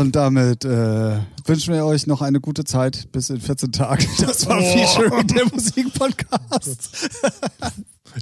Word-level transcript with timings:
Und 0.00 0.16
damit 0.16 0.64
äh, 0.64 1.18
wünschen 1.44 1.72
wir 1.72 1.84
euch 1.84 2.06
noch 2.06 2.20
eine 2.20 2.40
gute 2.40 2.64
Zeit 2.64 3.10
bis 3.12 3.30
in 3.30 3.40
14 3.40 3.72
Tagen. 3.72 4.06
Das 4.20 4.46
war 4.46 4.58
Oh. 4.58 4.62
Featuring 4.62 5.26
der 5.28 5.46
Musikpodcast. 5.46 6.88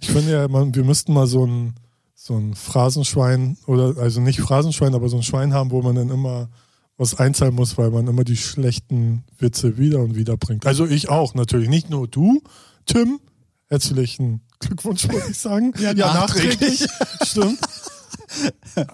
Ich 0.01 0.09
finde 0.11 0.33
ja, 0.33 0.49
man, 0.49 0.75
wir 0.75 0.85
müssten 0.85 1.13
mal 1.13 1.27
so 1.27 1.47
ein, 1.47 1.75
so 2.15 2.35
ein 2.35 2.55
Phrasenschwein 2.55 3.59
oder 3.67 4.01
also 4.01 4.23
nicht 4.23 4.41
Phrasenschwein, 4.41 4.95
aber 4.95 5.11
so 5.11 5.19
ein 5.19 5.23
Schwein 5.23 5.53
haben, 5.53 5.71
wo 5.71 5.83
man 5.83 5.95
dann 5.95 6.09
immer 6.09 6.49
was 6.97 7.19
einzahlen 7.19 7.55
muss, 7.55 7.77
weil 7.77 7.91
man 7.91 8.07
immer 8.07 8.25
die 8.25 8.39
schlechten 8.39 9.25
Witze 9.39 9.77
wieder 9.77 10.01
und 10.01 10.17
wieder 10.17 10.39
bringt. 10.39 10.65
Also 10.65 10.87
ich 10.87 11.11
auch 11.11 11.35
natürlich, 11.35 11.69
nicht 11.69 11.91
nur 11.91 12.09
du, 12.09 12.41
Tim. 12.87 13.21
Herzlichen 13.69 14.41
Glückwunsch, 14.61 15.09
würde 15.09 15.27
ich 15.31 15.39
sagen. 15.39 15.75
Ja, 15.79 15.93
nachträglich. 15.93 16.87
Stimmt. 17.23 17.59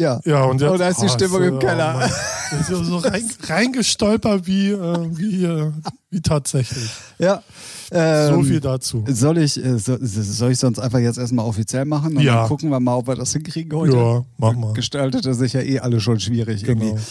Ja. 0.00 0.18
Ja, 0.24 0.44
und 0.44 0.60
jetzt, 0.60 0.70
Oh, 0.70 0.76
da 0.78 0.88
ist 0.88 1.02
die 1.02 1.08
Stimmung 1.10 1.42
im 1.42 1.58
Keller. 1.58 2.08
Das 2.50 2.70
ist 2.70 2.84
so 2.86 2.96
rein, 2.98 3.22
reingestolpert 3.48 4.46
wie, 4.46 4.70
äh, 4.70 5.08
wie, 5.12 5.44
äh, 5.44 5.70
wie 6.10 6.20
tatsächlich. 6.22 6.90
Ja. 7.18 7.42
so 7.90 7.96
Ähm, 7.98 8.44
viel 8.44 8.60
dazu. 8.60 9.04
Soll 9.08 9.38
ich, 9.38 9.62
äh, 9.62 9.78
so, 9.78 9.98
soll 10.00 10.52
ich 10.52 10.58
sonst 10.58 10.78
einfach 10.78 11.00
jetzt 11.00 11.18
erstmal 11.18 11.44
offiziell 11.44 11.84
machen 11.84 12.16
und 12.16 12.22
Ja. 12.22 12.36
dann 12.40 12.48
gucken 12.48 12.70
wir 12.70 12.80
mal, 12.80 12.94
ob 12.96 13.08
wir 13.08 13.14
das 13.16 13.32
hinkriegen 13.32 13.76
heute? 13.78 13.96
Ja, 13.96 14.24
mach 14.38 14.54
mal. 14.54 14.72
Gestaltete 14.72 15.34
sich 15.34 15.52
ja 15.52 15.60
eh 15.60 15.80
alle 15.80 16.00
schon 16.00 16.18
schwierig 16.18 16.64
Genau. 16.64 16.82
irgendwie. 16.86 17.02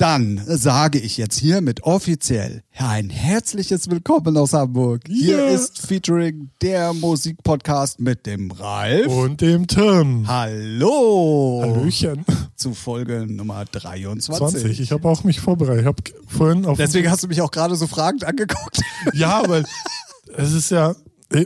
Dann 0.00 0.40
sage 0.46 1.00
ich 1.00 1.16
jetzt 1.16 1.40
hiermit 1.40 1.82
offiziell 1.82 2.62
ein 2.78 3.10
herzliches 3.10 3.90
Willkommen 3.90 4.36
aus 4.36 4.52
Hamburg. 4.52 5.00
Hier 5.08 5.38
Ja. 5.38 5.46
ist 5.48 5.84
Featuring 5.84 6.50
der 6.62 6.92
Musikpodcast 6.92 7.98
mit 7.98 8.24
dem 8.24 8.52
Ralf. 8.52 9.08
Und 9.08 9.40
dem 9.40 9.66
Tim. 9.66 10.28
Hallo 10.28 11.62
Hallöchen. 11.64 12.24
zu 12.54 12.74
Folge 12.74 13.26
Nummer 13.28 13.64
23. 13.64 14.38
20. 14.60 14.78
Ich 14.80 14.92
habe 14.92 15.08
auch 15.08 15.24
mich 15.24 15.40
vorbereitet. 15.40 15.80
Ich 15.80 15.86
habe 15.86 16.02
vorhin 16.28 16.64
auf. 16.64 16.78
Deswegen 16.78 17.10
hast 17.10 17.24
du 17.24 17.26
mich 17.26 17.40
auch 17.42 17.50
gerade 17.50 17.74
so 17.74 17.88
fragend 17.88 18.22
angeguckt. 18.22 18.80
ja, 19.14 19.42
weil 19.48 19.64
es 20.36 20.52
ist 20.52 20.70
ja, 20.70 20.94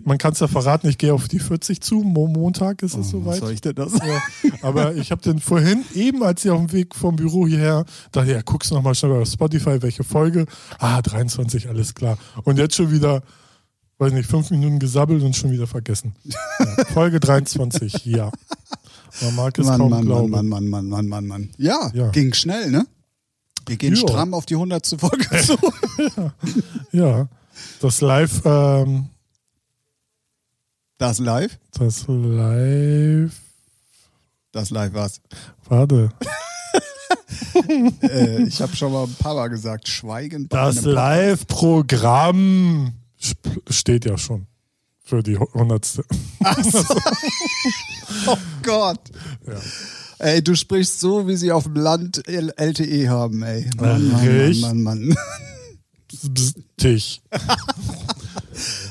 man 0.04 0.16
kann 0.18 0.32
es 0.32 0.38
ja 0.40 0.46
verraten, 0.46 0.88
ich 0.88 0.96
gehe 0.98 1.12
auf 1.12 1.26
die 1.28 1.40
40 1.40 1.80
zu. 1.80 1.96
Mo 2.02 2.28
Montag 2.28 2.82
ist 2.82 2.92
es 2.92 2.98
Was 3.00 3.08
soweit. 3.10 3.40
soll 3.40 3.52
ich 3.52 3.60
denn 3.60 3.74
das? 3.74 3.92
Ja, 4.02 4.22
aber 4.62 4.94
ich 4.94 5.10
habe 5.10 5.22
den 5.22 5.40
vorhin, 5.40 5.84
eben 5.94 6.22
als 6.22 6.44
ich 6.44 6.50
auf 6.50 6.58
dem 6.60 6.72
Weg 6.72 6.94
vom 6.94 7.16
Büro 7.16 7.46
hierher, 7.46 7.84
dachte, 8.12 8.30
ja, 8.32 8.42
guckst 8.42 8.70
noch 8.72 8.82
mal 8.82 8.94
schnell 8.94 9.12
auf 9.20 9.28
Spotify, 9.28 9.82
welche 9.82 10.04
Folge. 10.04 10.46
Ah, 10.78 11.02
23, 11.02 11.68
alles 11.68 11.94
klar. 11.94 12.16
Und 12.44 12.58
jetzt 12.58 12.76
schon 12.76 12.92
wieder, 12.92 13.22
weiß 13.98 14.12
nicht, 14.12 14.28
fünf 14.30 14.50
Minuten 14.50 14.78
gesabbelt 14.78 15.22
und 15.22 15.34
schon 15.34 15.50
wieder 15.50 15.66
vergessen. 15.66 16.14
Ja, 16.24 16.84
Folge 16.92 17.18
23, 17.18 18.04
ja. 18.06 18.30
Man 19.20 19.34
mag 19.34 19.58
es 19.58 19.66
Mann, 19.66 19.78
kaum 19.80 19.90
Mann, 19.90 20.04
glauben. 20.06 20.30
Mann, 20.30 20.48
Mann, 20.48 20.68
Mann, 20.68 20.88
Mann, 20.88 21.06
Mann, 21.08 21.26
Mann. 21.26 21.50
Ja, 21.58 21.90
Ja. 21.92 22.08
ging 22.10 22.32
schnell, 22.34 22.70
ne? 22.70 22.86
Wir 23.66 23.76
gehen 23.76 23.94
Ja. 23.94 24.00
stramm 24.00 24.32
auf 24.34 24.46
die 24.46 24.54
100. 24.56 24.96
Folge 24.98 25.26
zu. 25.42 25.56
Ja, 26.92 27.28
das 27.80 28.00
Live, 28.00 28.42
ähm, 28.44 29.06
Das 31.02 31.18
live? 31.18 31.58
das 31.76 32.04
Live, 32.06 33.32
Das 34.52 34.70
live 34.70 34.94
war's. 34.94 35.20
warte, 35.68 36.10
äh, 38.02 38.44
ich 38.44 38.62
habe 38.62 38.76
schon 38.76 38.92
mal 38.92 39.02
ein 39.02 39.14
paar 39.16 39.34
Mal 39.34 39.48
gesagt, 39.48 39.88
Schweigen 39.88 40.46
bei 40.46 40.56
das. 40.56 40.82
Live-Programm 40.82 42.92
steht 43.68 44.04
ja 44.04 44.16
schon 44.16 44.46
für 45.02 45.24
die 45.24 45.36
hundertste. 45.36 46.04
Oh 48.26 48.36
Gott. 48.62 49.00
Ja. 49.44 49.54
Ey, 50.18 50.44
du 50.44 50.54
sprichst 50.54 51.00
so, 51.00 51.26
wie 51.26 51.34
sie 51.34 51.50
auf 51.50 51.64
dem 51.64 51.74
Land 51.74 52.22
LTE 52.28 53.08
haben, 53.08 53.42
ey. 53.42 53.68
Mann, 53.76 54.08
Mann. 54.08 54.60
Mann, 54.60 54.82
Mann, 54.82 55.08
Mann. 55.08 55.16
Tisch. 56.76 57.20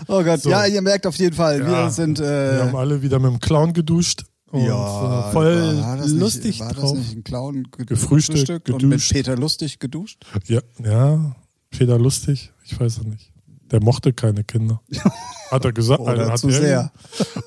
Oh 0.07 0.24
Gott, 0.24 0.41
So. 0.41 0.50
ja, 0.50 0.66
ihr 0.66 0.81
merkt 0.81 1.06
auf 1.07 1.16
jeden 1.16 1.35
Fall, 1.35 1.59
Ja. 1.59 1.68
wir 1.85 1.90
sind 1.91 2.19
äh, 2.19 2.24
Wir 2.57 2.63
haben 2.66 2.75
alle 2.75 3.02
wieder 3.02 3.19
mit 3.19 3.31
dem 3.31 3.40
Clown 3.40 3.74
geduscht 3.74 4.24
und 4.52 4.66
ja, 4.66 5.29
äh, 5.29 5.31
voll 5.31 5.81
war 5.81 5.97
das 5.97 6.12
lustig 6.12 6.46
nicht, 6.46 6.59
war 6.62 6.74
drauf. 6.74 6.91
das 6.91 7.00
nicht 7.00 7.16
ein 7.16 7.24
Clown 7.24 7.63
ge- 7.63 7.85
Gefrühstückt, 7.85 8.38
gefrühstückt 8.40 8.69
und 8.69 8.75
mit 8.84 8.91
geduscht. 8.91 9.12
Peter 9.13 9.35
Lustig 9.38 9.79
geduscht? 9.79 10.25
Ja, 10.47 10.59
ja, 10.84 11.35
Peter 11.69 11.97
lustig, 11.97 12.52
ich 12.66 12.79
weiß 12.79 12.97
es 13.00 13.03
nicht. 13.06 13.31
Der 13.72 13.81
mochte 13.81 14.12
keine 14.12 14.44
Kinder. 14.44 14.81
Hat 15.52 15.63
er 15.66 15.72
gesagt? 15.72 16.00
Oder 16.02 16.29
hat 16.31 16.40
zu 16.40 16.47
er- 16.50 16.53
sehr. 16.53 16.91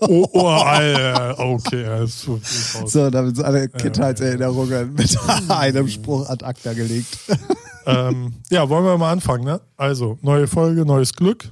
Oh, 0.01 0.27
oh 0.33 0.47
Alter. 0.49 1.39
okay, 1.39 1.83
er 1.83 2.03
ist 2.03 2.21
so. 2.21 2.39
So, 2.87 3.09
damit 3.11 3.37
sind 3.37 3.45
alle 3.47 3.69
Kindheitserinnerungen 3.69 4.93
mit 4.95 5.17
einem 5.49 5.89
Spruch 5.89 6.29
ad 6.29 6.45
acta 6.45 6.73
gelegt. 6.75 7.19
ähm, 7.87 8.35
ja, 8.51 8.69
wollen 8.69 8.85
wir 8.85 8.97
mal 8.99 9.13
anfangen, 9.13 9.45
ne? 9.45 9.61
Also, 9.77 10.19
neue 10.23 10.47
Folge, 10.47 10.85
neues 10.85 11.15
Glück. 11.15 11.51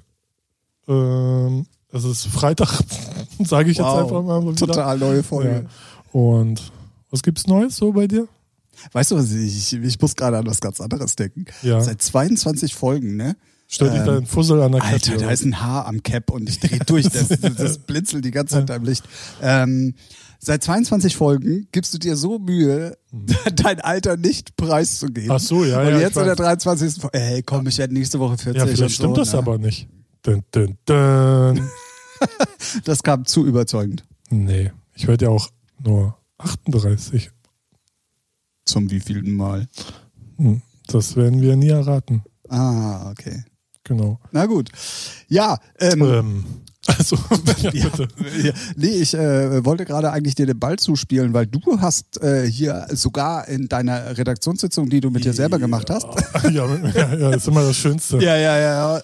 Ähm, 0.89 1.67
es 1.93 2.05
ist 2.05 2.27
Freitag, 2.27 2.69
sage 3.45 3.71
ich 3.71 3.79
jetzt 3.79 3.87
einfach 3.87 4.23
mal 4.23 4.43
wieder. 4.43 4.55
total 4.55 4.99
neue 4.99 5.23
Folge. 5.23 5.67
Ja. 5.67 6.21
Und 6.21 6.73
was 7.11 7.23
gibt's 7.23 7.47
Neues 7.47 7.77
so 7.77 7.93
bei 7.93 8.07
dir? 8.07 8.29
Weißt 8.93 9.11
du 9.11 9.17
was, 9.17 9.31
ich, 9.33 9.75
ich 9.75 10.01
muss 10.01 10.17
gerade 10.17 10.39
an 10.39 10.47
was 10.47 10.61
ganz 10.61 10.81
anderes 10.81 11.15
denken. 11.15 11.45
Ja. 11.63 11.81
Seit 11.81 12.03
22 12.03 12.75
Folgen, 12.75 13.17
ne? 13.17 13.37
Stell 13.69 13.89
dich 13.89 14.03
da 14.03 14.19
ein 14.19 14.27
Fussel 14.27 14.61
an 14.61 14.73
der 14.73 14.83
Alter, 14.83 14.99
Kette. 14.99 15.11
da 15.13 15.25
oder? 15.25 15.33
ist 15.33 15.45
ein 15.47 15.63
Haar 15.63 15.87
am 15.87 16.03
Cap 16.03 16.31
und 16.31 16.47
ich 16.47 16.61
drehe 16.61 16.81
durch. 16.81 17.09
Das, 17.09 17.29
das 17.57 17.79
blinzelt 17.79 18.23
die 18.23 18.31
ganze 18.31 18.57
Zeit 18.57 18.71
am 18.71 18.85
Licht. 18.85 19.03
Ähm, 19.41 19.95
seit 20.39 20.63
22 20.63 21.17
Folgen 21.17 21.69
gibst 21.73 21.95
du 21.95 21.99
dir 21.99 22.17
so 22.17 22.39
Mühe, 22.39 22.99
dein 23.55 23.81
Alter 23.81 24.19
nicht 24.19 24.57
preiszugeben. 24.57 25.31
Hm. 25.31 25.37
Ach 25.37 25.41
so, 25.41 25.65
ja, 25.65 25.81
Und 25.81 25.89
ja, 25.89 26.01
jetzt 26.01 26.19
in 26.19 26.25
der 26.25 26.39
weiß. 26.39 26.63
23. 26.63 27.01
Folge, 27.01 27.19
ey, 27.19 27.43
komm, 27.43 27.67
ich 27.67 27.79
werde 27.79 27.95
nächste 27.95 28.19
Woche 28.19 28.37
40. 28.37 28.61
ja, 28.61 28.67
vielleicht 28.67 28.95
stimmt 28.95 29.15
so, 29.15 29.21
das 29.21 29.33
ne? 29.33 29.39
aber 29.39 29.57
nicht. 29.57 29.89
Dun, 30.23 30.43
dun, 30.51 30.79
dun. 30.87 31.71
Das 32.85 33.03
kam 33.03 33.25
zu 33.25 33.45
überzeugend. 33.45 34.05
nee, 34.31 34.71
ich 34.95 35.09
werde 35.09 35.25
ja 35.25 35.31
auch 35.33 35.49
nur 35.83 36.17
38. 36.39 37.31
Zum 38.65 38.91
wievielten 38.91 39.35
Mal? 39.35 39.67
Hm, 40.37 40.63
Das 40.87 41.17
werden 41.17 41.41
wir 41.41 41.57
nie 41.57 41.71
erraten. 41.71 42.23
Ah, 42.49 43.11
okay. 43.11 43.43
Genau. 43.83 44.21
Na 44.31 44.47
gut. 44.47 44.71
Ja, 45.27 45.59
ähm, 45.81 46.03
Ähm, 46.03 46.45
also, 46.87 47.17
ja, 47.63 47.71
bitte. 47.71 48.09
ja. 48.43 48.53
Nee, 48.77 48.87
ich 48.89 49.15
äh, 49.15 49.65
wollte 49.65 49.85
gerade 49.85 50.11
eigentlich 50.13 50.35
dir 50.35 50.47
den 50.47 50.59
Ball 50.59 50.79
zuspielen, 50.79 51.33
weil 51.33 51.47
du 51.47 51.61
hast 51.81 52.21
äh, 52.23 52.47
hier 52.51 52.87
sogar 52.91 53.47
in 53.49 53.69
deiner 53.69 54.17
Redaktionssitzung, 54.19 54.89
die 54.91 55.01
du 55.01 55.11
mit 55.11 55.25
dir 55.25 55.33
selber 55.33 55.59
gemacht 55.59 55.91
hast, 55.91 56.07
Ja, 56.51 56.67
ja, 56.95 57.15
ja, 57.15 57.31
ist 57.31 57.47
immer 57.49 57.63
das 57.63 57.77
Schönste. 57.77 58.19
ja, 58.23 58.37
ja, 58.37 58.59
ja, 58.59 58.99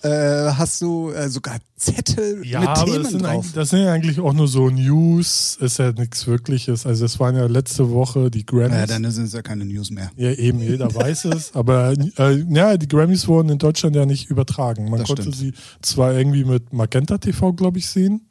äh, 0.49 0.53
hast 0.55 0.81
du 0.83 1.11
äh, 1.11 1.29
sogar 1.29 1.57
Zettel 1.77 2.45
Ja, 2.45 2.61
mit 2.61 2.75
Themen 2.85 3.03
das 3.05 3.13
sind, 3.13 3.23
drauf. 3.23 3.47
das 3.55 3.71
sind 3.71 3.83
ja 3.83 3.93
eigentlich 3.93 4.19
auch 4.19 4.33
nur 4.33 4.49
so 4.49 4.69
News, 4.69 5.57
ist 5.61 5.79
ja 5.79 5.93
nichts 5.93 6.27
Wirkliches. 6.27 6.85
Also 6.87 7.05
es 7.05 7.21
waren 7.21 7.37
ja 7.37 7.47
letzte 7.47 7.91
Woche 7.91 8.31
die 8.33 8.45
Grammys. 8.45 8.75
Ja, 8.77 8.87
dann 8.87 9.09
sind 9.13 9.27
es 9.27 9.33
ja 9.33 9.43
keine 9.43 9.65
News 9.65 9.91
mehr. 9.93 10.11
Ja, 10.17 10.33
eben, 10.33 10.61
jeder 10.61 10.93
weiß 10.93 11.27
es. 11.27 11.55
Aber 11.55 11.93
äh, 12.19 12.45
ja, 12.49 12.77
die 12.77 12.89
Grammys 12.89 13.29
wurden 13.29 13.51
in 13.51 13.59
Deutschland 13.59 13.95
ja 13.95 14.07
nicht 14.07 14.29
übertragen. 14.29 14.91
Man 14.91 14.99
Das 14.99 15.07
konnte 15.09 15.23
stimmt. 15.23 15.37
sie 15.37 15.53
zwar 15.81 16.15
irgendwie 16.15 16.45
mit 16.45 16.73
Magenta 16.73 17.19
TV, 17.19 17.53
glaube 17.53 17.68
ich, 17.77 17.89
sehen. 17.89 18.27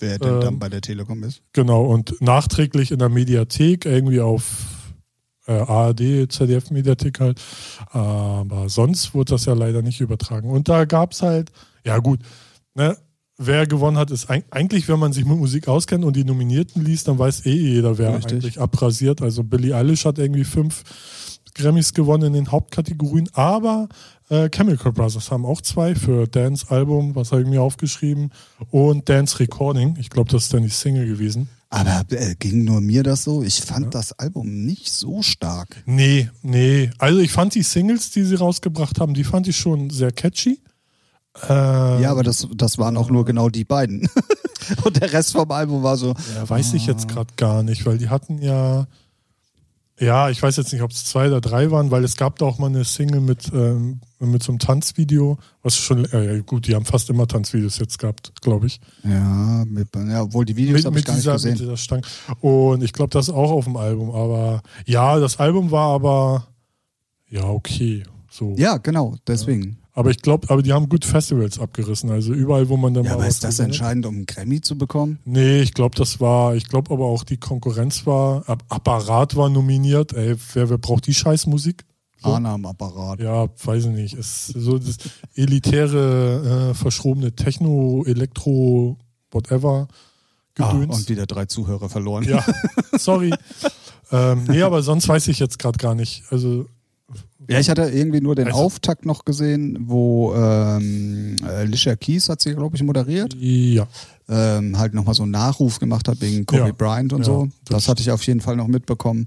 Wer 0.00 0.18
denn 0.18 0.34
Ähm, 0.34 0.40
dann 0.40 0.58
bei 0.58 0.68
der 0.68 0.80
Telekom 0.80 1.22
ist. 1.22 1.42
Genau, 1.52 1.84
und 1.84 2.20
nachträglich 2.20 2.90
in 2.90 2.98
der 2.98 3.08
Mediathek, 3.08 3.84
irgendwie 3.84 4.20
auf 4.20 4.64
äh, 5.46 5.52
ARD, 5.52 6.30
ZDF-Mediathek 6.30 7.20
halt. 7.20 7.40
Aber 7.90 8.68
sonst 8.68 9.14
wurde 9.14 9.34
das 9.34 9.44
ja 9.44 9.54
leider 9.54 9.82
nicht 9.82 10.00
übertragen. 10.00 10.50
Und 10.50 10.68
da 10.68 10.84
gab 10.84 11.12
es 11.12 11.22
halt, 11.22 11.50
ja 11.84 11.98
gut, 11.98 12.20
ne, 12.74 12.96
wer 13.38 13.66
gewonnen 13.66 13.96
hat, 13.96 14.10
ist 14.10 14.30
eig- 14.30 14.44
eigentlich, 14.50 14.88
wenn 14.88 14.98
man 14.98 15.12
sich 15.12 15.24
mit 15.24 15.38
Musik 15.38 15.68
auskennt 15.68 16.04
und 16.04 16.16
die 16.16 16.24
Nominierten 16.24 16.84
liest, 16.84 17.08
dann 17.08 17.18
weiß 17.18 17.46
eh 17.46 17.52
jeder, 17.54 17.98
wer 17.98 18.14
Richtig. 18.16 18.32
eigentlich 18.32 18.60
abrasiert. 18.60 19.22
Also 19.22 19.42
Billie 19.44 19.74
Eilish 19.74 20.04
hat 20.04 20.18
irgendwie 20.18 20.44
fünf 20.44 20.84
Grammys 21.54 21.92
gewonnen 21.92 22.24
in 22.28 22.32
den 22.34 22.52
Hauptkategorien, 22.52 23.28
aber 23.32 23.88
äh, 24.30 24.48
Chemical 24.50 24.92
Brothers 24.92 25.30
haben 25.30 25.44
auch 25.44 25.60
zwei 25.60 25.94
für 25.94 26.26
Dance 26.26 26.66
Album, 26.70 27.14
was 27.14 27.32
habe 27.32 27.42
ich 27.42 27.48
mir 27.48 27.62
aufgeschrieben, 27.62 28.30
und 28.70 29.08
Dance 29.08 29.38
Recording. 29.38 29.96
Ich 29.98 30.10
glaube, 30.10 30.30
das 30.30 30.44
ist 30.44 30.54
dann 30.54 30.62
die 30.62 30.68
Single 30.68 31.06
gewesen. 31.06 31.48
Aber 31.70 32.04
äh, 32.10 32.34
ging 32.38 32.64
nur 32.64 32.80
mir 32.80 33.02
das 33.02 33.24
so? 33.24 33.42
Ich 33.42 33.60
fand 33.60 33.94
das 33.94 34.18
Album 34.18 34.64
nicht 34.64 34.90
so 34.90 35.22
stark. 35.22 35.82
Nee, 35.84 36.30
nee. 36.42 36.90
Also 36.98 37.20
ich 37.20 37.30
fand 37.30 37.54
die 37.54 37.62
Singles, 37.62 38.10
die 38.10 38.24
sie 38.24 38.36
rausgebracht 38.36 39.00
haben, 39.00 39.12
die 39.12 39.24
fand 39.24 39.48
ich 39.48 39.56
schon 39.56 39.90
sehr 39.90 40.10
catchy. 40.10 40.60
Äh, 41.46 42.02
Ja, 42.02 42.10
aber 42.10 42.22
das, 42.22 42.48
das 42.54 42.78
waren 42.78 42.96
auch 42.96 43.10
nur 43.10 43.24
genau 43.26 43.50
die 43.50 43.64
beiden. 43.64 44.08
Und 44.84 45.00
der 45.00 45.12
Rest 45.12 45.32
vom 45.32 45.50
Album 45.50 45.82
war 45.82 45.96
so, 45.96 46.14
ja, 46.34 46.48
weiß 46.48 46.74
ich 46.74 46.86
jetzt 46.86 47.08
gerade 47.08 47.32
gar 47.36 47.62
nicht, 47.62 47.84
weil 47.86 47.98
die 47.98 48.08
hatten 48.08 48.40
ja 48.42 48.86
Ja, 50.00 50.30
ich 50.30 50.40
weiß 50.40 50.56
jetzt 50.56 50.72
nicht, 50.72 50.82
ob 50.82 50.92
es 50.92 51.04
zwei 51.04 51.26
oder 51.26 51.40
drei 51.40 51.70
waren, 51.70 51.90
weil 51.90 52.04
es 52.04 52.16
gab 52.16 52.38
da 52.38 52.46
auch 52.46 52.58
mal 52.58 52.68
eine 52.68 52.84
Single 52.84 53.20
mit, 53.20 53.50
ähm, 53.52 54.00
mit 54.20 54.42
so 54.42 54.52
einem 54.52 54.60
Tanzvideo, 54.60 55.38
was 55.62 55.76
schon, 55.76 56.04
äh, 56.06 56.42
gut, 56.46 56.68
die 56.68 56.74
haben 56.74 56.84
fast 56.84 57.10
immer 57.10 57.26
Tanzvideos 57.26 57.78
jetzt 57.78 57.98
gehabt, 57.98 58.32
glaube 58.40 58.66
ich. 58.66 58.80
Ja, 59.02 59.64
mit, 59.66 59.88
ja, 59.94 60.22
obwohl 60.22 60.44
die 60.44 60.56
Videos 60.56 60.84
habe 60.84 60.98
ich 60.98 61.04
gar 61.04 61.16
dieser, 61.16 61.32
nicht 61.32 61.42
gesehen. 61.42 61.52
Mit 61.52 61.60
dieser 61.60 61.76
Stange. 61.76 62.02
Und 62.40 62.82
ich 62.84 62.92
glaube, 62.92 63.10
das 63.10 63.28
ist 63.28 63.34
auch 63.34 63.50
auf 63.50 63.64
dem 63.64 63.76
Album, 63.76 64.10
aber 64.10 64.62
ja, 64.86 65.18
das 65.18 65.38
Album 65.38 65.72
war 65.72 65.94
aber, 65.94 66.46
ja, 67.28 67.44
okay. 67.44 68.04
So. 68.30 68.54
Ja, 68.56 68.76
genau, 68.76 69.16
deswegen. 69.26 69.78
Aber 69.98 70.10
ich 70.10 70.18
glaube, 70.22 70.48
aber 70.48 70.62
die 70.62 70.72
haben 70.72 70.88
gut 70.88 71.04
Festivals 71.04 71.58
abgerissen. 71.58 72.10
Also 72.10 72.32
überall, 72.32 72.68
wo 72.68 72.76
man 72.76 72.94
dann 72.94 73.02
Ja, 73.04 73.10
mal 73.10 73.16
aber 73.16 73.26
ist 73.26 73.42
das 73.42 73.58
entscheidend, 73.58 74.06
um 74.06 74.14
einen 74.14 74.26
Grammy 74.26 74.60
zu 74.60 74.78
bekommen? 74.78 75.18
Nee, 75.24 75.60
ich 75.60 75.74
glaube, 75.74 75.96
das 75.96 76.20
war, 76.20 76.54
ich 76.54 76.68
glaube 76.68 76.92
aber 76.92 77.06
auch 77.06 77.24
die 77.24 77.36
Konkurrenz 77.36 78.06
war, 78.06 78.44
Apparat 78.68 79.34
war 79.34 79.48
nominiert. 79.50 80.12
Ey, 80.12 80.36
wer, 80.54 80.70
wer 80.70 80.78
braucht 80.78 81.06
die 81.08 81.14
Scheißmusik? 81.14 81.84
So. 82.22 82.32
Am 82.32 82.64
Apparat. 82.66 83.18
Ja, 83.20 83.48
weiß 83.64 83.86
ich 83.86 83.90
nicht. 83.90 84.14
Ist 84.14 84.46
so 84.48 84.78
das 84.78 84.98
elitäre, 85.34 86.70
äh, 86.70 86.74
verschrobene 86.74 87.32
Techno, 87.32 88.04
Elektro, 88.06 88.98
whatever 89.32 89.88
Ah, 90.60 90.72
Gedöns. 90.72 90.96
und 90.96 91.08
wieder 91.08 91.26
drei 91.26 91.46
Zuhörer 91.46 91.88
verloren. 91.88 92.24
ja, 92.24 92.44
sorry. 92.98 93.32
ähm, 94.10 94.44
nee, 94.48 94.62
aber 94.62 94.82
sonst 94.82 95.06
weiß 95.08 95.28
ich 95.28 95.38
jetzt 95.38 95.58
gerade 95.60 95.78
gar 95.78 95.94
nicht. 95.94 96.24
Also, 96.30 96.66
Ja, 97.48 97.60
ich 97.60 97.70
hatte 97.70 97.82
irgendwie 97.82 98.20
nur 98.20 98.34
den 98.34 98.48
Also- 98.48 98.58
Auftakt 98.58 99.06
noch 99.06 99.24
gesehen, 99.24 99.78
wo 99.82 100.34
ähm, 100.34 101.36
äh, 101.42 101.46
Alicia 101.46 101.94
Keys 101.96 102.28
hat 102.28 102.40
sie, 102.42 102.54
glaube 102.54 102.76
ich, 102.76 102.82
moderiert. 102.82 103.34
ja. 103.38 103.86
Ähm, 104.30 104.78
halt 104.78 104.92
nochmal 104.92 105.14
so 105.14 105.22
einen 105.22 105.32
Nachruf 105.32 105.78
gemacht 105.78 106.06
hat 106.06 106.20
wegen 106.20 106.44
Kobe 106.44 106.66
Ja. 106.66 106.72
Bryant 106.72 107.14
und 107.14 107.20
Ja, 107.20 107.24
so. 107.24 107.48
das- 107.64 107.78
Das 107.78 107.88
hatte 107.88 108.02
ich 108.02 108.10
auf 108.10 108.22
jeden 108.26 108.42
Fall 108.42 108.56
noch 108.56 108.66
mitbekommen. 108.66 109.24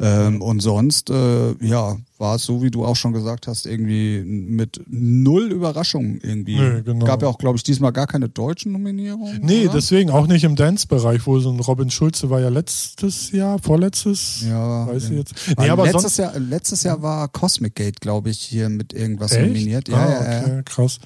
Ähm, 0.00 0.42
Und 0.42 0.60
sonst, 0.60 1.08
äh, 1.10 1.52
ja, 1.64 1.96
war 2.18 2.34
es 2.34 2.44
so, 2.44 2.60
wie 2.62 2.70
du 2.70 2.84
auch 2.84 2.96
schon 2.96 3.12
gesagt 3.12 3.46
hast, 3.46 3.64
irgendwie 3.64 4.22
mit 4.26 4.80
null 4.88 5.52
Überraschungen 5.52 6.18
irgendwie. 6.22 6.58
Nee, 6.58 6.82
genau. 6.82 7.06
Gab 7.06 7.22
ja 7.22 7.28
auch, 7.28 7.38
glaube 7.38 7.56
ich, 7.58 7.62
diesmal 7.62 7.92
gar 7.92 8.06
keine 8.08 8.28
deutschen 8.28 8.72
Nominierungen. 8.72 9.40
Nee, 9.42 9.64
oder? 9.66 9.74
deswegen 9.74 10.10
auch 10.10 10.26
nicht 10.26 10.42
im 10.44 10.56
Dance-Bereich, 10.56 11.26
wo 11.26 11.38
so 11.38 11.50
ein 11.52 11.60
Robin 11.60 11.88
Schulze 11.90 12.28
war 12.28 12.40
ja 12.40 12.48
letztes 12.48 13.30
Jahr, 13.30 13.58
vorletztes, 13.60 14.42
Ja, 14.48 14.86
weiß 14.88 15.04
ich 15.04 15.10
ja. 15.10 15.16
jetzt. 15.18 15.56
Weil 15.56 15.66
Nee, 15.66 15.70
aber 15.70 15.84
letztes, 15.84 16.16
Jahr, 16.16 16.38
letztes 16.38 16.82
Jahr 16.82 17.00
war 17.02 17.28
Cosmic 17.28 17.74
Gate, 17.76 18.00
glaube 18.00 18.30
ich, 18.30 18.40
hier 18.40 18.68
mit 18.68 18.92
irgendwas 18.92 19.30
Echt? 19.32 19.46
nominiert. 19.46 19.88
Ja, 19.88 19.96
ah, 19.96 20.10
ja, 20.10 20.32
ja. 20.32 20.40
okay, 20.44 20.62
krass. 20.64 20.98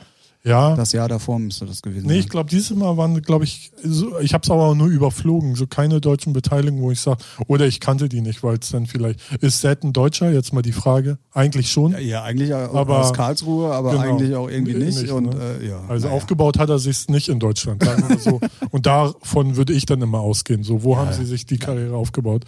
Ja, 0.47 0.77
Das 0.77 0.93
Jahr 0.93 1.09
davor 1.09 1.39
müsste 1.39 1.65
das 1.65 1.81
gewesen 1.81 2.07
nee, 2.07 2.17
ich 2.17 2.25
sein. 2.25 2.29
glaube, 2.29 2.51
dieses 2.51 2.77
Mal 2.77 2.99
waren, 2.99 3.23
glaube 3.23 3.45
ich, 3.45 3.73
so, 3.83 4.19
ich 4.19 4.35
habe 4.35 4.43
es 4.45 4.51
aber 4.51 4.75
nur 4.75 4.89
überflogen, 4.89 5.55
so 5.55 5.67
keine 5.67 6.03
deutschen 6.03 6.35
Beteiligungen, 6.35 6.83
wo 6.83 6.91
ich 6.91 7.01
sage, 7.01 7.25
oder 7.47 7.67
ich 7.67 7.81
kannte 7.81 8.11
die 8.11 8.21
nicht, 8.21 8.43
weil 8.43 8.59
es 8.59 8.69
dann 8.69 8.85
vielleicht, 8.85 9.21
ist 9.41 9.61
Zed 9.63 9.85
ein 9.85 9.95
Deutscher? 9.95 10.31
Jetzt 10.31 10.53
mal 10.53 10.61
die 10.61 10.73
Frage. 10.73 11.17
Eigentlich 11.33 11.73
schon. 11.73 11.93
Ja, 11.93 11.99
ja, 11.99 12.23
eigentlich 12.25 12.55
Aber- 12.55 13.01
aus 13.01 13.15
Karlsruhe, 13.15 13.73
aber 13.73 13.93
Genau. 13.93 14.03
eigentlich 14.03 14.35
auch 14.35 14.51
irgendwie 14.51 14.75
nicht. 14.75 15.01
Nicht, 15.01 15.11
und, 15.13 15.31
ne? 15.35 15.59
äh, 15.63 15.69
ja, 15.69 15.81
Also 15.89 16.09
naja. 16.09 16.17
aufgebaut 16.19 16.59
hat 16.59 16.69
er 16.69 16.79
sich 16.79 17.09
nicht 17.09 17.31
in 17.31 17.39
Deutschland, 17.41 17.83
so. 18.19 18.39
Und 18.71 18.85
davon 18.85 19.57
würde 19.57 19.73
ich 19.73 19.87
dann 19.87 20.03
immer 20.03 20.21
ausgehen. 20.21 20.63
So, 20.63 20.83
wo 20.83 20.99
haben 20.99 21.13
sie 21.15 21.25
sich 21.25 21.47
die 21.47 21.57
Karriere 21.57 21.97
aufgebaut? 21.97 22.45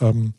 Ähm, 0.00 0.34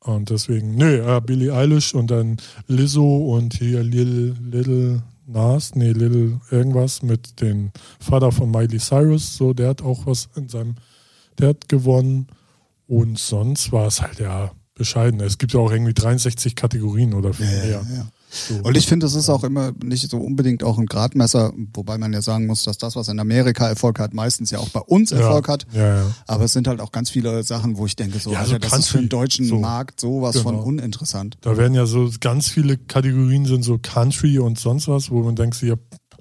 und 0.00 0.28
deswegen, 0.28 0.74
nö, 0.74 0.96
äh, 1.16 1.22
Billie 1.22 1.54
Eilish 1.54 1.94
und 1.94 2.10
dann 2.10 2.36
Lizzo 2.66 3.34
und 3.34 3.54
hier 3.54 3.82
Lil, 3.82 4.34
Little 4.50 5.02
Nas, 5.26 5.74
nee, 5.74 5.92
Little 5.92 6.40
irgendwas 6.50 7.02
mit 7.02 7.40
dem 7.40 7.70
Vater 7.98 8.32
von 8.32 8.50
Miley 8.50 8.78
Cyrus. 8.78 9.36
So, 9.36 9.52
der 9.54 9.68
hat 9.70 9.82
auch 9.82 10.06
was 10.06 10.28
in 10.36 10.48
seinem, 10.48 10.74
der 11.38 11.48
hat 11.50 11.68
gewonnen. 11.68 12.26
Und 12.86 13.18
sonst 13.18 13.72
war 13.72 13.86
es 13.86 14.02
halt 14.02 14.18
ja 14.20 14.52
bescheiden. 14.74 15.20
Es 15.20 15.38
gibt 15.38 15.52
ja 15.54 15.60
auch 15.60 15.70
irgendwie 15.72 15.94
63 15.94 16.54
Kategorien 16.54 17.14
oder 17.14 17.32
viel 17.32 17.46
Ja, 17.46 17.52
mehr. 17.52 17.66
ja, 17.70 17.82
ja. 17.96 18.08
So. 18.48 18.54
Und 18.64 18.76
ich 18.76 18.86
finde, 18.86 19.06
das 19.06 19.14
ist 19.14 19.28
auch 19.30 19.44
immer 19.44 19.72
nicht 19.82 20.10
so 20.10 20.18
unbedingt 20.18 20.64
auch 20.64 20.76
ein 20.78 20.86
Gradmesser, 20.86 21.52
wobei 21.72 21.98
man 21.98 22.12
ja 22.12 22.20
sagen 22.20 22.46
muss, 22.46 22.64
dass 22.64 22.78
das, 22.78 22.96
was 22.96 23.08
in 23.08 23.20
Amerika 23.20 23.68
Erfolg 23.68 23.98
hat, 24.00 24.12
meistens 24.12 24.50
ja 24.50 24.58
auch 24.58 24.68
bei 24.70 24.80
uns 24.80 25.12
Erfolg 25.12 25.46
hat. 25.48 25.66
Ja, 25.72 25.96
ja. 25.98 26.10
Aber 26.26 26.44
es 26.44 26.52
sind 26.52 26.66
halt 26.66 26.80
auch 26.80 26.90
ganz 26.92 27.10
viele 27.10 27.42
Sachen, 27.44 27.76
wo 27.76 27.86
ich 27.86 27.94
denke, 27.96 28.18
so, 28.18 28.32
Ja, 28.32 28.40
Alter, 28.40 28.50
so 28.52 28.58
das 28.58 28.78
ist 28.80 28.88
für 28.88 28.98
den 28.98 29.08
deutschen 29.08 29.44
so. 29.46 29.58
Markt 29.60 30.00
sowas 30.00 30.38
von 30.38 30.54
Genau. 30.56 30.66
uninteressant. 30.66 31.36
Da 31.42 31.56
werden 31.56 31.74
ja 31.74 31.86
so 31.86 32.10
ganz 32.20 32.48
viele 32.48 32.76
Kategorien 32.76 33.44
sind 33.46 33.62
so 33.62 33.78
Country 33.78 34.38
und 34.38 34.58
sonst 34.58 34.88
was, 34.88 35.10
wo 35.10 35.22
man 35.22 35.36
denkt, 35.36 35.62
ja, 35.62 35.74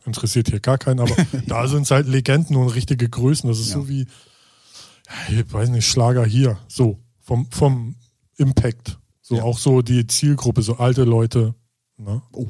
interessiert 0.06 0.50
hier 0.50 0.60
gar 0.60 0.78
keinen, 0.78 1.00
aber 1.00 1.16
da 1.48 1.68
sind 1.68 1.84
es 1.84 1.92
halt 1.92 2.08
Legenden 2.08 2.56
und 2.58 2.68
richtige 2.70 3.10
Größen. 3.10 3.50
Das 3.50 3.60
ist 3.60 3.70
Ja. 3.70 3.76
so 3.76 3.88
wie, 3.90 4.06
ja, 5.30 5.40
ich 5.42 5.52
weiß 5.54 5.70
nicht, 5.70 5.88
Schlager 5.88 6.26
hier, 6.26 6.58
so 6.68 7.00
vom, 7.22 7.48
vom 7.52 7.96
Impact. 8.38 9.00
So 9.22 9.36
Ja. 9.38 9.44
auch 9.44 9.58
so 9.58 9.82
die 9.82 10.06
Zielgruppe, 10.08 10.62
so 10.62 10.76
alte 10.78 11.04
Leute. 11.06 11.56
Ne? 11.98 12.22
Oh, 12.34 12.48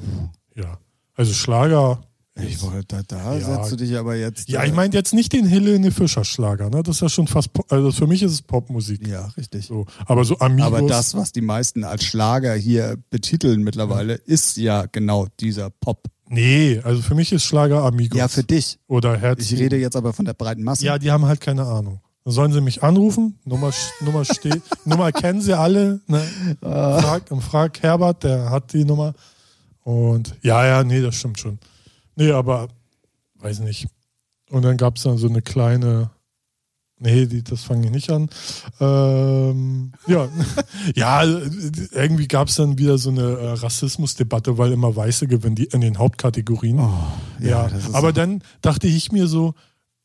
Ja. 0.56 0.78
Also 1.16 1.34
Schlager. 1.34 2.02
ich 2.36 2.60
wollte, 2.64 2.86
da, 2.88 3.02
da 3.08 3.38
Ja. 3.38 3.40
setzt 3.58 3.72
du 3.72 3.76
dich 3.76 3.96
aber 3.96 4.16
jetzt. 4.16 4.50
Ja, 4.50 4.64
äh, 4.64 4.68
ich 4.68 4.74
meine 4.74 4.92
jetzt 4.96 5.14
nicht 5.14 5.32
den 5.34 5.46
Helene 5.46 5.92
Fischer 5.92 6.26
Schlager, 6.26 6.70
ne? 6.72 6.82
Das 6.82 6.96
ist 6.96 7.02
ja 7.02 7.10
schon 7.10 7.28
fast, 7.28 7.54
Pop, 7.54 7.72
also 7.72 7.92
für 7.92 8.08
mich 8.08 8.24
ist 8.24 8.32
es 8.32 8.42
Popmusik. 8.42 9.08
Ja, 9.08 9.28
richtig. 9.38 9.68
So. 9.68 9.86
Aber 10.08 10.26
so 10.26 10.40
Amigos. 10.40 10.66
Aber 10.66 10.82
das, 10.88 11.14
was 11.16 11.32
die 11.32 11.42
meisten 11.42 11.84
als 11.84 12.04
Schlager 12.04 12.56
hier 12.56 12.98
betiteln 13.12 13.62
mittlerweile, 13.64 14.16
ist 14.16 14.58
ja 14.58 14.86
genau 14.92 15.28
dieser 15.40 15.70
Pop. 15.70 16.08
Nee, 16.30 16.82
also 16.84 17.02
für 17.04 17.14
mich 17.14 17.32
ist 17.32 17.44
Schlager 17.44 17.84
Amigos. 17.84 18.18
Ja, 18.18 18.28
für 18.28 18.44
dich. 18.44 18.80
Oder 18.88 19.16
Herz. 19.18 19.52
Ich 19.52 19.60
rede 19.60 19.76
jetzt 19.78 19.96
aber 19.96 20.14
von 20.14 20.26
der 20.26 20.34
breiten 20.34 20.64
Masse. 20.64 20.84
Ja, 20.86 20.98
die 20.98 21.12
haben 21.12 21.26
halt 21.26 21.42
keine 21.42 21.66
Ahnung. 21.68 22.00
Dann 22.26 22.34
sollen 22.34 22.52
sie 22.54 22.62
mich 22.62 22.82
anrufen, 22.82 23.38
Nummer, 23.44 23.72
Nummer 24.02 24.26
steht, 24.26 24.62
Nummer 24.86 25.12
kennen 25.12 25.42
sie 25.42 25.54
alle, 25.56 26.00
ne? 26.08 26.22
Frag, 26.62 27.24
frag 27.42 27.84
Herbert, 27.84 28.24
der 28.24 28.50
hat 28.50 28.74
die 28.74 28.86
Nummer. 28.86 29.14
Und 29.84 30.36
ja, 30.42 30.66
ja, 30.66 30.84
nee, 30.84 31.02
das 31.02 31.16
stimmt 31.16 31.40
schon. 31.40 31.60
Nee, 32.16 32.32
aber 32.32 32.70
weiß 33.36 33.60
nicht. 33.60 33.88
Und 34.50 34.64
dann 34.64 34.78
gab 34.78 34.98
es 34.98 35.04
dann 35.04 35.18
so 35.18 35.28
eine 35.28 35.42
kleine, 35.42 36.12
nee, 37.00 37.26
die, 37.26 37.44
das 37.44 37.64
fange 37.64 37.86
ich 37.88 37.92
nicht 37.92 38.10
an. 38.12 38.30
Ähm, 38.80 39.92
ja, 40.08 40.28
ja, 40.96 41.24
irgendwie 41.24 42.28
gab 42.28 42.48
es 42.48 42.56
dann 42.56 42.78
wieder 42.78 42.98
so 42.98 43.10
eine 43.10 43.22
äh, 43.24 43.52
Rassismusdebatte, 43.54 44.58
weil 44.58 44.72
immer 44.72 44.96
Weiße 44.96 45.28
gewinnen, 45.28 45.56
die 45.56 45.66
in 45.66 45.82
den 45.82 45.98
Hauptkategorien. 45.98 46.80
Oh, 46.80 46.94
Ja, 47.40 47.68
ist 47.68 47.94
aber 47.96 48.10
so- 48.10 48.14
dann 48.14 48.44
dachte 48.62 48.88
ich 48.88 49.12
mir 49.12 49.28
so, 49.28 49.54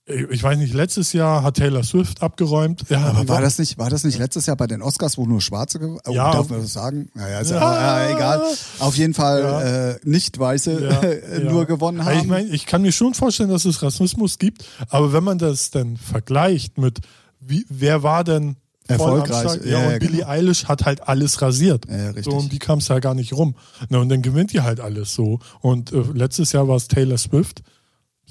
ich 0.08 0.42
weiß 0.42 0.58
nicht, 0.58 0.72
letztes 0.74 1.12
Jahr 1.12 1.42
hat 1.42 1.56
Taylor 1.56 1.82
Swift 1.82 2.22
abgeräumt. 2.22 2.84
Ja, 2.88 3.04
Aber 3.06 3.28
war 3.28 3.40
das 3.40 3.58
nicht, 3.58 3.78
war 3.78 3.90
das 3.90 4.04
nicht 4.04 4.18
letztes 4.18 4.46
Jahr 4.46 4.56
bei 4.56 4.66
den 4.66 4.80
Oscars, 4.82 5.18
wo 5.18 5.26
nur 5.26 5.40
Schwarze 5.40 5.78
gewonnen 5.78 6.00
oh, 6.06 6.12
Ja. 6.12 6.32
Darf 6.32 6.48
man 6.48 6.62
das 6.62 6.72
sagen? 6.72 7.10
Naja, 7.14 7.40
ist 7.40 7.50
ja, 7.50 7.56
Ja. 7.60 8.06
ja, 8.08 8.14
egal. 8.16 8.42
Auf 8.78 8.96
jeden 8.96 9.14
Fall 9.14 9.40
Ja. 9.42 9.62
äh, 9.90 9.98
nicht 10.04 10.38
Weiße 10.38 11.38
Ja, 11.40 11.40
nur 11.50 11.66
gewonnen 11.66 12.00
Also 12.00 12.10
haben. 12.12 12.20
Ich 12.20 12.26
meine, 12.26 12.48
ich 12.48 12.66
kann 12.66 12.82
mir 12.82 12.92
schon 12.92 13.14
vorstellen, 13.14 13.50
dass 13.50 13.64
es 13.64 13.82
Rassismus 13.82 14.38
gibt, 14.38 14.64
aber 14.88 15.12
wenn 15.12 15.24
man 15.24 15.38
das 15.38 15.70
dann 15.70 15.96
vergleicht 15.96 16.78
mit, 16.78 17.00
wie, 17.40 17.64
wer 17.68 18.02
war 18.02 18.24
denn 18.24 18.56
Erfolgreich. 18.88 19.60
Ja, 19.64 19.80
Ja, 19.80 19.86
und 19.86 19.92
ja, 19.92 19.98
Billie 19.98 20.16
genau. 20.20 20.28
Eilish 20.30 20.64
hat 20.64 20.86
halt 20.86 21.06
alles 21.06 21.42
rasiert. 21.42 21.84
Ja, 21.90 22.06
richtig. 22.06 22.24
So, 22.24 22.30
um 22.30 22.48
die 22.48 22.58
kam 22.58 22.78
es 22.78 22.88
ja 22.88 22.98
gar 23.00 23.14
nicht 23.14 23.34
rum. 23.34 23.54
Na, 23.90 23.98
und 23.98 24.08
dann 24.08 24.22
gewinnt 24.22 24.54
die 24.54 24.62
halt 24.62 24.80
alles 24.80 25.12
so. 25.14 25.40
Und 25.60 25.92
äh, 25.92 26.02
letztes 26.14 26.52
Jahr 26.52 26.68
war 26.68 26.76
es 26.76 26.88
Taylor 26.88 27.18
Swift. 27.18 27.62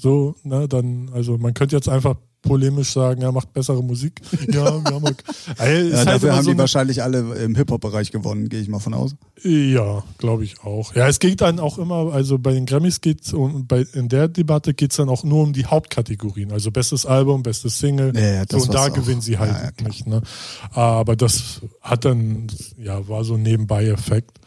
So, 0.00 0.36
ne, 0.44 0.68
dann, 0.68 1.10
also 1.12 1.38
man 1.38 1.54
könnte 1.54 1.74
jetzt 1.74 1.88
einfach 1.88 2.14
polemisch 2.42 2.92
sagen, 2.92 3.20
er 3.20 3.32
macht 3.32 3.52
bessere 3.52 3.82
Musik. 3.82 4.20
Ja, 4.48 4.82
wir 4.82 4.94
haben 4.94 5.04
halt, 5.04 5.22
ist 5.28 5.58
ja, 5.58 5.96
halt 5.98 6.08
dafür 6.08 6.36
haben 6.36 6.44
so 6.44 6.52
die 6.52 6.58
wahrscheinlich 6.58 7.02
alle 7.02 7.34
im 7.34 7.54
Hip-Hop-Bereich 7.54 8.12
gewonnen, 8.12 8.48
gehe 8.48 8.60
ich 8.60 8.68
mal 8.68 8.78
von 8.78 8.94
aus. 8.94 9.14
Ja, 9.42 10.02
glaube 10.16 10.44
ich 10.44 10.62
auch. 10.62 10.94
Ja, 10.94 11.06
es 11.08 11.18
geht 11.18 11.40
dann 11.40 11.58
auch 11.60 11.78
immer, 11.78 12.12
also 12.12 12.38
bei 12.38 12.52
den 12.52 12.64
Grammys 12.64 13.00
geht's 13.00 13.32
um, 13.34 13.66
bei, 13.66 13.84
in 13.92 14.08
der 14.08 14.28
Debatte 14.28 14.72
geht's 14.72 14.96
dann 14.96 15.08
auch 15.08 15.24
nur 15.24 15.42
um 15.42 15.52
die 15.52 15.66
Hauptkategorien, 15.66 16.52
also 16.52 16.70
bestes 16.70 17.04
Album, 17.04 17.42
bestes 17.42 17.78
Single. 17.78 18.16
Ja, 18.16 18.44
so, 18.48 18.58
und 18.58 18.72
da 18.72 18.86
auch. 18.86 18.92
gewinnen 18.92 19.20
sie 19.20 19.38
halt 19.38 19.82
nicht. 19.82 20.06
Ne? 20.06 20.22
Aber 20.70 21.16
das 21.16 21.60
hat 21.82 22.04
dann, 22.04 22.46
ja, 22.78 23.06
war 23.08 23.24
so 23.24 23.34
ein 23.34 23.42
Nebenbei-Effekt. 23.42 24.38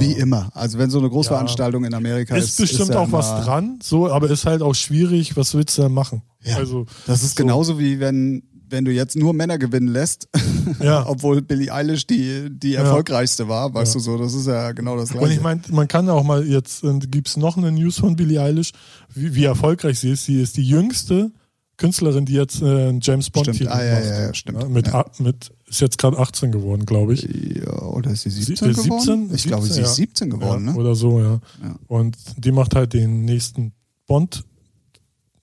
Wie 0.00 0.12
immer. 0.12 0.50
Also 0.54 0.78
wenn 0.78 0.90
so 0.90 0.98
eine 0.98 1.08
Großveranstaltung 1.08 1.84
in 1.84 1.94
Amerika 1.94 2.36
ist, 2.36 2.50
Ist 2.50 2.60
bestimmt 2.60 2.90
ja 2.90 3.00
auch 3.00 3.12
was 3.12 3.44
dran, 3.44 3.78
so, 3.82 4.10
aber 4.10 4.30
ist 4.30 4.46
halt 4.46 4.62
auch 4.62 4.74
schwierig, 4.74 5.36
was 5.36 5.54
willst 5.54 5.78
du 5.78 5.82
da 5.82 5.88
machen? 5.88 6.22
Ja, 6.42 6.56
Also, 6.56 6.86
Das 7.06 7.22
ist 7.22 7.36
so, 7.36 7.42
genauso 7.42 7.78
wie 7.78 8.00
wenn 8.00 8.42
wenn 8.70 8.84
du 8.84 8.92
jetzt 8.92 9.16
nur 9.16 9.32
Männer 9.32 9.58
gewinnen 9.58 9.88
lässt, 9.88 10.28
Ja. 10.80 11.06
obwohl 11.08 11.42
Billie 11.42 11.72
Eilish 11.72 12.06
die, 12.06 12.48
die 12.50 12.74
erfolgreichste 12.74 13.48
war, 13.48 13.72
weißt 13.72 13.94
du 13.94 13.98
so, 13.98 14.18
das 14.18 14.34
ist 14.34 14.46
ja 14.46 14.72
genau 14.72 14.96
das 14.96 15.10
Gleiche. 15.10 15.24
Und 15.24 15.32
ich 15.32 15.40
meine, 15.40 15.62
man 15.70 15.88
kann 15.88 16.08
auch 16.08 16.22
mal 16.22 16.46
jetzt, 16.46 16.84
äh, 16.84 16.98
gibt's 16.98 17.36
noch 17.36 17.56
eine 17.56 17.72
News 17.72 17.98
von 17.98 18.16
Billie 18.16 18.40
Eilish, 18.40 18.72
wie, 19.14 19.34
wie 19.34 19.44
erfolgreich 19.44 20.00
sie 20.00 20.10
ist. 20.10 20.26
Sie 20.26 20.40
ist 20.40 20.56
die 20.56 20.68
jüngste 20.68 21.32
Künstlerin, 21.78 22.26
die 22.26 22.34
jetzt 22.34 22.60
äh, 22.60 22.66
einen 22.88 23.00
James 23.00 23.30
Bond 23.30 23.54
Stimmt. 23.54 23.70
Ah, 23.70 23.82
ja, 23.82 23.94
macht. 23.94 24.04
ja, 24.04 24.20
ja, 24.26 24.34
stimmt. 24.34 24.62
Ja, 24.62 24.68
mit, 24.68 24.86
Ja. 24.88 25.06
mit, 25.18 25.50
ist 25.66 25.80
jetzt 25.80 25.96
gerade 25.96 26.18
18 26.18 26.52
geworden, 26.52 26.84
glaube 26.84 27.14
ich. 27.14 27.22
ja, 27.22 27.72
oder 27.82 28.10
ist 28.10 28.22
sie 28.22 28.30
Sie- 28.30 28.42
17 28.42 28.70
äh, 28.70 28.74
geworden? 28.74 29.28
17? 29.28 29.34
Ich 29.36 29.44
glaube, 29.44 29.62
sie 29.66 29.72
17, 29.74 29.84
ist 29.84 29.88
ja. 29.90 29.94
17 29.94 30.30
geworden, 30.30 30.66
ja, 30.66 30.72
ne? 30.74 30.78
Oder 30.78 30.94
so, 30.94 31.20
ja. 31.20 31.40
Ja. 31.62 31.76
Und 31.86 32.16
die 32.36 32.52
macht 32.52 32.74
halt 32.74 32.92
den 32.92 33.24
nächsten 33.24 33.72
Bond 34.06 34.44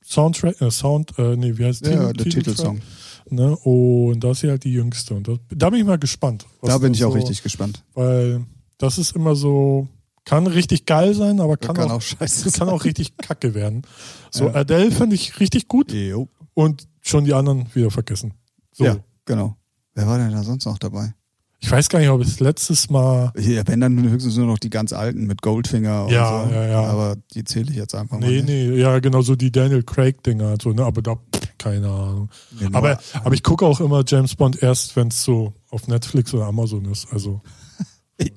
Soundtrack, 0.03 0.61
äh, 0.61 0.69
Sound, 0.71 1.17
äh, 1.17 1.35
nee, 1.35 1.57
wie 1.57 1.65
heißt 1.65 1.85
Ja, 1.85 2.11
Titel- 2.13 2.23
der? 2.23 2.31
Titelsong. 2.31 2.81
Ne? 3.29 3.55
Und 3.57 4.19
das 4.23 4.37
ist 4.37 4.41
ja 4.43 4.49
halt 4.51 4.63
die 4.65 4.71
jüngste. 4.73 5.15
Und 5.15 5.27
das, 5.27 5.39
da 5.49 5.69
bin 5.71 5.79
ich 5.79 5.85
mal 5.85 5.97
gespannt. 5.97 6.45
Da 6.61 6.77
bin 6.77 6.93
ich 6.93 7.03
auch 7.03 7.11
so, 7.11 7.17
richtig 7.17 7.41
gespannt. 7.41 7.83
Weil 7.95 8.45
das 8.77 8.99
ist 8.99 9.15
immer 9.15 9.35
so, 9.35 9.87
kann 10.25 10.47
richtig 10.47 10.85
geil 10.85 11.13
sein, 11.13 11.39
aber 11.39 11.55
kann, 11.57 11.75
kann 11.75 11.89
auch, 11.91 11.95
auch 11.97 12.01
scheiße 12.01 12.51
kann 12.59 12.69
auch 12.69 12.83
richtig 12.83 13.15
kacke 13.17 13.53
werden. 13.53 13.83
So, 14.31 14.45
Ja. 14.47 14.55
Adele 14.55 14.91
finde 14.91 15.15
ich 15.15 15.39
richtig 15.39 15.67
gut 15.67 15.91
Jo. 15.93 16.27
und 16.53 16.87
schon 17.01 17.25
die 17.25 17.33
anderen 17.33 17.67
wieder 17.73 17.91
vergessen. 17.91 18.33
So. 18.71 18.85
Ja, 18.85 18.97
genau. 19.25 19.55
Wer 19.93 20.07
war 20.07 20.17
denn 20.17 20.31
da 20.31 20.43
sonst 20.43 20.65
noch 20.65 20.77
dabei? 20.79 21.13
Ich 21.61 21.71
weiß 21.71 21.89
gar 21.89 21.99
nicht, 21.99 22.09
ob 22.09 22.21
es 22.21 22.39
letztes 22.39 22.89
Mal. 22.89 23.31
Hier, 23.37 23.63
wenn 23.67 23.79
dann 23.79 24.07
höchstens 24.09 24.35
nur 24.35 24.45
noch 24.45 24.59
die 24.59 24.69
ganz 24.69 24.93
alten 24.93 25.25
mit 25.25 25.41
Goldfinger 25.41 26.05
und 26.05 26.11
Ja, 26.11 26.45
so. 26.47 26.53
ja, 26.53 26.67
ja. 26.67 26.81
Aber 26.83 27.15
die 27.33 27.43
zähle 27.43 27.71
ich 27.71 27.77
jetzt 27.77 27.95
einfach 27.95 28.19
mal. 28.19 28.27
Nee, 28.27 28.41
nicht. 28.41 28.45
nee, 28.47 28.69
ja, 28.79 28.99
genau 28.99 29.21
so 29.21 29.35
die 29.35 29.51
Daniel 29.51 29.81
Craig-Dinger, 29.81 30.51
und 30.53 30.61
so, 30.61 30.71
ne? 30.73 30.83
aber 30.83 31.01
da, 31.01 31.15
keine 31.57 31.89
Ahnung. 31.89 32.29
Nur- 32.59 32.75
Aber, 32.75 32.99
aber 33.23 33.33
ich 33.33 33.41
gucke 33.41 33.65
auch 33.65 33.79
immer 33.79 34.03
James 34.05 34.35
Bond 34.35 34.61
erst, 34.61 34.95
wenn 34.95 35.07
es 35.07 35.23
so 35.23 35.53
auf 35.69 35.87
Netflix 35.87 36.33
oder 36.33 36.45
Amazon 36.45 36.85
ist. 36.85 37.07
Also, 37.11 37.41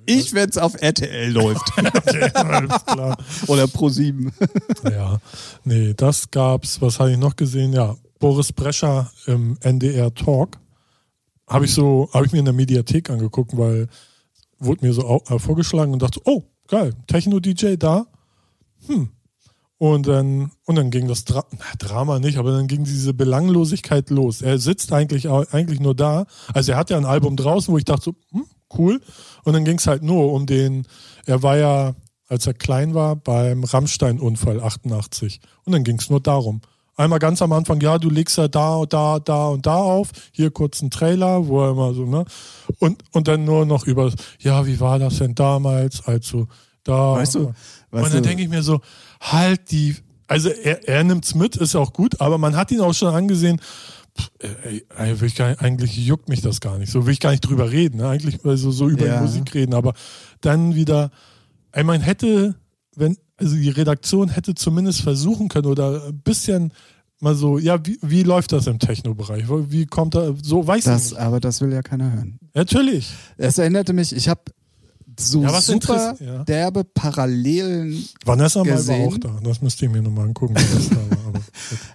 ich, 0.06 0.34
wenn 0.34 0.48
es 0.48 0.58
auf 0.58 0.80
RTL 0.80 1.30
läuft. 1.30 1.72
alles 2.34 2.84
klar. 2.84 3.16
Oder 3.46 3.64
Pro7. 3.64 4.32
Ja, 4.90 5.18
nee, 5.64 5.94
das 5.94 6.30
gab's. 6.30 6.80
Was 6.80 6.98
habe 6.98 7.12
ich 7.12 7.18
noch 7.18 7.36
gesehen? 7.36 7.72
Ja, 7.72 7.96
Boris 8.18 8.52
Brescher 8.52 9.10
im 9.26 9.56
NDR 9.60 10.12
Talk. 10.14 10.58
Habe 11.46 11.64
ich 11.64 11.74
so, 11.74 12.08
habe 12.12 12.26
ich 12.26 12.32
mir 12.32 12.40
in 12.40 12.44
der 12.44 12.54
Mediathek 12.54 13.10
angeguckt, 13.10 13.56
weil 13.56 13.88
wurde 14.58 14.86
mir 14.86 14.92
so 14.92 15.22
äh, 15.28 15.38
vorgeschlagen 15.38 15.92
und 15.92 16.02
dachte, 16.02 16.20
oh, 16.24 16.42
geil, 16.66 16.94
Techno-DJ 17.06 17.76
da. 17.76 18.06
Hm. 18.86 19.10
Und 19.78 20.08
dann, 20.08 20.50
und 20.64 20.74
dann 20.74 20.90
ging 20.90 21.06
das 21.06 21.24
Dra 21.24 21.44
na, 21.52 21.64
Drama 21.78 22.18
nicht, 22.18 22.38
aber 22.38 22.50
dann 22.50 22.66
ging 22.66 22.82
diese 22.82 23.14
Belanglosigkeit 23.14 24.10
los. 24.10 24.42
Er 24.42 24.58
sitzt 24.58 24.92
eigentlich, 24.92 25.28
eigentlich 25.28 25.78
nur 25.78 25.94
da. 25.94 26.26
Also 26.52 26.72
er 26.72 26.78
hat 26.78 26.90
ja 26.90 26.96
ein 26.96 27.04
Album 27.04 27.36
draußen, 27.36 27.72
wo 27.72 27.78
ich 27.78 27.84
dachte 27.84 28.06
so, 28.06 28.14
hm, 28.32 28.46
cool. 28.76 29.00
Und 29.44 29.52
dann 29.52 29.64
ging 29.64 29.78
es 29.78 29.86
halt 29.86 30.02
nur 30.02 30.32
um 30.32 30.46
den, 30.46 30.86
er 31.26 31.42
war 31.42 31.56
ja, 31.56 31.94
als 32.28 32.46
er 32.46 32.54
klein 32.54 32.94
war, 32.94 33.16
beim 33.16 33.64
Rammstein-Unfall 33.64 34.60
88. 34.62 35.40
Und 35.64 35.72
dann 35.72 35.84
ging 35.84 35.98
es 35.98 36.10
nur 36.10 36.20
darum. 36.20 36.60
Einmal 36.96 37.20
ganz 37.20 37.40
am 37.42 37.52
Anfang, 37.52 37.80
ja, 37.80 37.96
du 37.96 38.10
legst 38.10 38.38
ja 38.38 38.48
da 38.48 38.74
und 38.74 38.92
da, 38.92 39.20
da 39.20 39.46
und 39.48 39.64
da 39.66 39.76
auf. 39.76 40.10
Hier 40.32 40.50
kurz 40.50 40.82
ein 40.82 40.90
Trailer, 40.90 41.46
wo 41.46 41.62
er 41.64 41.70
immer 41.70 41.94
so, 41.94 42.04
ne? 42.04 42.24
Und, 42.80 43.04
und 43.12 43.28
dann 43.28 43.44
nur 43.44 43.66
noch 43.66 43.86
über, 43.86 44.12
ja, 44.40 44.66
wie 44.66 44.80
war 44.80 44.98
das 44.98 45.18
denn 45.18 45.34
damals, 45.36 46.04
als 46.06 46.28
du 46.28 46.48
da. 46.82 47.14
Weißt 47.14 47.36
du, 47.36 47.38
und 47.46 47.54
weißt 47.92 48.14
dann 48.14 48.22
du- 48.24 48.28
denke 48.28 48.42
ich 48.42 48.48
mir 48.48 48.64
so, 48.64 48.80
halt 49.20 49.70
die, 49.70 49.94
also 50.26 50.48
er, 50.48 50.88
er 50.88 51.04
nimmt's 51.04 51.36
mit, 51.36 51.54
ist 51.56 51.76
auch 51.76 51.92
gut, 51.92 52.20
aber 52.20 52.36
man 52.36 52.56
hat 52.56 52.72
ihn 52.72 52.80
auch 52.80 52.94
schon 52.94 53.14
angesehen, 53.14 53.60
ich 54.40 55.20
nicht, 55.20 55.40
eigentlich 55.40 55.96
juckt 55.96 56.28
mich 56.28 56.40
das 56.40 56.60
gar 56.60 56.78
nicht. 56.78 56.90
So 56.92 57.06
will 57.06 57.12
ich 57.12 57.20
gar 57.20 57.30
nicht 57.30 57.40
drüber 57.40 57.70
reden. 57.70 57.98
Ne? 57.98 58.08
Eigentlich 58.08 58.44
also 58.44 58.70
so 58.70 58.88
über 58.88 59.06
Ja. 59.06 59.16
die 59.18 59.22
Musik 59.22 59.54
reden, 59.54 59.74
aber 59.74 59.94
dann 60.40 60.74
wieder, 60.74 61.10
ey, 61.72 61.84
man 61.84 62.00
hätte, 62.00 62.54
wenn, 62.96 63.16
also 63.36 63.56
die 63.56 63.68
Redaktion 63.70 64.28
hätte 64.28 64.54
zumindest 64.54 65.02
versuchen 65.02 65.48
können 65.48 65.66
oder 65.66 66.06
ein 66.08 66.18
bisschen 66.20 66.72
mal 67.20 67.34
so, 67.34 67.58
ja, 67.58 67.84
wie, 67.84 67.98
wie 68.02 68.22
läuft 68.22 68.52
das 68.52 68.66
im 68.68 68.78
Techno-Bereich? 68.78 69.44
Wie 69.48 69.86
kommt 69.86 70.14
da, 70.14 70.34
so 70.42 70.66
weiß 70.66 70.78
ich 70.78 70.84
Das, 70.84 71.10
nicht. 71.10 71.20
aber 71.20 71.40
das 71.40 71.60
will 71.60 71.72
ja 71.72 71.82
keiner 71.82 72.12
hören. 72.12 72.38
Natürlich. 72.54 73.10
Es 73.36 73.58
erinnerte 73.58 73.92
mich, 73.92 74.14
ich 74.14 74.28
habe 74.28 74.42
so 75.18 75.42
Ja, 75.42 75.60
super 75.60 76.16
ja. 76.20 76.44
derbe 76.44 76.84
Parallelen 76.84 78.04
Vanessa 78.24 78.60
mal 78.60 78.70
war 78.70 78.76
Gesehen. 78.76 79.08
auch 79.08 79.18
da. 79.18 79.40
Das 79.42 79.60
müsste 79.60 79.86
ich 79.86 79.90
mir 79.90 80.00
nochmal 80.00 80.26
angucken, 80.26 80.54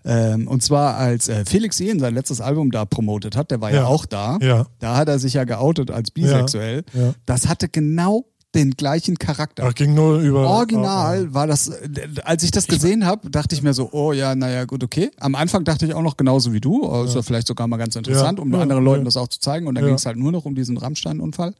Ähm, 0.05 0.47
und 0.47 0.61
zwar 0.63 0.97
als 0.97 1.29
äh, 1.29 1.45
Felix 1.45 1.79
Jähn 1.79 1.99
sein 1.99 2.13
letztes 2.13 2.41
Album 2.41 2.71
da 2.71 2.85
promotet 2.85 3.35
hat, 3.37 3.51
der 3.51 3.61
war 3.61 3.71
ja, 3.71 3.81
Ja. 3.81 3.85
auch 3.87 4.05
da. 4.05 4.37
ja, 4.41 4.65
Da 4.79 4.97
hat 4.97 5.07
er 5.07 5.19
sich 5.19 5.33
ja 5.33 5.43
geoutet 5.45 5.91
als 5.91 6.11
bisexuell. 6.11 6.83
ja. 6.93 7.13
Das 7.25 7.47
hatte 7.47 7.69
genau 7.69 8.25
den 8.55 8.71
gleichen 8.71 9.17
Charakter. 9.17 9.63
Ach, 9.67 9.73
ging 9.73 9.95
nur 9.95 10.19
über. 10.19 10.47
Original 10.47 11.33
war 11.33 11.47
das, 11.47 11.69
äh, 11.69 11.89
als 12.23 12.43
ich 12.43 12.51
das 12.51 12.67
gesehen 12.67 13.03
habe, 13.05 13.29
dachte 13.31 13.55
ich 13.55 13.63
mir 13.63 13.73
so, 13.73 13.89
oh 13.93 14.13
ja, 14.13 14.35
naja, 14.35 14.65
gut, 14.65 14.83
okay. 14.83 15.09
Am 15.19 15.33
Anfang 15.33 15.63
dachte 15.63 15.85
ich 15.87 15.93
auch 15.95 16.03
noch 16.03 16.17
genauso 16.17 16.53
wie 16.53 16.61
du, 16.61 16.83
oh, 16.83 17.03
ist 17.03 17.15
ja 17.15 17.23
vielleicht 17.23 17.47
sogar 17.47 17.67
mal 17.67 17.77
ganz 17.77 17.95
interessant, 17.95 18.39
um 18.39 18.53
anderen 18.53 18.83
Leuten 18.83 19.05
das 19.05 19.17
auch 19.17 19.27
zu 19.27 19.39
zeigen. 19.39 19.65
Und 19.67 19.75
dann 19.75 19.85
ging 19.85 19.95
es 19.95 20.05
halt 20.05 20.17
nur 20.17 20.31
noch 20.31 20.45
um 20.45 20.53
diesen 20.53 20.77
Rammstein-Unfall. 20.77 21.55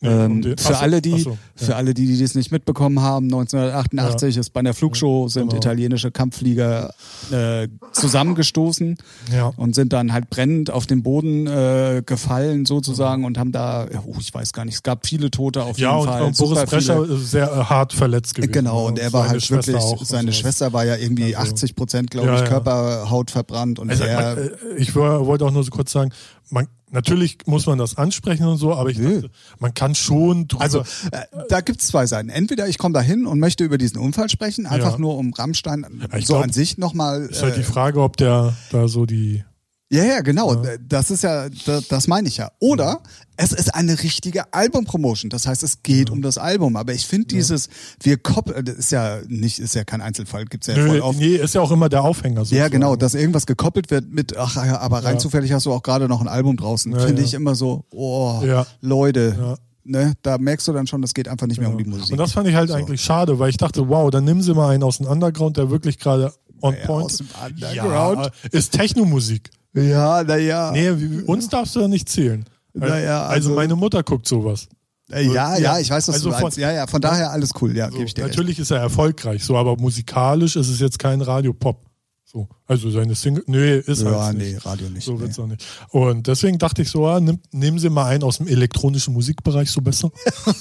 Ähm, 0.00 0.42
den- 0.42 0.56
für 0.58 0.68
ach 0.68 0.74
so, 0.76 0.80
alle, 0.82 1.02
die, 1.02 1.14
ach 1.14 1.18
so, 1.18 1.38
für 1.56 1.74
alle, 1.74 1.92
die, 1.92 2.06
die 2.06 2.22
das 2.22 2.36
nicht 2.36 2.52
mitbekommen 2.52 3.00
haben, 3.00 3.26
1988 3.26 4.36
ist 4.36 4.50
bei 4.52 4.60
einer 4.60 4.72
Flugshow 4.72 5.26
sind 5.28 5.48
genau. 5.48 5.56
italienische 5.56 6.12
Kampfflieger 6.12 6.94
äh, 7.32 7.66
zusammengestoßen 7.92 8.96
Ja. 9.32 9.52
und 9.56 9.74
sind 9.74 9.92
dann 9.92 10.12
halt 10.12 10.30
brennend 10.30 10.70
auf 10.70 10.86
den 10.86 11.02
Boden 11.02 11.46
äh, 11.46 12.02
gefallen 12.06 12.64
sozusagen 12.64 13.24
und 13.24 13.38
haben 13.38 13.52
da, 13.52 13.86
oh, 14.06 14.14
ich 14.20 14.32
weiß 14.32 14.52
gar 14.52 14.64
nicht, 14.64 14.74
es 14.76 14.82
gab 14.82 15.06
viele 15.06 15.30
Tote 15.30 15.62
auf 15.64 15.78
Ja, 15.78 15.90
jeden 15.96 16.00
und, 16.02 16.08
Fall. 16.08 16.22
und 16.22 16.36
Boris 16.38 16.64
Brescher 16.70 17.04
ist 17.04 17.30
sehr 17.32 17.50
äh, 17.50 17.64
hart 17.64 17.92
verletzt 17.92 18.34
gewesen. 18.34 18.52
Genau, 18.52 18.86
und 18.86 18.98
er 18.98 19.12
war 19.12 19.28
halt 19.28 19.42
Schwester 19.42 19.72
wirklich, 19.72 19.84
auch 19.84 20.00
und 20.00 20.06
seine. 20.06 20.32
Schwester 20.32 20.72
war 20.72 20.84
ja 20.84 20.96
irgendwie 20.96 21.34
Also- 21.36 21.52
80 21.52 21.74
Prozent, 21.74 22.10
glaube 22.10 22.28
Ja, 22.28 22.34
ich, 22.36 22.40
ja. 22.42 22.46
Körperhaut 22.46 23.30
verbrannt 23.30 23.78
und 23.78 23.90
Also, 23.90 24.04
er, 24.04 24.36
man, 24.36 24.38
äh, 24.38 24.50
ich 24.76 24.94
wollte 24.94 25.44
auch 25.44 25.50
nur 25.50 25.64
so 25.64 25.70
kurz 25.70 25.92
sagen, 25.92 26.10
man, 26.50 26.66
natürlich 26.90 27.38
muss 27.46 27.66
man 27.66 27.78
das 27.78 27.96
ansprechen 27.96 28.46
und 28.46 28.56
so, 28.58 28.74
aber 28.74 28.90
ich 28.90 28.96
dachte, 28.98 29.30
man 29.58 29.74
kann 29.74 29.94
schon 29.94 30.48
drüber. 30.48 30.62
Also 30.62 30.80
äh, 31.12 31.22
da 31.48 31.60
gibt's 31.60 31.88
zwei 31.88 32.06
Seiten. 32.06 32.28
Entweder 32.28 32.68
ich 32.68 32.78
komme 32.78 32.94
da 32.94 33.00
hin 33.00 33.26
und 33.26 33.38
möchte 33.38 33.64
über 33.64 33.78
diesen 33.78 33.98
Unfall 33.98 34.28
sprechen, 34.28 34.66
einfach 34.66 34.92
Ja. 34.92 34.98
nur 34.98 35.16
um 35.18 35.32
Rammstein 35.32 35.86
ich 36.16 36.26
so 36.26 36.34
glaub, 36.34 36.44
an 36.44 36.52
sich 36.52 36.78
nochmal. 36.78 37.26
ist 37.26 37.42
halt 37.42 37.56
die 37.56 37.62
Frage, 37.62 38.00
ob 38.02 38.16
der 38.16 38.54
da 38.70 38.88
so 38.88 39.04
die. 39.06 39.44
Ja, 39.90 40.04
ja, 40.04 40.20
genau. 40.20 40.62
Das 40.86 41.10
ist 41.10 41.22
ja, 41.22 41.48
das, 41.66 41.88
das 41.88 42.06
meine 42.08 42.28
ich 42.28 42.36
ja. 42.36 42.50
Oder 42.58 43.00
es 43.36 43.52
ist 43.52 43.74
eine 43.74 44.02
richtige 44.02 44.52
Album-Promotion. 44.52 45.30
Das 45.30 45.46
heißt, 45.46 45.62
es 45.62 45.82
geht 45.82 46.10
um 46.10 46.20
das 46.22 46.36
Album. 46.38 46.76
Aber 46.76 46.92
ich 46.92 47.06
finde 47.06 47.28
dieses, 47.28 47.68
wir 48.02 48.18
koppeln, 48.18 48.64
das 48.64 48.76
ist 48.76 48.92
ja 48.92 49.20
nicht, 49.28 49.58
ist 49.60 49.74
ja 49.74 49.84
kein 49.84 50.02
Einzelfall, 50.02 50.44
gibt's 50.44 50.66
ja 50.66 50.74
voll 50.74 50.84
Nö, 50.98 51.00
oft. 51.00 51.18
nee, 51.18 51.36
ist 51.36 51.54
ja 51.54 51.60
auch 51.62 51.70
immer 51.70 51.88
der 51.88 52.02
Aufhänger. 52.04 52.40
Ja, 52.40 52.44
sozusagen. 52.44 52.72
genau, 52.72 52.96
dass 52.96 53.14
irgendwas 53.14 53.46
gekoppelt 53.46 53.90
wird 53.90 54.12
mit, 54.12 54.36
ach 54.36 54.56
ja, 54.56 54.78
aber 54.80 55.04
rein 55.04 55.14
Ja. 55.14 55.18
zufällig 55.18 55.52
hast 55.52 55.66
du 55.66 55.72
auch 55.72 55.82
gerade 55.82 56.06
noch 56.08 56.20
ein 56.20 56.28
Album 56.28 56.56
draußen. 56.56 56.92
Ja, 56.92 56.98
Finde 56.98 57.22
ja. 57.22 57.26
ich 57.28 57.34
immer 57.34 57.54
so, 57.54 57.84
oh, 57.92 58.42
Ja. 58.44 58.66
Leute, 58.80 59.36
Ja. 59.40 59.56
ne, 59.84 60.14
da 60.22 60.36
merkst 60.36 60.68
du 60.68 60.72
dann 60.72 60.86
schon, 60.86 61.00
das 61.00 61.14
geht 61.14 61.28
einfach 61.28 61.46
nicht 61.46 61.60
mehr 61.60 61.70
um 61.70 61.78
die 61.78 61.84
Musik. 61.84 62.12
Und 62.12 62.18
das 62.18 62.32
fand 62.32 62.46
ich 62.48 62.54
halt 62.54 62.68
So. 62.68 62.74
eigentlich 62.74 63.00
schade, 63.00 63.38
weil 63.38 63.48
ich 63.50 63.56
dachte, 63.56 63.88
wow, 63.88 64.10
dann 64.10 64.24
nimm 64.24 64.42
sie 64.42 64.52
mal 64.52 64.68
einen 64.74 64.82
aus 64.82 64.98
dem 64.98 65.06
Underground, 65.06 65.56
der 65.56 65.70
wirklich 65.70 65.98
gerade 65.98 66.32
on 66.60 66.74
Ja, 66.74 66.86
point 66.86 67.04
aus 67.06 67.16
dem 67.18 67.28
Underground. 67.46 68.26
Ja, 68.42 68.48
ist 68.58 68.72
Technomusik. 68.72 69.50
Ja, 69.82 70.22
naja. 70.24 70.72
Nee, 70.72 70.90
uns 71.26 71.48
darfst 71.48 71.76
du 71.76 71.80
ja 71.80 71.88
nicht 71.88 72.08
zählen. 72.08 72.44
Naja, 72.74 73.22
also, 73.26 73.50
also- 73.50 73.54
meine 73.54 73.76
Mutter 73.76 74.02
guckt 74.02 74.26
sowas. 74.28 74.68
Äh, 75.10 75.22
ja, 75.26 75.56
ja, 75.56 75.58
Ja, 75.58 75.78
ich 75.78 75.88
weiß, 75.90 76.06
was 76.08 76.16
also 76.16 76.28
du 76.28 76.34
von- 76.34 76.42
meinst. 76.42 76.58
Ja, 76.58 76.70
ja, 76.70 76.86
von 76.86 77.00
daher 77.00 77.30
alles 77.32 77.50
cool, 77.62 77.74
ja, 77.74 77.86
So, 77.86 77.92
gebe 77.94 78.04
ich 78.06 78.14
dir 78.14 78.24
recht. 78.24 78.34
natürlich 78.36 78.58
ist 78.58 78.70
er 78.70 78.78
erfolgreich, 78.78 79.42
so, 79.42 79.56
aber 79.56 79.76
musikalisch 79.78 80.54
ist 80.56 80.68
es 80.68 80.80
jetzt 80.80 80.98
kein 80.98 81.22
Radiopop. 81.22 81.82
So, 82.26 82.46
also 82.66 82.90
seine 82.90 83.14
Single, 83.14 83.42
nee, 83.46 83.78
ist 83.78 84.02
Ja, 84.02 84.24
halt 84.26 84.36
nee, 84.36 84.52
nicht. 84.52 84.66
Radio 84.66 84.90
nicht. 84.90 85.02
So 85.04 85.14
nee. 85.14 85.20
wird's 85.20 85.38
auch 85.38 85.46
nicht. 85.46 85.64
Und 85.88 86.26
deswegen 86.26 86.58
dachte 86.58 86.82
ich 86.82 86.90
so, 86.90 87.06
ah, 87.06 87.20
nimm, 87.20 87.40
nehmen 87.52 87.78
Sie 87.78 87.88
mal 87.88 88.04
einen 88.04 88.22
aus 88.22 88.36
dem 88.36 88.48
elektronischen 88.48 89.14
Musikbereich, 89.14 89.70
so 89.70 89.80
besser. 89.80 90.10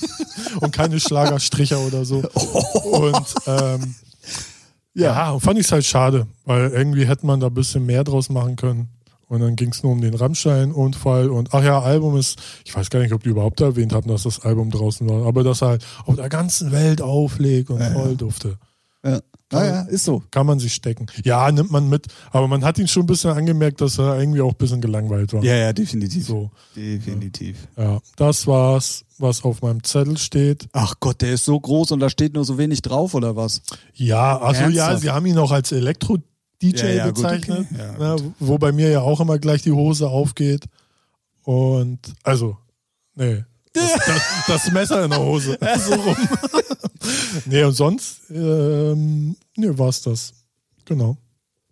und 0.61 0.71
keine 0.71 0.97
Schlagerstricher 1.01 1.77
oder 1.81 2.05
so. 2.05 2.19
Und 2.19 3.35
ähm, 3.47 3.95
ja, 4.93 5.31
und 5.31 5.41
fand 5.41 5.59
ich 5.59 5.65
es 5.65 5.71
halt 5.73 5.83
schade, 5.85 6.25
weil 6.45 6.69
irgendwie 6.69 7.05
hätte 7.05 7.25
man 7.25 7.41
da 7.41 7.47
ein 7.47 7.53
bisschen 7.53 7.85
mehr 7.85 8.05
draus 8.05 8.29
machen 8.29 8.55
können. 8.55 8.87
Und 9.29 9.41
dann 9.41 9.55
ging 9.57 9.69
es 9.71 9.83
nur 9.83 9.91
um 9.91 9.99
den 10.01 10.13
Rammstein-Unfall 10.13 11.29
und 11.29 11.53
ach 11.53 11.63
ja, 11.63 11.81
Album 11.81 12.15
ist, 12.17 12.39
ich 12.63 12.73
weiß 12.75 12.89
gar 12.89 13.01
nicht, 13.01 13.11
ob 13.13 13.23
die 13.23 13.29
überhaupt 13.29 13.59
erwähnt 13.59 13.93
haben, 13.93 14.07
dass 14.07 14.23
das 14.23 14.39
Album 14.41 14.71
draußen 14.71 15.07
war, 15.09 15.25
aber 15.27 15.43
dass 15.43 15.61
er 15.61 15.67
halt 15.69 15.85
auf 16.05 16.15
der 16.15 16.29
ganzen 16.29 16.71
Welt 16.71 17.01
auflegt 17.01 17.69
und 17.69 17.79
Ja, 17.81 17.91
voll 17.91 18.11
ja. 18.11 18.15
dufte. 18.15 18.57
Ja. 19.03 19.19
Naja, 19.49 19.81
ist 19.83 20.03
so. 20.03 20.21
Kann 20.29 20.45
man 20.45 20.59
sich 20.59 20.73
stecken. 20.73 21.05
Ja, 21.23 21.49
nimmt 21.53 21.71
man 21.71 21.87
mit, 21.87 22.07
aber 22.31 22.49
man 22.49 22.65
hat 22.65 22.77
ihn 22.79 22.87
schon 22.89 23.03
ein 23.03 23.05
bisschen 23.05 23.31
angemerkt, 23.31 23.79
dass 23.79 23.97
er 23.97 24.19
irgendwie 24.19 24.41
auch 24.41 24.51
ein 24.51 24.57
bisschen 24.57 24.81
gelangweilt 24.81 25.31
war. 25.31 25.41
Ja, 25.41 25.55
ja, 25.55 25.71
definitiv. 25.71 26.25
So, 26.25 26.51
Definitiv. 26.75 27.67
ja, 27.77 27.99
das 28.17 28.45
war's, 28.47 29.05
was 29.19 29.43
auf 29.45 29.61
meinem 29.61 29.83
Zettel 29.83 30.17
steht. 30.17 30.67
Ach 30.73 30.95
Gott, 30.99 31.21
der 31.21 31.31
ist 31.33 31.45
so 31.45 31.57
groß 31.57 31.91
und 31.91 32.01
da 32.01 32.09
steht 32.09 32.33
nur 32.33 32.43
so 32.43 32.57
wenig 32.57 32.81
drauf, 32.81 33.13
oder 33.13 33.35
was? 33.37 33.61
Ja, 33.93 34.37
also 34.37 34.61
ja, 34.63 34.67
Ernsthaft? 34.67 35.01
sie 35.01 35.09
haben 35.11 35.25
ihn 35.25 35.37
auch 35.37 35.51
als 35.51 35.71
Elektro-DJ 36.61 36.85
Ja, 36.85 36.89
ja, 36.89 37.05
gut, 37.05 37.15
bezeichnet, 37.15 37.67
okay. 37.71 37.83
Ja, 37.99 38.15
ne, 38.15 38.33
wo 38.39 38.57
bei 38.57 38.71
mir 38.71 38.89
ja 38.89 39.01
auch 39.01 39.19
immer 39.19 39.39
gleich 39.39 39.61
die 39.61 39.71
Hose 39.71 40.07
aufgeht. 40.07 40.65
Und 41.43 41.99
also, 42.23 42.57
nee. 43.15 43.43
Das, 43.73 43.93
das, 44.05 44.21
das 44.47 44.71
Messer 44.71 45.03
in 45.03 45.11
der 45.11 45.19
Hose. 45.19 45.57
so 45.79 45.93
rum. 45.93 46.15
nee, 47.45 47.63
und 47.63 47.73
sonst, 47.73 48.21
ähm, 48.29 49.35
nee, 49.55 49.69
war's 49.77 50.01
das. 50.01 50.33
Genau. 50.85 51.17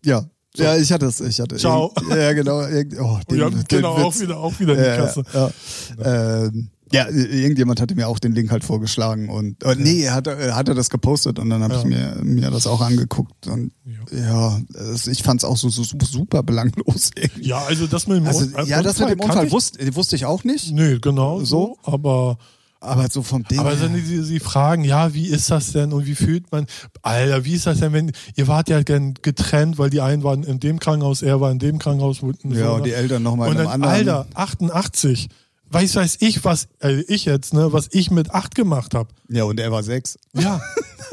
Ja. 0.04 0.26
Ja, 0.58 0.78
ich 0.78 0.90
hatte 0.90 1.08
es, 1.08 1.20
ich 1.20 1.38
hatte. 1.42 1.58
Ciao. 1.58 1.94
Ja, 2.10 2.32
genau. 2.32 2.60
Oh, 2.60 3.20
den, 3.30 3.38
ja, 3.38 3.50
den 3.50 3.66
genau, 3.68 3.96
auch 3.96 4.14
Witz. 4.14 4.22
wieder, 4.22 4.38
auch 4.38 4.58
wieder 4.58 4.74
in 4.74 4.80
die 4.80 5.02
Kasse. 5.02 5.24
ja, 5.34 5.52
ja. 6.00 6.44
Ähm, 6.46 6.70
Ja, 6.92 7.08
irgendjemand 7.10 7.82
hatte 7.82 7.96
mir 7.96 8.08
auch 8.08 8.20
den 8.20 8.34
Link 8.34 8.52
halt 8.52 8.64
vorgeschlagen 8.64 9.30
und 9.30 9.64
äh, 9.64 9.76
nee, 9.76 10.08
hat 10.10 10.28
er 10.28 10.56
hat 10.56 10.70
er 10.70 10.76
das 10.76 10.90
gepostet 10.92 11.40
und 11.40 11.50
dann 11.50 11.64
habe 11.64 11.74
Ja. 11.74 11.80
ich 11.80 11.86
mir 11.86 12.18
mir 12.24 12.52
das 12.52 12.68
auch 12.68 12.80
angeguckt 12.82 13.48
und 13.48 13.72
ja, 14.12 14.60
es, 14.94 15.08
ich 15.08 15.24
fand 15.24 15.42
es 15.42 15.46
auch 15.46 15.58
so, 15.58 15.70
so 15.70 15.84
super 15.84 16.44
belanglos. 16.44 17.10
irgendwie. 17.16 17.48
Ja, 17.50 17.64
also 17.66 17.88
das 17.88 18.06
mit 18.08 18.18
dem 18.18 18.28
Also 18.28 18.46
Un- 18.46 18.66
ja, 18.68 18.84
das 18.84 19.00
mit 19.00 19.10
dem 19.10 19.20
Unfall 19.20 19.48
ich- 19.48 19.52
wusste, 19.52 19.96
wusste 19.96 20.16
ich 20.16 20.26
auch 20.26 20.44
nicht, 20.44 20.72
Nö, 20.74 21.00
genau 21.00 21.40
So? 21.40 21.46
so, 21.46 21.78
aber 21.92 22.38
aber 22.82 23.08
so 23.10 23.24
vom 23.24 23.44
Ding. 23.46 23.58
Aber 23.58 23.74
dann 23.76 23.96
die, 23.96 24.22
die 24.22 24.40
fragen, 24.40 24.84
ja, 24.84 25.12
wie 25.16 25.26
ist 25.28 25.50
das 25.50 25.72
denn 25.72 25.92
und 25.92 26.06
wie 26.06 26.14
fühlt 26.14 26.52
man? 26.52 26.68
Alter, 27.02 27.44
wie 27.44 27.54
ist 27.56 27.66
das 27.66 27.80
denn, 27.80 27.94
wenn 27.94 28.12
ihr 28.36 28.48
wart 28.48 28.70
ja 28.70 28.84
getrennt, 28.84 29.80
weil 29.80 29.90
die 29.90 30.02
einen 30.02 30.22
waren 30.22 30.44
in 30.44 30.60
dem 30.60 30.78
Krankenhaus, 30.80 31.24
er 31.24 31.42
war 31.42 31.50
in 31.52 31.58
dem 31.58 31.80
Krankenhaus. 31.80 32.22
ja, 32.22 32.28
so, 32.68 32.74
und 32.74 32.78
ne? 32.82 32.82
die 32.84 32.92
Eltern 32.92 33.24
nochmal 33.24 33.52
in 33.54 33.58
einem 33.58 33.70
anderen. 33.70 33.92
Alter, 33.92 34.28
88. 34.36 35.30
Weiß 35.70 35.96
weiß 35.96 36.18
ich, 36.22 36.44
was 36.46 36.68
äh, 36.80 37.02
ich 37.08 37.26
jetzt, 37.26 37.54
ne, 37.54 37.74
was 37.74 37.90
ich 37.92 38.12
mit 38.12 38.32
acht 38.32 38.56
gemacht 38.56 38.94
habe. 38.94 39.10
Ja, 39.30 39.44
und 39.46 39.60
er 39.60 39.72
war 39.72 39.84
sechs. 39.84 40.18
Ja, 40.34 40.62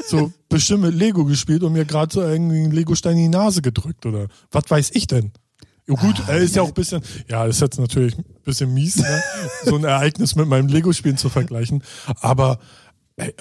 so 0.07 0.31
bestimmt 0.49 0.83
mit 0.83 0.93
Lego 0.93 1.25
gespielt 1.25 1.63
und 1.63 1.73
mir 1.73 1.85
gerade 1.85 2.13
so 2.13 2.21
irgendwie 2.21 2.59
einen 2.61 2.71
Lego-Stein 2.71 3.13
in 3.17 3.31
die 3.31 3.37
Nase 3.37 3.61
gedrückt 3.61 4.05
oder 4.05 4.27
was 4.51 4.63
weiß 4.69 4.91
ich 4.93 5.07
denn? 5.07 5.31
Ja, 5.87 5.95
gut, 5.95 6.21
Ah, 6.27 6.33
er 6.33 6.37
ist 6.37 6.55
ja 6.55 6.61
auch 6.61 6.69
ein 6.69 6.73
bisschen, 6.73 7.01
ja, 7.29 7.45
ist 7.45 7.59
jetzt 7.59 7.77
natürlich 7.79 8.17
ein 8.17 8.23
bisschen 8.45 8.73
mies, 8.73 8.97
ne? 8.97 9.23
so 9.65 9.75
ein 9.75 9.83
Ereignis 9.83 10.35
mit 10.35 10.47
meinem 10.47 10.67
Lego-Spielen 10.67 11.17
zu 11.17 11.27
vergleichen. 11.29 11.83
Aber, 12.21 12.59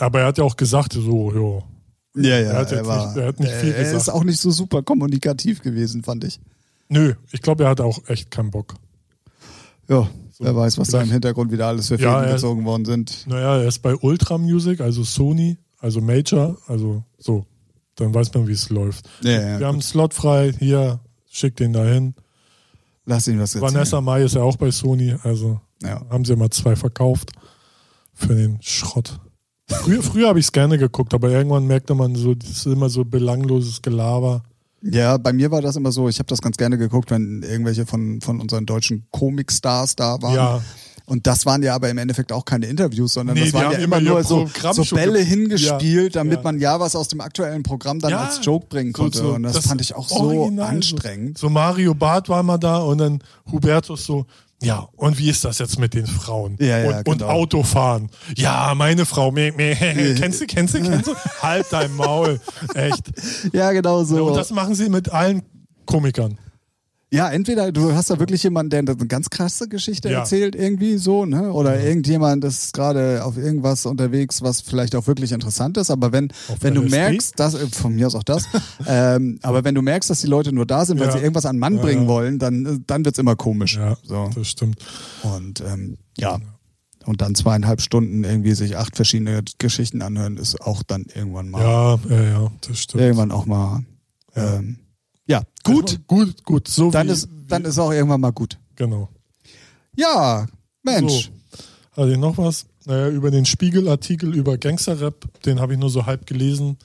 aber 0.01 0.21
er 0.21 0.27
hat 0.27 0.39
ja 0.39 0.45
auch 0.45 0.57
gesagt, 0.57 0.95
so, 0.95 1.63
ja, 2.17 2.23
Ja, 2.31 2.39
ja, 2.41 2.51
Er 2.53 2.59
hat 2.59 2.73
er, 2.73 2.85
war, 2.87 3.07
nicht- 3.07 3.17
er 3.19 3.29
hat 3.29 3.39
nicht 3.39 3.53
viel 3.53 3.71
er 3.73 3.83
ist 3.83 3.93
gesagt. 3.93 4.09
auch 4.17 4.25
nicht 4.25 4.41
so 4.41 4.51
super 4.51 4.83
kommunikativ 4.83 5.63
gewesen, 5.63 6.03
fand 6.03 6.25
ich. 6.25 6.41
nö, 6.89 7.15
ich 7.31 7.43
glaube, 7.43 7.63
er 7.65 7.71
hatte 7.71 7.85
auch 7.85 8.01
echt 8.09 8.31
keinen 8.33 8.51
Bock. 8.51 8.75
Ja, 9.89 10.09
wer 10.43 10.55
weiß, 10.57 10.79
was 10.79 10.89
da 10.89 11.01
im 11.03 11.11
Hintergrund 11.11 11.53
wieder 11.53 11.67
alles 11.69 11.89
für 11.89 11.99
Ja, 12.01 12.21
Fäden 12.21 12.35
gezogen 12.35 12.65
worden 12.65 12.85
sind. 12.85 13.27
Naja, 13.27 13.57
er 13.59 13.69
ist 13.69 13.81
bei 13.81 13.95
Ultra 13.97 14.39
Music, 14.39 14.81
also 14.81 15.03
Sony, 15.05 15.59
also 15.79 16.01
Major, 16.01 16.59
also 16.67 17.05
so. 17.19 17.47
Dann 17.97 18.15
weiß 18.15 18.33
man, 18.35 18.49
wie 18.49 18.53
es 18.53 18.71
läuft. 18.71 19.09
Ja, 19.23 19.31
ja, 19.33 19.41
Wir 19.41 19.53
gut. 19.59 19.65
haben 19.67 19.73
einen 19.75 19.83
Slot 19.83 20.15
frei, 20.15 20.53
hier, 20.59 21.01
schick 21.31 21.57
den 21.57 21.73
dahin. 21.73 22.15
Lass 23.05 23.27
ihn 23.29 23.39
was 23.41 23.55
erzählen. 23.55 23.75
Vanessa 23.75 24.01
Mai 24.01 24.23
ist 24.23 24.35
ja 24.35 24.43
auch 24.43 24.57
bei 24.57 24.71
Sony, 24.71 25.15
also 25.23 25.61
Ja. 25.83 26.03
haben 26.09 26.25
sie 26.25 26.35
mal 26.37 26.51
zwei 26.51 26.77
verkauft 26.77 27.33
für 28.15 28.35
den 28.35 28.59
Schrott. 28.63 29.19
Früher, 29.69 30.03
früher 30.03 30.29
habe 30.29 30.39
ich 30.39 30.47
es 30.47 30.53
gerne 30.53 30.79
geguckt, 30.79 31.15
aber 31.15 31.31
irgendwann 31.31 31.67
merkte 31.67 31.95
man 31.95 32.15
so, 32.15 32.35
das 32.35 32.51
ist 32.51 32.67
immer 32.67 32.89
so 32.89 33.05
belangloses 33.05 33.83
Gelaber. 33.83 34.43
Ja, 34.83 35.17
bei 35.17 35.33
mir 35.33 35.51
war 35.51 35.63
das 35.63 35.77
immer 35.77 35.93
so, 35.93 36.09
ich 36.09 36.19
habe 36.19 36.27
das 36.27 36.41
ganz 36.43 36.57
gerne 36.57 36.77
geguckt, 36.79 37.11
wenn 37.11 37.43
irgendwelche 37.43 37.87
von, 37.87 38.21
von 38.21 38.41
unseren 38.41 38.67
deutschen 38.67 39.07
Comicstars 39.13 39.97
da 39.97 40.21
waren. 40.23 40.35
Ja. 40.35 40.63
Und 41.05 41.27
das 41.27 41.47
waren 41.47 41.63
ja 41.63 41.75
aber 41.75 41.91
im 41.91 41.99
Endeffekt 41.99 42.33
auch 42.33 42.45
keine 42.45 42.67
Interviews, 42.67 43.15
sondern 43.15 43.37
Nee, 43.37 43.45
das 43.45 43.53
waren 43.55 43.73
ja 43.73 43.79
immer 43.79 44.01
nur 44.01 44.23
so, 44.23 44.49
so 44.73 44.85
Bälle 44.95 45.19
ge- 45.19 45.25
hingespielt, 45.25 46.15
Ja, 46.15 46.21
damit 46.23 46.39
ja. 46.39 46.43
man 46.43 46.61
ja 46.61 46.79
was 46.81 46.95
aus 46.97 47.09
dem 47.09 47.21
aktuellen 47.21 47.63
Programm 47.65 47.99
dann 47.99 48.13
Ja. 48.13 48.25
als 48.27 48.39
Joke 48.45 48.67
bringen 48.69 48.93
So- 48.97 49.03
konnte. 49.03 49.19
so, 49.19 49.35
und 49.35 49.43
das, 49.43 49.59
fand 49.67 49.81
ich 49.81 49.95
auch 49.95 50.09
so 50.09 50.17
original, 50.31 50.69
anstrengend. 50.69 51.39
So, 51.39 51.49
so 51.49 51.53
Mario 51.53 51.95
Barth 51.95 52.29
war 52.29 52.43
mal 52.43 52.59
da 52.59 52.79
und 52.79 52.99
dann 52.99 53.19
Hubertus 53.51 54.05
so, 54.05 54.27
ja, 54.63 54.89
und 54.97 55.19
wie 55.19 55.29
ist 55.29 55.45
das 55.45 55.59
jetzt 55.59 55.79
mit 55.79 55.95
den 55.95 56.07
Frauen? 56.07 56.57
Ja, 56.61 56.79
ja, 56.79 56.89
und, 56.89 57.09
und 57.09 57.19
genau. 57.19 57.31
Autofahren. 57.31 58.11
Ja, 58.37 58.73
meine 58.77 59.05
Frau, 59.07 59.31
meh, 59.31 59.53
meh, 59.53 59.75
kennst 60.19 60.41
du, 60.41 60.47
kennst 60.47 60.75
du, 60.75 60.83
kennst 60.83 61.09
du? 61.09 61.15
halt 61.41 61.67
dein 61.71 61.95
Maul. 61.95 62.41
Echt. 62.75 63.03
Ja, 63.53 63.73
genau 63.73 64.05
so. 64.05 64.27
Und 64.27 64.37
das 64.37 64.51
machen 64.51 64.75
sie 64.75 64.89
mit 64.89 65.11
allen 65.11 65.43
Komikern. 65.87 66.39
Ja, 67.13 67.29
entweder 67.31 67.71
du 67.73 67.93
hast 67.95 68.09
da 68.09 68.19
wirklich 68.19 68.43
jemanden, 68.43 68.71
der 68.71 68.79
eine 68.79 68.97
ganz 69.07 69.29
krasse 69.29 69.69
Geschichte 69.69 70.09
Ja. 70.11 70.21
erzählt, 70.21 70.55
irgendwie 70.57 70.97
so, 70.97 71.27
ne? 71.27 71.53
Oder 71.53 71.79
irgendjemand 71.79 72.43
ist 72.43 72.73
gerade 72.73 73.23
auf 73.23 73.37
irgendwas 73.37 73.85
unterwegs, 73.85 74.41
was 74.41 74.63
vielleicht 74.63 74.97
auch 74.97 75.07
wirklich 75.07 75.31
interessant 75.33 75.77
ist. 75.77 75.91
Aber 75.91 76.11
wenn, 76.13 76.31
Auf 76.49 76.57
wenn 76.63 76.75
du 76.75 76.81
merkst, 76.83 77.39
dass, 77.39 77.53
äh, 77.53 77.67
von 77.69 77.95
mir 77.95 78.07
aus 78.07 78.15
auch 78.15 78.23
das, 78.23 78.45
ähm, 78.87 79.39
aber 79.43 79.63
wenn 79.63 79.75
du 79.75 79.83
merkst, 79.83 80.09
dass 80.09 80.23
die 80.23 80.27
Leute 80.27 80.53
nur 80.53 80.65
da 80.65 80.87
sind, 80.87 81.01
weil 81.01 81.09
Ja. 81.09 81.13
sie 81.13 81.19
irgendwas 81.19 81.45
an 81.45 81.59
Mann 81.59 81.77
Ja, 81.77 81.83
bringen 81.83 82.03
ja. 82.05 82.09
wollen, 82.09 82.39
dann, 82.39 82.65
äh, 82.65 82.79
dann 82.87 83.05
wird's 83.05 83.19
immer 83.19 83.37
komisch. 83.37 83.77
Ja, 83.77 83.97
So. 84.03 84.31
das 84.35 84.49
stimmt. 84.49 84.79
Und 85.23 85.61
ähm, 85.61 85.99
ja. 86.17 86.39
Und 87.05 87.21
dann 87.21 87.35
zweieinhalb 87.35 87.81
Stunden 87.83 88.25
irgendwie 88.25 88.53
sich 88.55 88.77
acht 88.79 88.97
verschiedene 88.97 89.43
Geschichten 89.59 90.01
anhören, 90.03 90.37
ist 90.39 90.61
auch 90.63 90.83
dann 90.83 91.05
irgendwann 91.15 91.51
mal, 91.51 91.61
Ja, 91.61 91.99
ja, 92.09 92.23
ja, 92.23 92.53
das 92.67 92.79
stimmt. 92.79 93.03
irgendwann 93.03 93.33
auch 93.33 93.45
mal, 93.45 93.83
Ja. 94.35 94.55
ähm, 94.61 94.79
ja, 95.33 95.43
gut. 95.65 96.01
Gut, 96.07 96.45
gut. 96.45 96.69
So 96.69 96.91
Dann 96.91 97.09
wie, 97.09 97.13
ist, 97.13 97.29
dann 97.49 97.65
ist 97.65 97.79
auch 97.79 97.91
irgendwann 97.91 98.21
mal 98.21 98.33
gut. 98.33 98.59
Genau. 98.77 99.09
Ja, 99.97 100.47
Mensch. 100.83 101.31
So. 101.95 102.03
Hatte 102.03 102.13
ich 102.13 102.19
noch 102.19 102.37
was? 102.37 102.67
Naja, 102.85 103.09
über 103.09 103.31
den 103.31 103.47
Spiegel-Artikel 103.47 104.35
über 104.35 104.59
Gangster-Rap, 104.59 105.43
den 105.45 105.61
habe 105.61 105.73
ich 105.75 105.79
nur 105.79 105.91
so 105.91 106.05
halb 106.05 106.27
gelesen. 106.27 106.79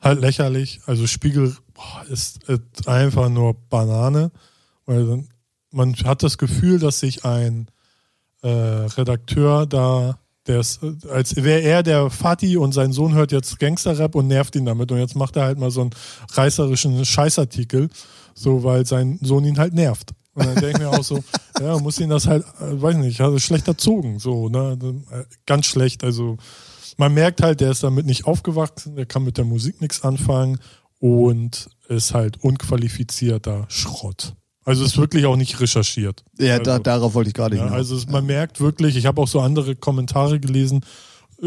Halt 0.00 0.20
lächerlich. 0.20 0.80
Also 0.86 1.06
Spiegel 1.06 1.56
boah, 1.74 2.04
ist, 2.08 2.44
ist 2.44 2.86
einfach 2.86 3.28
nur 3.28 3.54
Banane. 3.54 4.30
Weil 4.86 5.24
man 5.70 5.94
hat 5.94 6.22
das 6.22 6.38
Gefühl, 6.38 6.78
dass 6.78 7.00
sich 7.00 7.24
ein 7.24 7.68
äh, 8.42 8.48
Redakteur 8.48 9.66
da, 9.66 10.20
der 10.48 10.60
ist, 10.60 10.80
als 11.10 11.36
wäre 11.36 11.60
er 11.60 11.82
der 11.82 12.10
Fatih 12.10 12.56
und 12.56 12.72
sein 12.72 12.92
Sohn 12.92 13.14
hört 13.14 13.32
jetzt 13.32 13.58
Gangster-Rap 13.58 14.14
und 14.14 14.26
nervt 14.26 14.56
ihn 14.56 14.64
damit. 14.64 14.90
Und 14.90 14.98
jetzt 14.98 15.14
macht 15.14 15.36
er 15.36 15.44
halt 15.44 15.58
mal 15.58 15.70
so 15.70 15.82
einen 15.82 15.90
reißerischen 16.32 17.04
Scheißartikel, 17.04 17.90
so 18.34 18.64
weil 18.64 18.86
sein 18.86 19.18
Sohn 19.22 19.44
ihn 19.44 19.58
halt 19.58 19.74
nervt. 19.74 20.12
Und 20.34 20.46
dann 20.46 20.54
denke 20.54 20.70
ich 20.70 20.78
mir 20.78 20.90
auch 20.90 21.04
so, 21.04 21.22
ja, 21.60 21.78
muss 21.78 22.00
ihn 22.00 22.10
das 22.10 22.26
halt, 22.26 22.44
äh, 22.60 22.80
weiß 22.80 22.96
nicht, 22.96 23.20
hat 23.20 23.32
er 23.32 23.40
schlecht 23.40 23.68
erzogen, 23.68 24.18
so, 24.18 24.48
ne, 24.48 24.78
äh, 25.10 25.24
ganz 25.46 25.66
schlecht. 25.66 26.04
Also 26.04 26.38
man 26.96 27.12
merkt 27.12 27.42
halt, 27.42 27.60
der 27.60 27.70
ist 27.70 27.82
damit 27.82 28.06
nicht 28.06 28.26
aufgewachsen, 28.26 28.96
der 28.96 29.06
kann 29.06 29.24
mit 29.24 29.36
der 29.36 29.44
Musik 29.44 29.80
nichts 29.80 30.02
anfangen 30.02 30.58
und 30.98 31.68
ist 31.88 32.14
halt 32.14 32.42
unqualifizierter 32.42 33.66
Schrott. 33.68 34.34
Also 34.68 34.84
ist 34.84 34.98
wirklich 34.98 35.24
auch 35.24 35.36
nicht 35.36 35.58
recherchiert. 35.60 36.22
Ja, 36.38 36.58
also, 36.58 36.64
da, 36.64 36.78
darauf 36.78 37.14
wollte 37.14 37.28
ich 37.28 37.34
gerade 37.34 37.56
ja, 37.56 37.62
hinaus. 37.62 37.78
also 37.78 37.96
es, 37.96 38.06
man 38.06 38.26
merkt 38.26 38.60
wirklich, 38.60 38.96
ich 38.96 39.06
habe 39.06 39.18
auch 39.22 39.26
so 39.26 39.40
andere 39.40 39.74
Kommentare 39.74 40.40
gelesen 40.40 40.84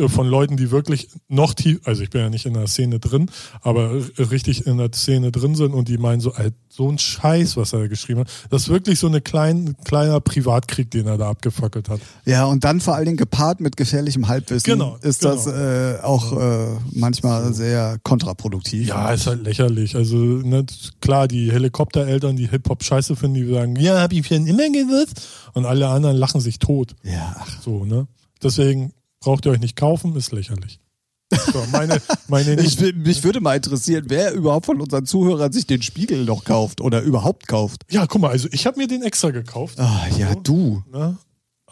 von 0.07 0.25
Leuten, 0.27 0.55
die 0.55 0.71
wirklich 0.71 1.09
noch 1.27 1.53
tief, 1.53 1.81
also 1.83 2.01
ich 2.01 2.09
bin 2.09 2.21
ja 2.21 2.29
nicht 2.29 2.45
in 2.45 2.53
der 2.53 2.67
Szene 2.67 2.99
drin, 2.99 3.29
aber 3.61 3.91
richtig 4.17 4.65
in 4.65 4.77
der 4.77 4.91
Szene 4.93 5.31
drin 5.31 5.53
sind 5.55 5.73
und 5.73 5.89
die 5.89 5.97
meinen 5.97 6.21
so, 6.21 6.33
so 6.69 6.89
ein 6.89 6.97
Scheiß, 6.97 7.57
was 7.57 7.73
er 7.73 7.79
da 7.79 7.87
geschrieben 7.87 8.21
hat. 8.21 8.29
Das 8.49 8.63
ist 8.63 8.69
wirklich 8.69 8.99
so 8.99 9.07
ein 9.07 9.21
klein, 9.23 9.75
kleiner 9.83 10.21
Privatkrieg, 10.21 10.89
den 10.91 11.07
er 11.07 11.17
da 11.17 11.29
abgefackelt 11.29 11.89
hat. 11.89 11.99
ja, 12.25 12.45
und 12.45 12.63
dann 12.63 12.79
vor 12.79 12.95
allen 12.95 13.05
Dingen 13.05 13.17
gepaart 13.17 13.59
mit 13.59 13.75
gefährlichem 13.75 14.29
Halbwissen 14.29 14.63
Genau, 14.71 14.97
ist 15.01 15.21
genau. 15.21 15.35
das 15.35 15.47
äh, 15.47 15.97
auch 16.01 16.39
äh, 16.39 16.67
manchmal 16.93 17.53
sehr 17.53 17.97
kontraproduktiv. 18.03 18.87
Ja, 18.87 19.11
ist 19.11 19.27
halt 19.27 19.43
lächerlich. 19.43 19.97
Also, 19.97 20.15
ne, 20.15 20.65
klar, 21.01 21.27
die 21.27 21.51
Helikoptereltern, 21.51 22.37
die 22.37 22.49
Hip-Hop 22.49 22.81
scheiße 22.83 23.17
finden, 23.17 23.35
die 23.45 23.51
sagen, 23.53 23.75
ja, 23.75 23.99
hab 24.01 24.13
ich 24.13 24.25
schon 24.25 24.47
immer 24.47 24.69
gewusst. 24.69 25.21
Und 25.53 25.65
alle 25.65 25.89
anderen 25.89 26.15
lachen 26.15 26.39
sich 26.39 26.59
tot. 26.59 26.95
Ja, 27.03 27.35
ach, 27.37 27.61
So, 27.61 27.83
ne? 27.83 28.07
Deswegen 28.41 28.93
braucht 29.21 29.45
ihr 29.45 29.51
euch 29.51 29.59
nicht 29.59 29.77
kaufen, 29.77 30.15
ist 30.17 30.33
lächerlich. 30.33 30.79
So, 31.53 31.65
meine, 31.71 32.01
meine 32.27 32.55
ich, 32.61 32.77
mich 32.95 33.23
würde 33.23 33.39
mal 33.39 33.55
interessieren, 33.55 34.05
wer 34.09 34.33
überhaupt 34.33 34.65
von 34.65 34.81
unseren 34.81 35.05
Zuhörern 35.05 35.53
sich 35.53 35.65
den 35.65 35.81
Spiegel 35.81 36.25
noch 36.25 36.43
kauft 36.43 36.81
oder 36.81 37.01
überhaupt 37.01 37.47
kauft. 37.47 37.83
Ja, 37.89 38.05
guck 38.05 38.21
mal, 38.21 38.31
also 38.31 38.49
ich 38.51 38.65
habe 38.65 38.77
mir 38.77 38.87
den 38.87 39.01
extra 39.01 39.31
gekauft. 39.31 39.79
Ah, 39.79 40.07
ja, 40.17 40.35
du. 40.35 40.83
Ne? 40.91 41.17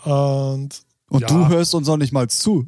Und, 0.05 0.81
Und 1.09 1.21
ja, 1.21 1.27
du 1.27 1.47
hörst 1.49 1.75
uns 1.75 1.89
auch 1.89 1.97
nicht 1.97 2.13
mal 2.13 2.29
zu. 2.29 2.65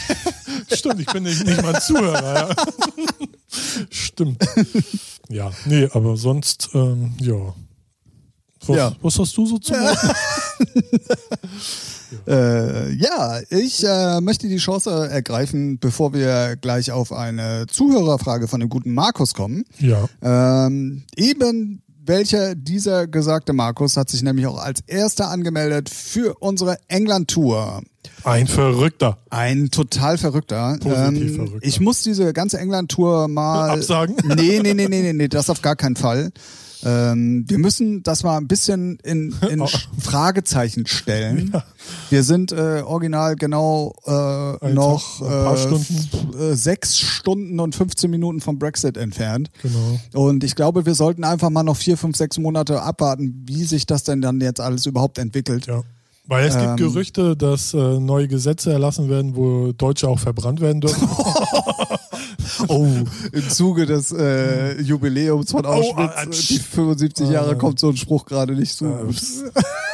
Stimmt, 0.72 1.00
ich 1.00 1.06
bin 1.06 1.22
nicht, 1.22 1.46
nicht 1.46 1.62
mal 1.62 1.74
ein 1.74 1.80
Zuhörer. 1.80 2.50
Ja. 2.50 2.56
Stimmt. 3.90 4.44
Ja, 5.30 5.50
nee, 5.64 5.88
aber 5.92 6.18
sonst, 6.18 6.70
ähm, 6.74 7.14
ja. 7.20 7.54
Was, 8.68 8.76
Ja. 8.76 8.92
was 9.02 9.18
hast 9.18 9.36
du 9.36 9.46
so 9.46 9.58
zu 9.58 9.72
machen? 9.72 10.10
Äh, 12.26 12.92
ja, 12.94 13.38
ich 13.50 13.84
äh, 13.84 14.20
möchte 14.22 14.48
die 14.48 14.56
Chance 14.56 15.08
ergreifen, 15.10 15.78
bevor 15.78 16.14
wir 16.14 16.56
gleich 16.56 16.90
auf 16.90 17.12
eine 17.12 17.66
Zuhörerfrage 17.70 18.48
von 18.48 18.60
dem 18.60 18.70
guten 18.70 18.94
Markus 18.94 19.34
kommen. 19.34 19.64
Ja. 19.78 20.08
Ähm, 20.22 21.02
eben 21.16 21.82
welcher 22.06 22.54
dieser 22.54 23.06
gesagte 23.06 23.52
Markus 23.52 23.98
hat 23.98 24.08
sich 24.08 24.22
nämlich 24.22 24.46
auch 24.46 24.58
als 24.58 24.80
erster 24.86 25.28
angemeldet 25.28 25.90
für 25.90 26.34
unsere 26.40 26.78
England-Tour. 26.88 27.82
Ein 28.24 28.46
Verrückter. 28.46 29.18
Ein 29.28 29.70
total 29.70 30.16
verrückter. 30.16 30.78
Positiv 30.80 31.36
verrückter. 31.36 31.58
Ich 31.68 31.78
muss 31.80 32.02
diese 32.02 32.32
ganze 32.32 32.58
England-Tour 32.58 33.28
mal. 33.28 33.68
Absagen? 33.68 34.16
Nee, 34.24 34.60
nee, 34.62 34.72
nee, 34.72 34.88
nee, 34.88 35.02
nee, 35.02 35.12
nee, 35.12 35.28
das 35.28 35.50
auf 35.50 35.60
gar 35.60 35.76
keinen 35.76 35.96
Fall. 35.96 36.32
Ähm, 36.84 37.44
wir 37.48 37.58
müssen 37.58 38.02
das 38.02 38.22
mal 38.22 38.36
ein 38.36 38.46
bisschen 38.48 38.98
in, 39.02 39.34
in 39.50 39.60
Oh. 39.68 39.68
Fragezeichen 40.00 40.86
stellen. 40.86 41.52
Wir 42.10 42.22
sind 42.22 42.52
äh, 42.52 42.82
original 42.84 43.34
genau 43.36 43.94
äh, 44.06 44.72
noch 44.72 45.20
äh, 45.22 45.56
Stunden. 45.56 46.38
äh, 46.38 46.54
sechs 46.54 46.98
Stunden 46.98 47.58
und 47.60 47.74
15 47.74 48.10
Minuten 48.10 48.40
vom 48.40 48.58
Brexit 48.58 48.96
entfernt. 48.96 49.50
Genau. 49.62 49.98
Und 50.26 50.44
ich 50.44 50.54
glaube, 50.54 50.86
wir 50.86 50.94
sollten 50.94 51.24
einfach 51.24 51.50
mal 51.50 51.62
noch 51.64 51.76
vier, 51.76 51.96
fünf, 51.96 52.16
sechs 52.16 52.38
Monate 52.38 52.82
abwarten, 52.82 53.44
wie 53.46 53.64
sich 53.64 53.86
das 53.86 54.04
denn 54.04 54.20
dann 54.20 54.40
jetzt 54.40 54.60
alles 54.60 54.86
überhaupt 54.86 55.18
entwickelt. 55.18 55.66
Ja. 55.66 55.82
Weil 56.30 56.46
es 56.46 56.54
gibt 56.56 56.68
Ähm. 56.68 56.76
Gerüchte, 56.76 57.36
dass 57.36 57.72
äh, 57.72 57.98
neue 57.98 58.28
Gesetze 58.28 58.70
erlassen 58.70 59.08
werden, 59.08 59.34
wo 59.34 59.72
Deutsche 59.72 60.06
auch 60.08 60.18
verbrannt 60.18 60.60
werden 60.60 60.82
dürfen. 60.82 61.08
Oh, 62.68 62.86
im 63.32 63.48
Zuge 63.50 63.86
des 63.86 64.10
äh, 64.12 64.80
Jubiläums 64.80 65.50
von 65.52 65.64
Auschwitz, 65.64 66.10
ah, 66.16 66.22
äh, 66.24 66.30
tsch. 66.30 66.48
die 66.48 66.58
75 66.58 67.28
Jahre, 67.30 67.52
Ah. 67.52 67.54
kommt 67.54 67.78
so 67.78 67.88
ein 67.90 67.96
Spruch 67.96 68.26
gerade 68.26 68.54
nicht. 68.54 68.80
Äh, 68.82 68.86
pss. 69.10 69.44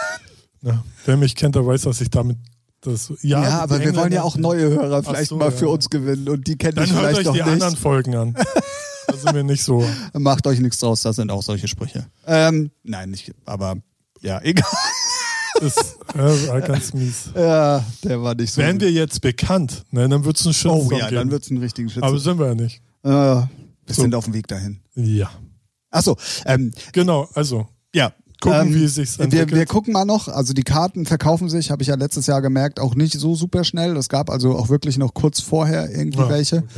ja, 0.63 0.83
wer 1.05 1.17
mich 1.17 1.35
kennt, 1.37 1.55
der 1.55 1.67
weiß, 1.67 1.83
dass 1.83 2.01
ich 2.01 2.11
damit 2.11 2.39
das. 2.81 3.13
Ja, 3.23 3.43
Ja, 3.43 3.61
aber 3.61 3.81
wir 3.81 3.95
wollen 3.97 4.13
ja 4.13 4.23
auch 4.23 4.37
neue 4.37 4.71
Hörer 4.71 5.03
vielleicht 5.03 5.29
so, 5.29 5.37
mal 5.37 5.47
ja. 5.47 5.51
für 5.51 5.69
uns 5.69 5.91
gewinnen 5.91 6.29
und 6.29 6.47
die 6.47 6.57
kennen 6.57 6.77
Dann 6.77 6.87
vielleicht 6.87 7.19
euch 7.21 7.25
noch 7.27 7.33
die 7.35 7.41
nicht. 7.43 7.51
anderen 7.53 7.77
Folgen 7.77 8.15
an. 8.17 8.37
Da 9.07 9.19
sind 9.19 9.35
wir 9.35 9.45
nicht 9.45 9.63
so. 9.63 9.87
Macht 10.15 10.47
euch 10.47 10.61
nichts 10.61 10.79
draus, 10.81 11.03
das 11.03 11.17
sind 11.17 11.31
auch 11.31 11.43
solche 11.43 11.69
Sprüche. 11.69 12.07
Ähm, 12.27 12.71
nein, 12.85 13.11
nicht, 13.11 13.33
aber 13.45 13.77
ja, 14.23 14.41
egal. 14.43 14.65
Das 15.61 15.77
ist 15.77 15.99
äh, 16.15 16.61
ganz 16.61 16.93
mies. 16.95 17.31
Ja, 17.35 17.85
der 18.03 18.23
war 18.23 18.35
nicht 18.35 18.53
so. 18.53 18.61
Wären 18.61 18.81
wir 18.81 18.91
jetzt 18.91 19.21
bekannt, 19.21 19.85
ne, 19.91 20.09
dann 20.09 20.25
wird 20.25 20.39
es 20.39 20.45
einen 20.47 20.55
Shitstorm 20.55 20.87
oh 20.89 20.91
ja, 20.93 21.05
geben. 21.09 21.17
dann 21.17 21.31
wird's 21.31 21.51
einen 21.51 21.61
richtigen 21.61 21.89
Shitstorm. 21.89 22.11
aber 22.11 22.19
sind 22.21 22.39
wir 22.39 22.47
ja 22.47 22.55
nicht. 22.55 22.83
Äh, 23.05 23.09
wir 23.11 23.49
So. 23.95 24.03
sind 24.03 24.15
auf 24.15 24.25
dem 24.25 24.35
Weg 24.35 24.49
dahin. 24.49 24.81
Ja. 24.95 25.31
Achso, 25.91 26.17
ähm, 26.47 26.73
Genau, 26.93 27.29
also 27.35 27.69
ja. 27.95 28.13
gucken, 28.41 28.69
Ähm, 28.69 28.75
wie 28.75 28.85
es 28.85 28.97
sich 28.97 29.17
wir, 29.19 29.25
entwickelt. 29.25 29.53
wir 29.53 29.67
gucken 29.67 29.93
mal 29.93 30.05
noch. 30.05 30.27
Also 30.29 30.53
die 30.55 30.65
Karten 30.65 31.07
verkaufen 31.07 31.49
sich, 31.49 31.71
habe 31.71 31.83
ich 31.83 31.89
ja 31.89 31.95
letztes 31.95 32.27
Jahr 32.27 32.43
gemerkt, 32.43 32.81
auch 32.81 32.95
nicht 32.97 33.19
so 33.19 33.35
super 33.37 33.63
schnell. 33.63 33.97
Es 33.97 34.09
gab 34.09 34.31
also 34.31 34.57
auch 34.57 34.69
wirklich 34.71 34.99
noch 34.99 35.15
kurz 35.15 35.41
vorher 35.41 35.89
irgendwie 35.91 36.19
Ja, 36.19 36.29
welche. 36.29 36.57
okay. 36.59 36.69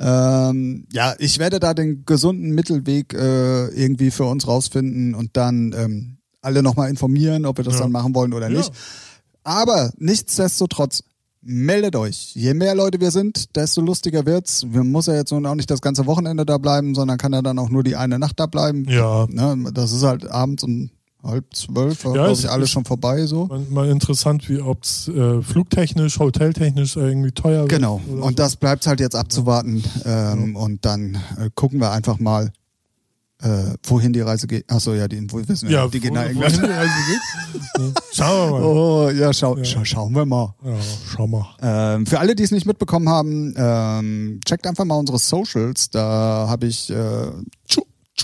Ähm, 0.00 0.86
ja, 0.92 1.14
ich 1.18 1.38
werde 1.38 1.58
da 1.60 1.74
den 1.74 2.04
gesunden 2.06 2.50
Mittelweg 2.50 3.14
äh, 3.14 3.66
irgendwie 3.68 4.10
für 4.10 4.24
uns 4.24 4.46
rausfinden 4.46 5.14
und 5.14 5.36
dann 5.36 5.74
ähm, 5.76 6.18
alle 6.42 6.62
nochmal 6.62 6.90
informieren, 6.90 7.46
ob 7.46 7.56
wir 7.56 7.64
das 7.64 7.74
Ja. 7.74 7.80
dann 7.80 7.92
machen 7.92 8.14
wollen 8.14 8.32
oder 8.34 8.50
Ja. 8.50 8.58
nicht. 8.58 8.72
Aber 9.44 9.90
nichtsdestotrotz, 9.96 11.02
meldet 11.44 11.96
euch. 11.96 12.36
Je 12.36 12.54
mehr 12.54 12.74
Leute 12.76 13.00
wir 13.00 13.10
sind, 13.10 13.56
desto 13.56 13.80
lustiger 13.80 14.24
wird's. 14.26 14.64
Wir 14.68 14.84
muss 14.84 15.06
ja 15.06 15.14
jetzt 15.14 15.32
nun 15.32 15.44
auch 15.46 15.56
nicht 15.56 15.70
das 15.70 15.80
ganze 15.80 16.06
Wochenende 16.06 16.46
da 16.46 16.56
bleiben, 16.58 16.94
sondern 16.94 17.18
kann 17.18 17.32
ja 17.32 17.42
dann 17.42 17.58
auch 17.58 17.68
nur 17.68 17.82
die 17.82 17.96
eine 17.96 18.18
Nacht 18.20 18.38
da 18.38 18.46
bleiben. 18.46 18.84
Ja, 18.88 19.26
Ne, 19.28 19.72
das 19.72 19.90
ist 19.92 20.04
halt 20.04 20.30
abends 20.30 20.62
um 20.62 20.90
halb 21.24 21.44
zwölf, 21.54 22.04
Ja, 22.04 22.12
glaube 22.12 22.32
ich, 22.32 22.48
alles 22.48 22.66
ist- 22.66 22.70
schon 22.72 22.84
vorbei 22.84 23.26
so. 23.26 23.46
mal, 23.46 23.60
mal 23.70 23.88
interessant, 23.88 24.48
wie 24.48 24.60
ob 24.60 24.84
es 24.84 25.08
äh, 25.08 25.42
flugtechnisch, 25.42 26.20
hoteltechnisch 26.20 26.94
irgendwie 26.96 27.32
teuer 27.32 27.62
wird. 27.62 27.70
Genau. 27.70 28.00
Und 28.20 28.38
das 28.38 28.54
bleibt 28.56 28.86
halt 28.86 29.00
jetzt 29.00 29.16
abzuwarten. 29.16 29.82
Ähm, 30.04 30.54
Und 30.54 30.84
dann 30.84 31.16
äh, 31.38 31.50
gucken 31.56 31.80
wir 31.80 31.90
einfach 31.90 32.20
mal, 32.20 32.52
äh, 33.42 33.74
wohin 33.84 34.12
die 34.12 34.20
Reise 34.20 34.46
geht. 34.46 34.70
Achso, 34.70 34.94
ja, 34.94 35.08
die, 35.08 35.26
wo 35.30 35.38
wissen 35.46 35.68
wir, 35.68 35.76
Ja, 35.76 35.86
die 35.88 36.00
gehen 36.00 36.14
nach 36.14 36.22
wohin 36.24 36.36
England. 36.36 36.56
die 36.56 36.70
Reise 36.70 36.92
geht. 37.08 38.02
Schauen 38.12 38.52
wir 38.52 38.58
mal. 38.60 38.62
Oh, 38.66 39.10
ja, 39.10 39.32
schau, 39.32 39.62
Scha 39.64 39.84
schauen 39.84 40.14
wir 40.14 40.24
mal. 40.26 40.54
Ja, 40.64 40.76
schau 41.14 41.26
mal. 41.26 41.46
Ähm, 41.60 42.06
für 42.06 42.18
alle, 42.20 42.34
die 42.34 42.42
es 42.42 42.50
nicht 42.50 42.66
mitbekommen 42.66 43.08
haben, 43.08 43.54
ähm, 43.56 44.40
checkt 44.46 44.66
einfach 44.66 44.84
mal 44.84 44.96
unsere 44.96 45.18
Socials. 45.18 45.90
Da 45.90 46.46
habe 46.48 46.66
ich 46.66 46.90
äh, 46.90 47.30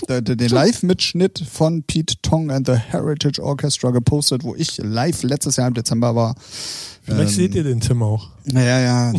der- 0.07 0.21
der- 0.21 0.35
den 0.35 0.49
Live-Mitschnitt 0.49 1.39
von 1.51 1.83
Pete 1.83 2.15
Tong 2.21 2.51
and 2.51 2.67
the 2.67 2.73
Heritage 2.75 3.41
Orchestra 3.43 3.89
gepostet, 3.91 4.43
wo 4.43 4.55
ich 4.55 4.77
live 4.77 5.23
letztes 5.23 5.55
Jahr 5.57 5.67
im 5.67 5.73
Dezember 5.73 6.15
war. 6.15 6.35
Vielleicht 7.09 7.31
Ähm, 7.31 7.35
seht 7.35 7.55
ihr 7.55 7.63
den 7.63 7.79
Tim 7.79 8.03
auch. 8.03 8.29
Ja, 8.51 8.79
ja, 8.79 9.13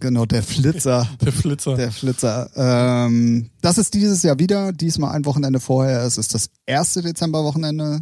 genau, 0.00 0.26
der 0.26 0.42
Flitzer. 0.42 1.08
Der 1.20 1.32
Flitzer. 1.32 1.74
Der 1.76 1.90
Flitzer. 1.92 2.50
Ähm, 2.56 3.50
das 3.60 3.78
ist 3.78 3.94
dieses 3.94 4.22
Jahr 4.22 4.38
wieder, 4.38 4.72
diesmal 4.72 5.14
ein 5.14 5.24
Wochenende 5.24 5.60
vorher. 5.60 6.02
Es 6.02 6.18
ist 6.18 6.34
das 6.34 6.50
erste 6.66 7.02
Dezemberwochenende. 7.02 8.00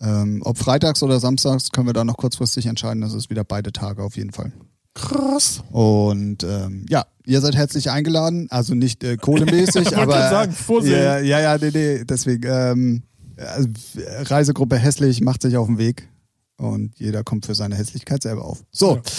Ähm, 0.00 0.40
ob 0.44 0.58
freitags 0.58 1.02
oder 1.02 1.20
samstags 1.20 1.70
können 1.70 1.86
wir 1.86 1.92
da 1.92 2.04
noch 2.04 2.16
kurzfristig 2.16 2.66
entscheiden. 2.66 3.02
Das 3.02 3.12
ist 3.12 3.28
wieder 3.28 3.44
beide 3.44 3.72
Tage 3.72 4.02
auf 4.02 4.16
jeden 4.16 4.32
Fall. 4.32 4.52
Krass. 4.94 5.62
Und 5.70 6.42
ähm, 6.42 6.86
ja, 6.88 7.04
ihr 7.24 7.40
seid 7.40 7.54
herzlich 7.54 7.90
eingeladen. 7.90 8.46
Also 8.50 8.74
nicht 8.74 9.04
äh, 9.04 9.16
kohlemäßig, 9.16 9.96
aber 9.96 10.14
gerade 10.14 10.30
sagen, 10.30 10.52
vorsehen. 10.52 10.92
ja, 11.02 11.18
ja, 11.18 11.40
ja, 11.40 11.58
nee, 11.58 11.70
nee. 11.72 12.04
Deswegen 12.04 12.48
ähm, 12.48 13.02
also, 13.36 13.68
Reisegruppe 14.24 14.76
hässlich 14.76 15.20
macht 15.20 15.42
sich 15.42 15.56
auf 15.56 15.66
den 15.66 15.78
Weg 15.78 16.08
und 16.60 16.98
jeder 16.98 17.24
kommt 17.24 17.46
für 17.46 17.54
seine 17.54 17.74
Hässlichkeit 17.76 18.22
selber 18.22 18.44
auf. 18.44 18.62
So. 18.70 19.00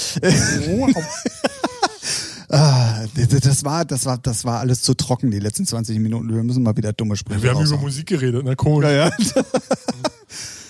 Ah, 2.53 3.05
das 3.15 3.63
war, 3.63 3.85
das 3.85 4.05
war, 4.05 4.17
das 4.17 4.43
war 4.43 4.59
alles 4.59 4.81
zu 4.81 4.93
trocken, 4.93 5.31
die 5.31 5.39
letzten 5.39 5.65
20 5.65 5.97
Minuten. 5.99 6.33
Wir 6.33 6.43
müssen 6.43 6.63
mal 6.63 6.75
wieder 6.75 6.91
dumme 6.91 7.15
Sprüche 7.15 7.41
Wir 7.41 7.51
haben 7.51 7.65
über. 7.65 7.77
Musik 7.77 8.07
geredet, 8.07 8.43
ne? 8.43 8.57
Cool. 8.61 8.83
Ja, 8.83 8.91
ja. 8.91 9.11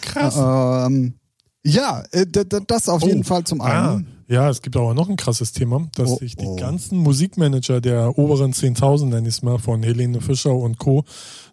Krass. 0.02 0.36
ähm, 0.38 1.16
ja, 1.63 2.04
äh, 2.12 2.26
das 2.67 2.89
auf 2.89 3.04
Oh, 3.04 3.08
jeden 3.08 3.24
Fall 3.24 3.43
zum 3.43 3.62
Ah, 3.62 3.93
einen. 3.93 4.08
ja, 4.28 4.50
es 4.50 4.62
gibt 4.62 4.76
aber 4.76 4.93
noch 4.93 5.10
ein 5.10 5.15
krasses 5.15 5.52
Thema, 5.52 5.88
dass 5.95 6.10
Oh, 6.12 6.17
sich 6.17 6.36
die 6.36 6.45
oh. 6.45 6.56
ganzen 6.56 6.97
Musikmanager 6.97 7.82
der 7.82 8.17
oberen 8.17 8.54
10.000, 8.54 9.06
nenne 9.10 9.28
ich 9.28 9.36
es 9.36 9.41
mal, 9.43 9.60
von 9.60 9.84
Helene 9.84 10.21
Fischer 10.21 10.56
und 10.56 10.78
Co., 10.80 11.04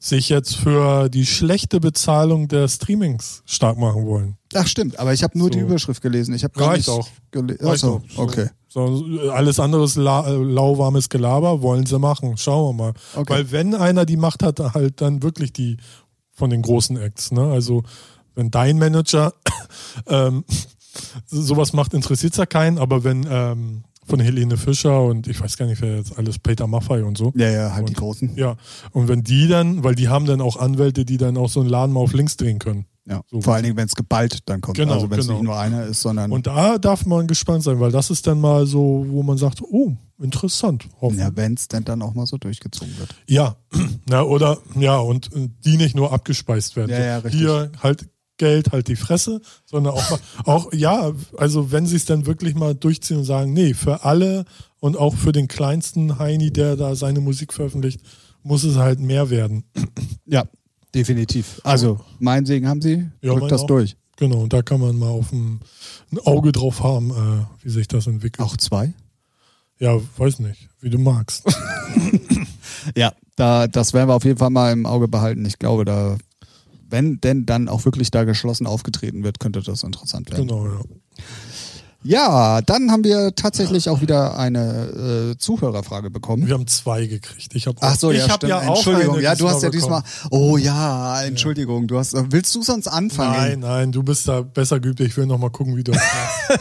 sich 0.00 0.28
jetzt 0.28 0.56
für 0.56 1.08
die 1.08 1.26
schlechte 1.26 1.80
Bezahlung 1.80 2.48
der 2.48 2.68
Streamings 2.68 3.42
stark 3.46 3.76
machen 3.78 4.06
wollen. 4.06 4.36
Ach 4.54 4.66
stimmt, 4.66 4.98
aber 4.98 5.12
ich 5.12 5.22
habe 5.22 5.36
nur 5.36 5.48
So. 5.48 5.50
die 5.50 5.58
Überschrift 5.60 6.00
gelesen. 6.00 6.34
Ich 6.34 6.44
habe 6.44 6.58
gar 6.58 6.68
Reicht 6.68 6.88
nicht 6.88 6.96
auch. 6.96 7.08
gele- 7.32 7.60
Reicht 7.62 7.84
Achso. 7.84 8.02
So. 8.08 8.22
okay. 8.22 8.48
So, 8.70 9.02
alles 9.32 9.58
andere 9.60 9.84
ist 9.84 9.96
la 9.96 10.28
lauwarmes 10.28 11.08
Gelaber, 11.08 11.62
wollen 11.62 11.86
sie 11.86 11.98
machen. 11.98 12.36
Schauen 12.36 12.76
wir 12.76 12.84
mal. 12.84 12.92
Okay. 13.16 13.32
Weil 13.32 13.50
wenn 13.50 13.74
einer 13.74 14.04
die 14.04 14.18
Macht 14.18 14.42
hat, 14.42 14.58
halt 14.74 15.00
dann 15.00 15.22
wirklich 15.22 15.52
die 15.54 15.78
von 16.32 16.50
den 16.50 16.60
großen 16.62 16.96
Acts. 16.98 17.32
Ne? 17.32 17.40
Also 17.50 17.82
wenn 18.34 18.50
dein 18.50 18.78
Manager 18.78 19.32
ähm, 20.06 20.44
sowas 21.26 21.72
macht, 21.72 21.94
interessiert 21.94 22.32
es 22.32 22.38
ja 22.38 22.46
keinen, 22.46 22.78
aber 22.78 23.04
wenn 23.04 23.26
ähm, 23.30 23.84
von 24.08 24.20
Helene 24.20 24.56
Fischer 24.56 25.02
und 25.04 25.28
ich 25.28 25.40
weiß 25.40 25.56
gar 25.56 25.66
nicht, 25.66 25.82
wer 25.82 25.96
jetzt 25.96 26.18
alles, 26.18 26.38
Peter 26.38 26.66
Maffay 26.66 27.02
und 27.02 27.18
so. 27.18 27.32
Ja, 27.36 27.50
ja, 27.50 27.74
halt 27.74 27.88
die 27.88 27.92
Und- 27.92 27.98
großen. 27.98 28.36
Ja, 28.36 28.56
und 28.92 29.08
wenn 29.08 29.22
die 29.22 29.48
dann, 29.48 29.84
weil 29.84 29.94
die 29.94 30.08
haben 30.08 30.24
dann 30.24 30.40
auch 30.40 30.56
Anwälte, 30.56 31.04
die 31.04 31.18
dann 31.18 31.36
auch 31.36 31.50
so 31.50 31.60
einen 31.60 31.68
Laden 31.68 31.92
mal 31.92 32.00
auf 32.00 32.14
links 32.14 32.36
drehen 32.36 32.58
können. 32.58 32.86
Ja. 33.08 33.22
So. 33.30 33.40
Vor 33.40 33.54
allen 33.54 33.64
Dingen, 33.64 33.76
wenn 33.76 33.86
es 33.86 33.94
geballt 33.94 34.40
dann 34.46 34.60
kommt. 34.60 34.76
Genau, 34.76 34.94
also 34.94 35.10
wenn 35.10 35.18
es 35.18 35.26
genau. 35.26 35.38
nicht 35.38 35.46
nur 35.46 35.58
einer 35.58 35.86
ist, 35.86 36.02
sondern 36.02 36.30
Und 36.30 36.46
da 36.46 36.78
darf 36.78 37.06
man 37.06 37.26
gespannt 37.26 37.62
sein, 37.62 37.80
weil 37.80 37.90
das 37.90 38.10
ist 38.10 38.26
dann 38.26 38.40
mal 38.40 38.66
so, 38.66 39.06
wo 39.08 39.22
man 39.22 39.38
sagt, 39.38 39.62
oh, 39.62 39.96
interessant. 40.20 40.86
Hoffen. 41.00 41.18
ja, 41.18 41.34
wenn 41.34 41.54
es 41.54 41.68
denn 41.68 41.84
dann 41.84 42.02
auch 42.02 42.12
mal 42.12 42.26
so 42.26 42.36
durchgezogen 42.36 42.98
wird. 42.98 43.14
Ja, 43.26 43.56
na, 44.08 44.22
oder 44.22 44.58
ja, 44.78 44.98
und 44.98 45.34
äh, 45.34 45.48
die 45.64 45.78
nicht 45.78 45.96
nur 45.96 46.12
abgespeist 46.12 46.76
werden. 46.76 46.90
Ja, 46.90 47.00
ja, 47.00 47.18
richtig. 47.18 47.40
Hier 47.40 47.72
halt 47.82 48.08
Geld, 48.38 48.72
halt 48.72 48.88
die 48.88 48.96
Fresse, 48.96 49.40
sondern 49.66 49.94
auch 49.94 50.10
mal, 50.10 50.18
auch, 50.44 50.72
ja, 50.72 51.12
also 51.36 51.70
wenn 51.70 51.86
sie 51.86 51.96
es 51.96 52.04
dann 52.04 52.26
wirklich 52.26 52.54
mal 52.54 52.74
durchziehen 52.74 53.18
und 53.18 53.24
sagen, 53.24 53.52
nee, 53.52 53.74
für 53.74 54.04
alle 54.04 54.44
und 54.80 54.96
auch 54.96 55.14
für 55.14 55.32
den 55.32 55.48
kleinsten 55.48 56.18
Heini, 56.18 56.52
der 56.52 56.76
da 56.76 56.94
seine 56.94 57.20
Musik 57.20 57.52
veröffentlicht, 57.52 58.00
muss 58.42 58.64
es 58.64 58.76
halt 58.76 59.00
mehr 59.00 59.30
werden. 59.30 59.64
Ja, 60.24 60.44
definitiv. 60.94 61.60
Also, 61.64 62.00
mein 62.18 62.46
Segen 62.46 62.68
haben 62.68 62.80
Sie. 62.80 63.08
Ja, 63.20 63.34
Drückt 63.34 63.52
das 63.52 63.62
auch. 63.62 63.66
durch. 63.66 63.96
Genau, 64.16 64.38
und 64.38 64.52
da 64.52 64.62
kann 64.62 64.80
man 64.80 64.98
mal 64.98 65.08
auf 65.08 65.32
ein, 65.32 65.60
ein 66.10 66.18
Auge 66.20 66.52
drauf 66.52 66.82
haben, 66.82 67.10
äh, 67.10 67.64
wie 67.64 67.70
sich 67.70 67.86
das 67.86 68.06
entwickelt. 68.06 68.44
Auch 68.46 68.56
zwei? 68.56 68.94
Ja, 69.78 70.00
weiß 70.16 70.40
nicht, 70.40 70.68
wie 70.80 70.90
du 70.90 70.98
magst. 70.98 71.44
Ja, 72.96 73.12
da, 73.36 73.66
das 73.66 73.92
werden 73.92 74.08
wir 74.08 74.14
auf 74.14 74.24
jeden 74.24 74.38
Fall 74.38 74.50
mal 74.50 74.72
im 74.72 74.86
Auge 74.86 75.08
behalten. 75.08 75.44
Ich 75.44 75.58
glaube, 75.58 75.84
da, 75.84 76.16
wenn 76.88 77.20
denn 77.20 77.46
dann 77.46 77.68
auch 77.68 77.84
wirklich 77.84 78.10
da 78.10 78.24
geschlossen 78.24 78.66
aufgetreten 78.66 79.24
wird, 79.24 79.40
könnte 79.40 79.62
das 79.62 79.82
interessant 79.82 80.30
werden. 80.30 80.46
genau, 80.46 80.66
ja. 80.66 80.80
Ja, 82.04 82.62
dann 82.62 82.92
haben 82.92 83.02
wir 83.02 83.34
tatsächlich 83.34 83.88
auch 83.88 84.00
wieder 84.00 84.38
eine 84.38 85.32
äh, 85.32 85.36
Zuhörerfrage 85.36 86.10
bekommen. 86.10 86.46
Wir 86.46 86.54
haben 86.54 86.68
zwei 86.68 87.06
gekriegt. 87.06 87.56
Ich 87.56 87.66
habe 87.66 87.76
Ach 87.80 87.96
so, 87.98 88.12
ich 88.12 88.18
ja, 88.18 88.28
hab 88.28 88.36
stimmt. 88.36 88.50
ja 88.50 88.60
auch 88.68 88.76
Entschuldigung, 88.76 89.20
ja, 89.20 89.34
du 89.34 89.48
hast 89.48 89.64
ja 89.64 89.70
diesmal. 89.70 90.02
Oh 90.30 90.56
ja, 90.56 91.20
Entschuldigung, 91.22 91.88
du 91.88 91.98
hast. 91.98 92.14
Willst 92.30 92.54
du 92.54 92.62
sonst 92.62 92.86
anfangen? 92.86 93.32
Nein, 93.32 93.60
nein, 93.60 93.92
du 93.92 94.04
bist 94.04 94.28
da 94.28 94.42
besser 94.42 94.78
geübt. 94.78 95.00
Ich 95.00 95.16
will 95.16 95.26
noch 95.26 95.38
mal 95.38 95.50
gucken, 95.50 95.76
wie 95.76 95.82
du 95.82 95.90
machst. 95.90 96.60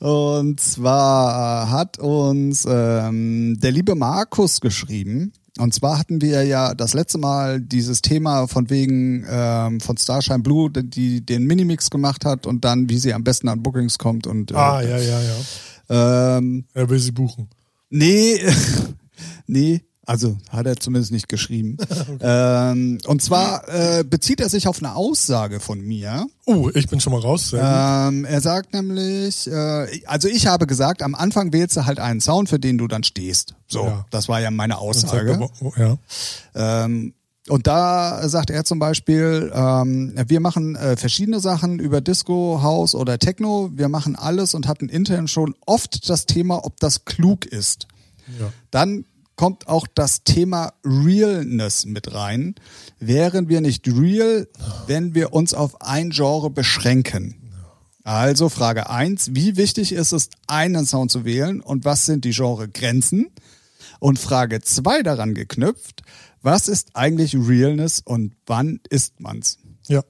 Und 0.00 0.58
zwar 0.58 1.70
hat 1.70 1.98
uns 1.98 2.66
ähm, 2.68 3.58
der 3.60 3.72
liebe 3.72 3.94
Markus 3.94 4.60
geschrieben. 4.60 5.32
Und 5.58 5.74
zwar 5.74 5.98
hatten 5.98 6.20
wir 6.20 6.44
ja 6.44 6.74
das 6.74 6.94
letzte 6.94 7.18
Mal 7.18 7.60
dieses 7.60 8.02
Thema 8.02 8.46
von 8.46 8.70
wegen 8.70 9.24
ähm, 9.28 9.80
von 9.80 9.96
Starshine 9.96 10.40
Blue, 10.40 10.70
die 10.70 11.24
den 11.24 11.44
Minimix 11.44 11.90
gemacht 11.90 12.24
hat 12.24 12.46
und 12.46 12.64
dann, 12.64 12.88
wie 12.88 12.98
sie 12.98 13.12
am 13.14 13.24
besten 13.24 13.48
an 13.48 13.62
Bookings 13.62 13.98
kommt. 13.98 14.26
Und 14.26 14.52
äh, 14.52 14.54
ah, 14.54 14.82
ja, 14.82 14.98
ja, 14.98 15.20
ja. 15.20 16.36
ähm, 16.38 16.64
Er 16.74 16.88
will 16.88 16.98
sie 16.98 17.12
buchen. 17.12 17.48
Nee, 17.90 18.38
nee, 19.46 19.82
also 20.08 20.36
hat 20.48 20.66
er 20.66 20.76
zumindest 20.76 21.12
nicht 21.12 21.28
geschrieben. 21.28 21.76
ähm, 22.20 22.98
und 23.06 23.22
zwar 23.22 23.68
äh, 23.68 24.04
bezieht 24.04 24.40
er 24.40 24.48
sich 24.48 24.66
auf 24.66 24.78
eine 24.78 24.94
Aussage 24.96 25.60
von 25.60 25.80
mir. 25.80 26.26
Oh, 26.46 26.70
ich 26.74 26.88
bin 26.88 26.98
schon 27.00 27.12
mal 27.12 27.20
raus. 27.20 27.52
Ähm, 27.52 28.24
er 28.24 28.40
sagt 28.40 28.72
nämlich, 28.72 29.46
äh, 29.46 29.86
also 30.06 30.28
ich 30.28 30.46
habe 30.46 30.66
gesagt, 30.66 31.02
am 31.02 31.14
Anfang 31.14 31.52
wählst 31.52 31.76
du 31.76 31.84
halt 31.86 32.00
einen 32.00 32.20
Sound, 32.20 32.48
für 32.48 32.58
den 32.58 32.78
du 32.78 32.88
dann 32.88 33.04
stehst. 33.04 33.54
So, 33.68 33.84
Ja. 33.84 34.06
das 34.10 34.28
war 34.28 34.40
ja 34.40 34.50
meine 34.50 34.78
Aussage. 34.78 35.34
aber- 35.34 35.50
oh, 35.60 35.72
ja. 35.76 35.96
Ähm, 36.54 37.12
Und 37.50 37.66
da 37.66 38.28
sagt 38.28 38.50
er 38.50 38.64
zum 38.64 38.78
Beispiel, 38.78 39.50
ähm, 39.54 40.12
wir 40.26 40.40
machen 40.40 40.76
äh, 40.76 40.96
verschiedene 40.96 41.40
Sachen 41.40 41.78
über 41.78 42.00
Disco, 42.02 42.60
House 42.62 42.94
oder 42.94 43.18
Techno. 43.18 43.70
Wir 43.74 43.88
machen 43.88 44.16
alles 44.16 44.52
und 44.54 44.66
hatten 44.68 44.88
intern 44.90 45.28
schon 45.28 45.54
oft 45.64 46.08
das 46.10 46.26
Thema, 46.26 46.64
ob 46.66 46.78
das 46.80 47.04
klug 47.06 47.46
ist. 47.46 47.86
Ja. 48.38 48.52
Dann 48.70 49.04
kommt 49.38 49.68
auch 49.68 49.86
das 49.86 50.24
Thema 50.24 50.74
Realness 50.84 51.86
mit 51.86 52.12
rein. 52.12 52.56
Wären 52.98 53.48
wir 53.48 53.60
nicht 53.60 53.86
real, 53.86 54.48
wenn 54.88 55.14
wir 55.14 55.32
uns 55.32 55.54
auf 55.54 55.80
ein 55.80 56.10
Genre 56.10 56.50
beschränken? 56.50 57.36
Also 58.02 58.48
Frage 58.48 58.90
eins: 58.90 59.30
wie 59.34 59.56
wichtig 59.56 59.92
ist 59.92 60.12
es, 60.12 60.28
einen 60.48 60.84
Sound 60.86 61.12
zu 61.12 61.24
wählen 61.24 61.60
und 61.60 61.84
was 61.84 62.04
sind 62.04 62.24
die 62.24 62.32
Genre-Grenzen? 62.32 63.30
Und 64.00 64.18
Frage 64.18 64.60
zwei 64.60 65.02
daran 65.02 65.34
geknüpft, 65.34 66.02
was 66.42 66.68
ist 66.68 66.90
eigentlich 66.94 67.36
Realness 67.36 68.00
und 68.04 68.34
wann 68.46 68.80
ist 68.90 69.20
man's? 69.20 69.58
Ja, 69.86 70.02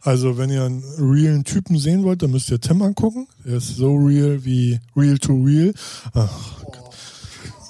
also 0.00 0.38
wenn 0.38 0.50
ihr 0.50 0.64
einen 0.64 0.82
realen 0.98 1.44
Typen 1.44 1.78
sehen 1.78 2.02
wollt, 2.02 2.22
dann 2.22 2.32
müsst 2.32 2.50
ihr 2.50 2.60
Tim 2.60 2.82
angucken. 2.82 3.28
Er 3.44 3.56
ist 3.56 3.76
so 3.76 3.94
real 3.94 4.44
wie 4.44 4.80
real 4.96 5.18
to 5.18 5.34
real. 5.34 5.72
Ach, 6.14 6.64
Gott. 6.64 6.96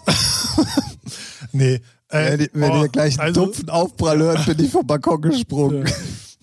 nee. 1.52 1.80
Äh, 2.08 2.32
wenn 2.32 2.40
ihr, 2.40 2.48
wenn 2.52 2.70
oh, 2.72 2.82
ihr 2.82 2.88
gleich 2.88 3.18
einen 3.18 3.28
also- 3.28 3.44
dumpfen 3.46 3.70
Aufprall 3.70 4.18
hört, 4.18 4.44
bin 4.46 4.64
ich 4.64 4.70
vom 4.70 4.86
Balkon 4.86 5.22
gesprungen. 5.22 5.86
Ja. 5.86 5.92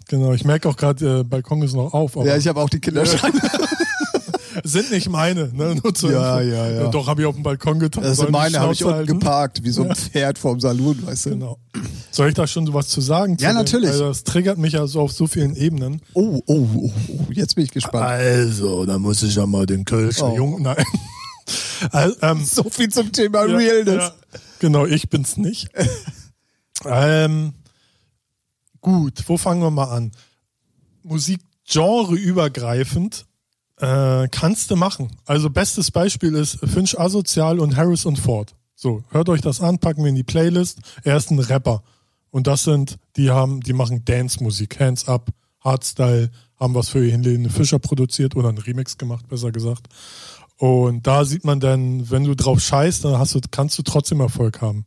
Genau, 0.08 0.34
ich 0.34 0.44
merke 0.44 0.68
auch 0.68 0.76
gerade, 0.76 1.06
der 1.18 1.24
Balkon 1.24 1.62
ist 1.62 1.74
noch 1.76 1.94
auf. 1.94 2.16
Ja, 2.16 2.36
ich 2.36 2.48
habe 2.48 2.60
auch 2.62 2.70
die 2.70 2.80
Kinderscheine. 2.80 3.40
sind 4.64 4.92
nicht 4.92 5.08
meine. 5.10 5.52
Ne? 5.54 5.76
Nur 5.84 5.94
zur 5.94 6.12
Ja, 6.12 6.40
Info. 6.40 6.56
ja, 6.56 6.70
ja. 6.70 6.88
Doch, 6.90 7.08
habe 7.08 7.22
ich 7.22 7.28
auf 7.28 7.36
dem 7.36 7.44
Balkon 7.44 7.78
getan. 7.80 8.04
Das 8.04 8.18
sind 8.18 8.32
meine, 8.32 8.60
habe 8.60 8.74
ich 8.74 8.84
unten 8.84 8.96
halten? 8.98 9.20
geparkt, 9.20 9.64
wie 9.64 9.70
so 9.70 9.84
ein 9.84 9.96
Pferd 9.96 10.40
vorm 10.40 10.60
Saloon, 10.60 11.06
weißt 11.06 11.28
du? 11.28 11.30
Genau. 11.32 11.60
Soll 12.12 12.30
ich 12.30 12.34
da 12.34 12.48
schon 12.48 12.74
was 12.74 12.88
zu 12.88 13.02
sagen? 13.02 13.38
Ja, 13.40 13.50
zu 13.50 13.54
dem? 13.54 13.56
natürlich. 13.58 13.90
Also 13.92 14.08
das 14.08 14.24
triggert 14.24 14.58
mich 14.58 14.74
ja 14.74 14.88
so 14.88 15.02
auf 15.02 15.12
so 15.12 15.28
vielen 15.28 15.56
Ebenen. 15.56 16.02
Oh, 16.14 16.42
oh, 16.48 16.68
oh, 16.76 16.92
oh, 17.10 17.32
jetzt 17.32 17.54
bin 17.56 17.66
ich 17.66 17.72
gespannt. 17.72 18.06
Also, 18.06 18.86
da 18.86 18.98
muss 18.98 19.22
ich 19.22 19.36
ja 19.36 19.46
mal 19.46 19.66
den 19.68 19.86
Kölscher 19.86 20.32
Oh. 20.32 20.36
Jungen. 20.36 20.64
Nein. 20.64 20.84
Also, 21.92 22.16
ähm, 22.22 22.44
So 22.44 22.64
viel 22.70 22.90
zum 22.90 23.12
Thema 23.12 23.46
ja, 23.48 23.56
Realness. 23.56 24.04
ja. 24.34 24.40
Genau, 24.60 24.86
ich 24.86 25.10
bin's 25.10 25.38
nicht. 25.38 25.70
ähm, 26.86 27.54
gut, 28.82 29.24
wo 29.28 29.38
fangen 29.38 29.62
wir 29.62 29.72
mal 29.72 29.92
an? 29.92 30.12
Musik 31.04 31.42
genreübergreifend 31.66 33.26
äh, 33.78 34.28
kannst 34.30 34.70
du 34.72 34.76
machen. 34.76 35.12
Also 35.26 35.50
bestes 35.50 35.92
Beispiel 35.92 36.36
ist 36.36 36.60
Finch 36.66 37.00
Asozial 37.00 37.60
und 37.60 37.76
Harris 37.76 38.06
und 38.06 38.20
Ford. 38.20 38.56
So, 38.76 39.04
hört 39.10 39.30
euch 39.30 39.42
das 39.42 39.62
an, 39.62 39.80
packen 39.80 40.04
wir 40.04 40.10
in 40.10 40.16
die 40.16 40.24
Playlist. 40.24 40.80
Er 41.04 41.18
ist 41.18 41.32
ein 41.32 41.40
Rapper. 41.40 41.84
Und 42.32 42.48
das 42.48 42.64
sind, 42.64 42.98
die 43.16 43.32
haben, 43.32 43.62
die 43.62 43.74
machen 43.74 44.06
Dance-Musik, 44.06 44.80
Hands 44.80 45.08
Up, 45.08 45.30
Hardstyle, 45.62 46.30
haben 46.60 46.76
was 46.76 46.90
für 46.90 47.00
Helene 47.00 47.50
Fischer 47.50 47.80
produziert 47.80 48.36
oder 48.36 48.50
einen 48.50 48.58
Remix 48.58 48.98
gemacht, 48.98 49.28
besser 49.28 49.52
gesagt. 49.52 49.88
Und 50.60 51.08
da 51.08 51.24
sieht 51.24 51.46
man 51.46 51.62
dann, 51.62 52.12
wenn 52.12 52.26
du 52.26 52.36
drauf 52.36 52.60
scheißt, 52.60 53.06
dann 53.06 53.18
hast 53.18 53.34
du, 53.34 53.40
kannst 53.50 53.80
du 53.80 53.82
trotzdem 53.82 54.20
Erfolg 54.20 54.62
haben. 54.62 54.86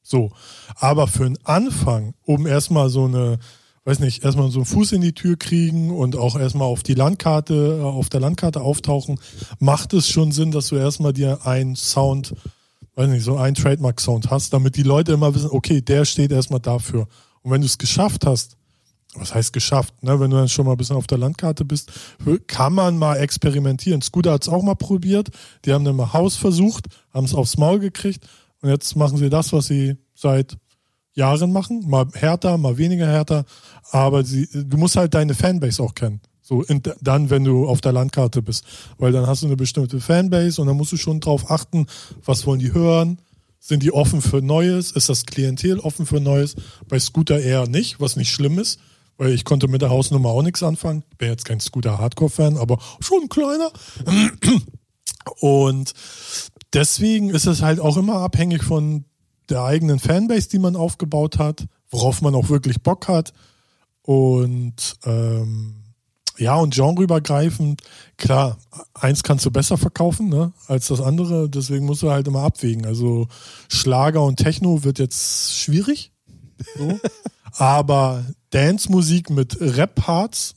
So. 0.00 0.30
Aber 0.76 1.08
für 1.08 1.26
einen 1.26 1.38
Anfang, 1.42 2.14
um 2.22 2.46
erstmal 2.46 2.88
so 2.88 3.06
eine, 3.06 3.40
weiß 3.84 3.98
nicht, 3.98 4.22
erstmal 4.22 4.48
so 4.52 4.60
einen 4.60 4.66
Fuß 4.66 4.92
in 4.92 5.00
die 5.00 5.14
Tür 5.14 5.36
kriegen 5.36 5.90
und 5.90 6.14
auch 6.14 6.38
erstmal 6.38 6.68
auf 6.68 6.84
die 6.84 6.94
Landkarte, 6.94 7.80
auf 7.82 8.08
der 8.10 8.20
Landkarte 8.20 8.60
auftauchen, 8.60 9.18
macht 9.58 9.92
es 9.92 10.08
schon 10.08 10.30
Sinn, 10.30 10.52
dass 10.52 10.68
du 10.68 10.76
erstmal 10.76 11.12
dir 11.12 11.44
einen 11.44 11.74
Sound, 11.74 12.34
weiß 12.94 13.08
nicht, 13.08 13.24
so 13.24 13.36
einen 13.36 13.56
Trademark-Sound 13.56 14.30
hast, 14.30 14.52
damit 14.52 14.76
die 14.76 14.84
Leute 14.84 15.14
immer 15.14 15.34
wissen, 15.34 15.50
okay, 15.50 15.80
der 15.80 16.04
steht 16.04 16.30
erstmal 16.30 16.60
dafür. 16.60 17.08
Und 17.42 17.50
wenn 17.50 17.60
du 17.60 17.66
es 17.66 17.78
geschafft 17.78 18.24
hast, 18.24 18.57
was 19.14 19.34
heißt 19.34 19.52
geschafft, 19.52 20.02
ne? 20.02 20.20
wenn 20.20 20.30
du 20.30 20.36
dann 20.36 20.48
schon 20.48 20.66
mal 20.66 20.72
ein 20.72 20.78
bisschen 20.78 20.96
auf 20.96 21.06
der 21.06 21.18
Landkarte 21.18 21.64
bist, 21.64 21.90
kann 22.46 22.74
man 22.74 22.98
mal 22.98 23.16
experimentieren. 23.16 24.02
Scooter 24.02 24.32
hat 24.32 24.42
es 24.42 24.48
auch 24.48 24.62
mal 24.62 24.74
probiert, 24.74 25.30
die 25.64 25.72
haben 25.72 25.84
dann 25.84 25.96
mal 25.96 26.12
Haus 26.12 26.36
versucht, 26.36 26.86
haben 27.12 27.24
es 27.24 27.34
aufs 27.34 27.56
Maul 27.56 27.78
gekriegt 27.78 28.28
und 28.60 28.68
jetzt 28.68 28.96
machen 28.96 29.16
sie 29.16 29.30
das, 29.30 29.52
was 29.52 29.66
sie 29.66 29.96
seit 30.14 30.58
Jahren 31.14 31.52
machen, 31.52 31.88
mal 31.88 32.06
härter, 32.12 32.58
mal 32.58 32.76
weniger 32.76 33.06
härter, 33.06 33.44
aber 33.90 34.24
sie, 34.24 34.48
du 34.52 34.76
musst 34.76 34.96
halt 34.96 35.14
deine 35.14 35.34
Fanbase 35.34 35.82
auch 35.82 35.94
kennen. 35.94 36.20
So, 36.40 36.62
in, 36.62 36.80
dann, 37.02 37.28
wenn 37.28 37.44
du 37.44 37.68
auf 37.68 37.82
der 37.82 37.92
Landkarte 37.92 38.40
bist. 38.40 38.64
Weil 38.96 39.12
dann 39.12 39.26
hast 39.26 39.42
du 39.42 39.46
eine 39.46 39.56
bestimmte 39.56 40.00
Fanbase 40.00 40.62
und 40.62 40.66
dann 40.66 40.78
musst 40.78 40.92
du 40.92 40.96
schon 40.96 41.20
drauf 41.20 41.50
achten, 41.50 41.86
was 42.24 42.46
wollen 42.46 42.60
die 42.60 42.72
hören, 42.72 43.18
sind 43.58 43.82
die 43.82 43.92
offen 43.92 44.22
für 44.22 44.40
Neues? 44.40 44.92
Ist 44.92 45.10
das 45.10 45.26
Klientel 45.26 45.78
offen 45.78 46.06
für 46.06 46.20
Neues? 46.20 46.56
Bei 46.88 46.98
Scooter 46.98 47.38
eher 47.38 47.68
nicht, 47.68 48.00
was 48.00 48.16
nicht 48.16 48.30
schlimm 48.30 48.58
ist, 48.58 48.80
weil 49.18 49.32
ich 49.32 49.44
konnte 49.44 49.68
mit 49.68 49.82
der 49.82 49.90
Hausnummer 49.90 50.30
auch 50.30 50.42
nichts 50.42 50.62
anfangen. 50.62 51.04
Ich 51.10 51.18
bin 51.18 51.28
jetzt 51.28 51.44
kein 51.44 51.60
Scooter-Hardcore-Fan, 51.60 52.56
aber 52.56 52.78
schon 53.00 53.24
ein 53.24 53.28
kleiner. 53.28 53.70
Und 55.40 55.92
deswegen 56.72 57.30
ist 57.30 57.46
es 57.46 57.60
halt 57.60 57.80
auch 57.80 57.96
immer 57.96 58.20
abhängig 58.20 58.62
von 58.62 59.04
der 59.50 59.64
eigenen 59.64 59.98
Fanbase, 59.98 60.48
die 60.48 60.58
man 60.58 60.76
aufgebaut 60.76 61.38
hat, 61.38 61.66
worauf 61.90 62.22
man 62.22 62.34
auch 62.34 62.48
wirklich 62.48 62.82
Bock 62.82 63.08
hat. 63.08 63.32
Und 64.02 64.96
ähm, 65.04 65.78
ja, 66.38 66.54
und 66.54 66.74
genreübergreifend, 66.74 67.82
klar, 68.16 68.58
eins 68.94 69.24
kannst 69.24 69.44
du 69.44 69.50
besser 69.50 69.76
verkaufen 69.76 70.28
ne, 70.28 70.52
als 70.68 70.86
das 70.86 71.00
andere, 71.00 71.50
deswegen 71.50 71.84
musst 71.84 72.02
du 72.02 72.10
halt 72.10 72.28
immer 72.28 72.44
abwägen. 72.44 72.86
Also 72.86 73.26
Schlager 73.68 74.22
und 74.22 74.36
Techno 74.36 74.84
wird 74.84 75.00
jetzt 75.00 75.58
schwierig. 75.58 76.12
So. 76.76 77.00
Aber 77.52 78.24
Dance-Musik 78.50 79.30
mit 79.30 79.60
Rap-Parts 79.60 80.54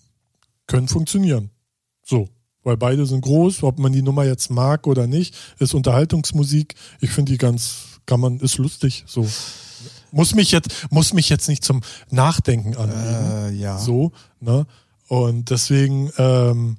können 0.67 0.88
funktionieren. 0.88 1.49
So. 2.04 2.30
Weil 2.63 2.77
beide 2.77 3.06
sind 3.06 3.21
groß, 3.21 3.63
ob 3.63 3.80
man 3.80 3.91
die 3.91 4.04
Nummer 4.04 4.23
jetzt 4.23 4.51
mag 4.51 4.86
oder 4.86 5.08
nicht, 5.08 5.36
ist 5.58 5.73
Unterhaltungsmusik. 5.73 6.75
Ich 6.99 7.10
finde 7.10 7.32
die 7.32 7.38
ganz, 7.38 7.99
kann 8.06 8.19
man, 8.19 8.39
ist 8.39 8.58
lustig. 8.58 9.04
So. 9.08 9.27
Muss 10.12 10.36
mich 10.36 10.51
jetzt, 10.51 10.91
muss 10.91 11.13
mich 11.13 11.30
jetzt 11.30 11.47
nicht 11.47 11.63
zum 11.63 11.82
Nachdenken 12.12 12.75
anregen. 12.75 13.32
Äh, 13.47 13.51
ja. 13.54 13.80
So, 13.80 14.12
ne? 14.39 14.67
Und 15.08 15.49
deswegen, 15.49 16.12
ähm, 16.17 16.77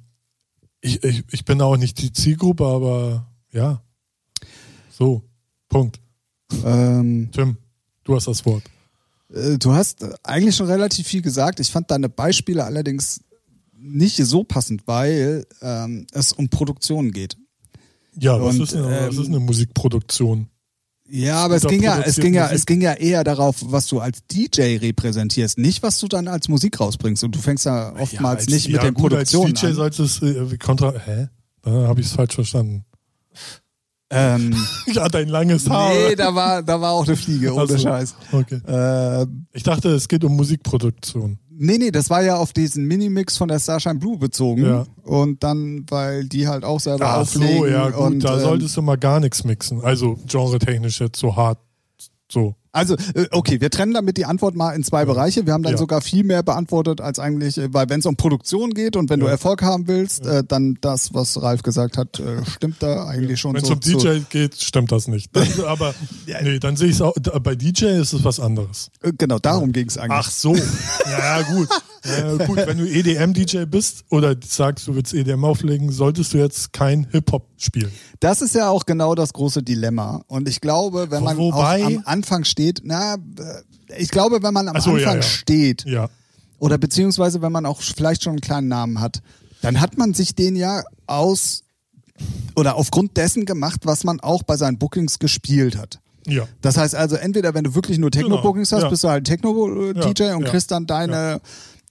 ich, 0.79 1.03
ich, 1.03 1.23
ich 1.31 1.45
bin 1.45 1.61
auch 1.61 1.77
nicht 1.77 2.01
die 2.01 2.13
Zielgruppe, 2.13 2.65
aber 2.65 3.27
ja. 3.51 3.81
So. 4.89 5.23
Punkt. 5.67 5.99
Ähm, 6.63 7.29
Tim, 7.31 7.57
du 8.03 8.15
hast 8.15 8.27
das 8.27 8.45
Wort. 8.45 8.63
Äh, 9.33 9.57
du 9.57 9.73
hast 9.73 10.05
eigentlich 10.23 10.55
schon 10.55 10.67
relativ 10.67 11.07
viel 11.07 11.21
gesagt. 11.21 11.59
Ich 11.59 11.71
fand 11.71 11.91
deine 11.91 12.09
Beispiele 12.09 12.63
allerdings 12.63 13.21
nicht 13.77 14.17
so 14.17 14.43
passend, 14.43 14.83
weil 14.87 15.45
ähm, 15.61 16.07
es 16.13 16.31
um 16.33 16.49
Produktion 16.49 17.11
geht. 17.11 17.37
Ja, 18.19 18.39
was, 18.41 18.55
Und, 18.55 18.61
ist, 18.63 18.75
eine, 18.75 18.85
was 19.07 19.15
ähm, 19.15 19.21
ist 19.21 19.27
eine 19.27 19.39
Musikproduktion? 19.39 20.47
Ja, 21.09 21.37
aber 21.43 21.55
es 21.57 21.63
ging 21.67 21.83
ja, 21.83 21.99
es 22.01 22.15
ging 22.15 22.33
ja, 22.33 22.43
Musik. 22.43 22.57
es 22.57 22.65
ging 22.65 22.81
ja 22.81 22.93
eher 22.93 23.23
darauf, 23.23 23.57
was 23.59 23.87
du 23.87 23.99
als 23.99 24.25
DJ 24.31 24.77
repräsentierst, 24.77 25.57
nicht 25.57 25.83
was 25.83 25.99
du 25.99 26.07
dann 26.07 26.27
als 26.27 26.47
Musik 26.47 26.79
rausbringst. 26.79 27.23
Und 27.23 27.35
du 27.35 27.39
fängst 27.39 27.65
ja 27.65 27.93
oftmals 27.95 28.43
als- 28.43 28.49
nicht 28.49 28.67
mit 28.67 28.77
ja, 28.77 28.83
den 28.83 28.93
gut, 28.93 29.09
Produktionen 29.09 29.51
Als 29.51 29.59
DJ 29.59 29.67
an. 29.67 29.73
solltest 29.73 30.21
du 30.21 30.25
äh, 30.27 30.57
kontra. 30.57 30.93
Hä? 31.05 31.27
Da 31.61 31.71
habe 31.71 32.01
ich 32.01 32.07
es 32.07 32.13
falsch 32.13 32.35
verstanden. 32.35 32.85
Ähm, 34.13 34.55
Ja, 34.93 35.07
dein 35.09 35.27
langes 35.29 35.69
Haar. 35.69 35.89
nee, 35.93 36.15
da 36.15 36.33
war, 36.35 36.61
da 36.63 36.79
war 36.79 36.91
auch 36.91 37.05
eine 37.07 37.15
Fliege, 37.15 37.53
ohne 37.53 37.67
so. 37.67 37.77
Scheiß. 37.77 38.15
Okay. 38.31 38.61
Äh, 38.67 39.25
Ich 39.53 39.63
dachte, 39.63 39.89
es 39.89 40.07
geht 40.07 40.23
um 40.23 40.35
Musikproduktion. 40.35 41.37
nee, 41.49 41.77
nee, 41.77 41.91
das 41.91 42.09
war 42.09 42.21
ja 42.23 42.35
auf 42.37 42.53
diesen 42.53 42.85
Minimix 42.85 43.37
von 43.37 43.47
der 43.47 43.59
Starshine 43.59 43.95
Blue 43.95 44.17
bezogen. 44.17 44.65
Ja. 44.65 44.85
Und 45.03 45.43
dann, 45.43 45.85
weil 45.89 46.25
die 46.25 46.47
halt 46.47 46.63
auch 46.63 46.79
selber 46.79 47.05
Ach 47.07 47.17
auflegen. 47.21 47.57
so, 47.57 47.65
ja 47.67 47.89
gut, 47.89 47.99
und, 48.05 48.19
da 48.23 48.35
ähm, 48.35 48.41
solltest 48.41 48.77
du 48.77 48.81
mal 48.81 48.97
gar 48.97 49.19
nichts 49.19 49.43
mixen. 49.43 49.81
Also 49.81 50.17
genre-technisch 50.27 50.99
jetzt 50.99 51.19
so 51.19 51.35
hart. 51.35 51.59
So. 52.31 52.55
Also, 52.73 52.95
äh, 53.13 53.27
okay, 53.31 53.61
wir 53.61 53.69
trennen 53.69 53.93
damit 53.93 54.17
die 54.17 54.25
Antwort 54.25 54.55
mal 54.55 54.71
in 54.71 54.83
zwei 54.83 55.05
Bereiche. 55.05 55.45
Wir 55.45 55.53
haben 55.53 55.61
dann 55.61 55.73
Ja. 55.73 55.77
sogar 55.77 56.01
viel 56.01 56.23
mehr 56.23 56.41
beantwortet 56.41 57.01
als 57.01 57.19
eigentlich, 57.19 57.59
äh, 57.59 57.71
weil 57.71 57.87
wenn 57.89 57.99
es 57.99 58.05
um 58.07 58.15
Produktion 58.15 58.71
geht 58.71 58.95
und 58.95 59.11
wenn 59.11 59.19
du 59.19 59.27
Ja. 59.27 59.33
Erfolg 59.33 59.61
haben 59.61 59.87
willst, 59.87 60.25
äh, 60.25 60.43
dann 60.43 60.77
das, 60.81 61.13
was 61.13 61.39
Ralf 61.41 61.61
gesagt 61.61 61.97
hat, 61.97 62.19
äh, 62.19 62.43
stimmt 62.45 62.77
da 62.81 63.05
eigentlich 63.05 63.39
schon 63.39 63.53
Wenn 63.53 63.61
es 63.61 63.67
so. 63.67 63.75
um 63.75 63.79
DJ 63.79 64.21
geht, 64.29 64.55
stimmt 64.59 64.91
das 64.91 65.07
nicht. 65.07 65.29
Das, 65.33 65.59
aber 65.59 65.93
nee, 66.41 66.57
dann 66.57 66.75
sehe 66.75 66.87
ich 66.89 66.95
es 66.95 67.01
auch. 67.01 67.13
Bei 67.43 67.53
DJ 67.55 67.85
ist 68.01 68.11
es 68.13 68.23
was 68.23 68.39
anderes. 68.39 68.89
äh, 69.03 69.11
genau, 69.15 69.37
darum 69.37 69.71
ging 69.71 69.87
es 69.87 69.97
eigentlich. 69.99 70.19
Ach 70.25 70.31
so. 70.31 70.55
Ja, 71.05 71.39
ja, 71.39 71.41
gut. 71.43 71.69
Ja, 72.05 72.45
gut, 72.45 72.57
wenn 72.57 72.77
du 72.77 72.85
EDM-DJ 72.85 73.65
bist 73.65 74.03
oder 74.09 74.35
sagst, 74.45 74.87
du 74.87 74.95
willst 74.95 75.13
EDM 75.13 75.45
auflegen, 75.45 75.91
solltest 75.91 76.33
du 76.33 76.37
jetzt 76.37 76.73
kein 76.73 77.07
Hip-Hop 77.11 77.47
spielen. 77.57 77.91
Das 78.19 78.41
ist 78.41 78.55
ja 78.55 78.69
auch 78.69 78.85
genau 78.85 79.15
das 79.15 79.31
große 79.33 79.63
Dilemma. 79.63 80.23
Und 80.27 80.49
ich 80.49 80.59
glaube, 80.61 81.11
wenn 81.11 81.23
man 81.23 81.37
Wobei- 81.37 81.83
am 81.83 82.01
Anfang 82.05 82.43
steht, 82.43 82.81
na, 82.83 83.15
äh, 83.15 83.17
ich 83.97 84.09
glaube, 84.09 84.43
wenn 84.43 84.53
man 84.53 84.67
am 84.67 84.79
so, 84.81 84.91
ja, 84.97 85.07
Anfang 85.07 85.15
ja. 85.17 85.21
steht, 85.21 85.85
Ja. 85.85 86.09
oder 86.59 86.77
beziehungsweise 86.77 87.41
wenn 87.41 87.51
man 87.51 87.65
auch 87.65 87.81
vielleicht 87.81 88.23
schon 88.23 88.31
einen 88.31 88.41
kleinen 88.41 88.67
Namen 88.67 88.99
hat, 88.99 89.21
dann 89.61 89.79
hat 89.79 89.97
man 89.97 90.13
sich 90.13 90.35
den 90.35 90.55
ja 90.57 90.83
aus 91.07 91.63
oder 92.55 92.75
aufgrund 92.75 93.15
dessen 93.17 93.45
gemacht, 93.45 93.81
was 93.85 94.03
man 94.03 94.19
auch 94.19 94.43
bei 94.43 94.57
seinen 94.57 94.77
Bookings 94.77 95.19
gespielt 95.19 95.77
hat. 95.77 95.99
Ja. 96.27 96.47
Das 96.61 96.77
heißt 96.77 96.95
also, 96.95 97.15
entweder 97.17 97.53
wenn 97.53 97.63
du 97.65 97.75
wirklich 97.75 97.97
nur 97.97 98.11
Techno-Bookings 98.11 98.69
Genau, 98.69 98.77
hast, 98.77 98.83
ja. 98.83 98.89
bist 98.89 99.03
du 99.03 99.09
halt 99.09 99.25
Techno-DJ 99.25 100.23
Ja, 100.23 100.35
und 100.35 100.43
ja, 100.43 100.49
kriegst 100.49 100.71
dann 100.71 100.85
deine, 100.85 101.41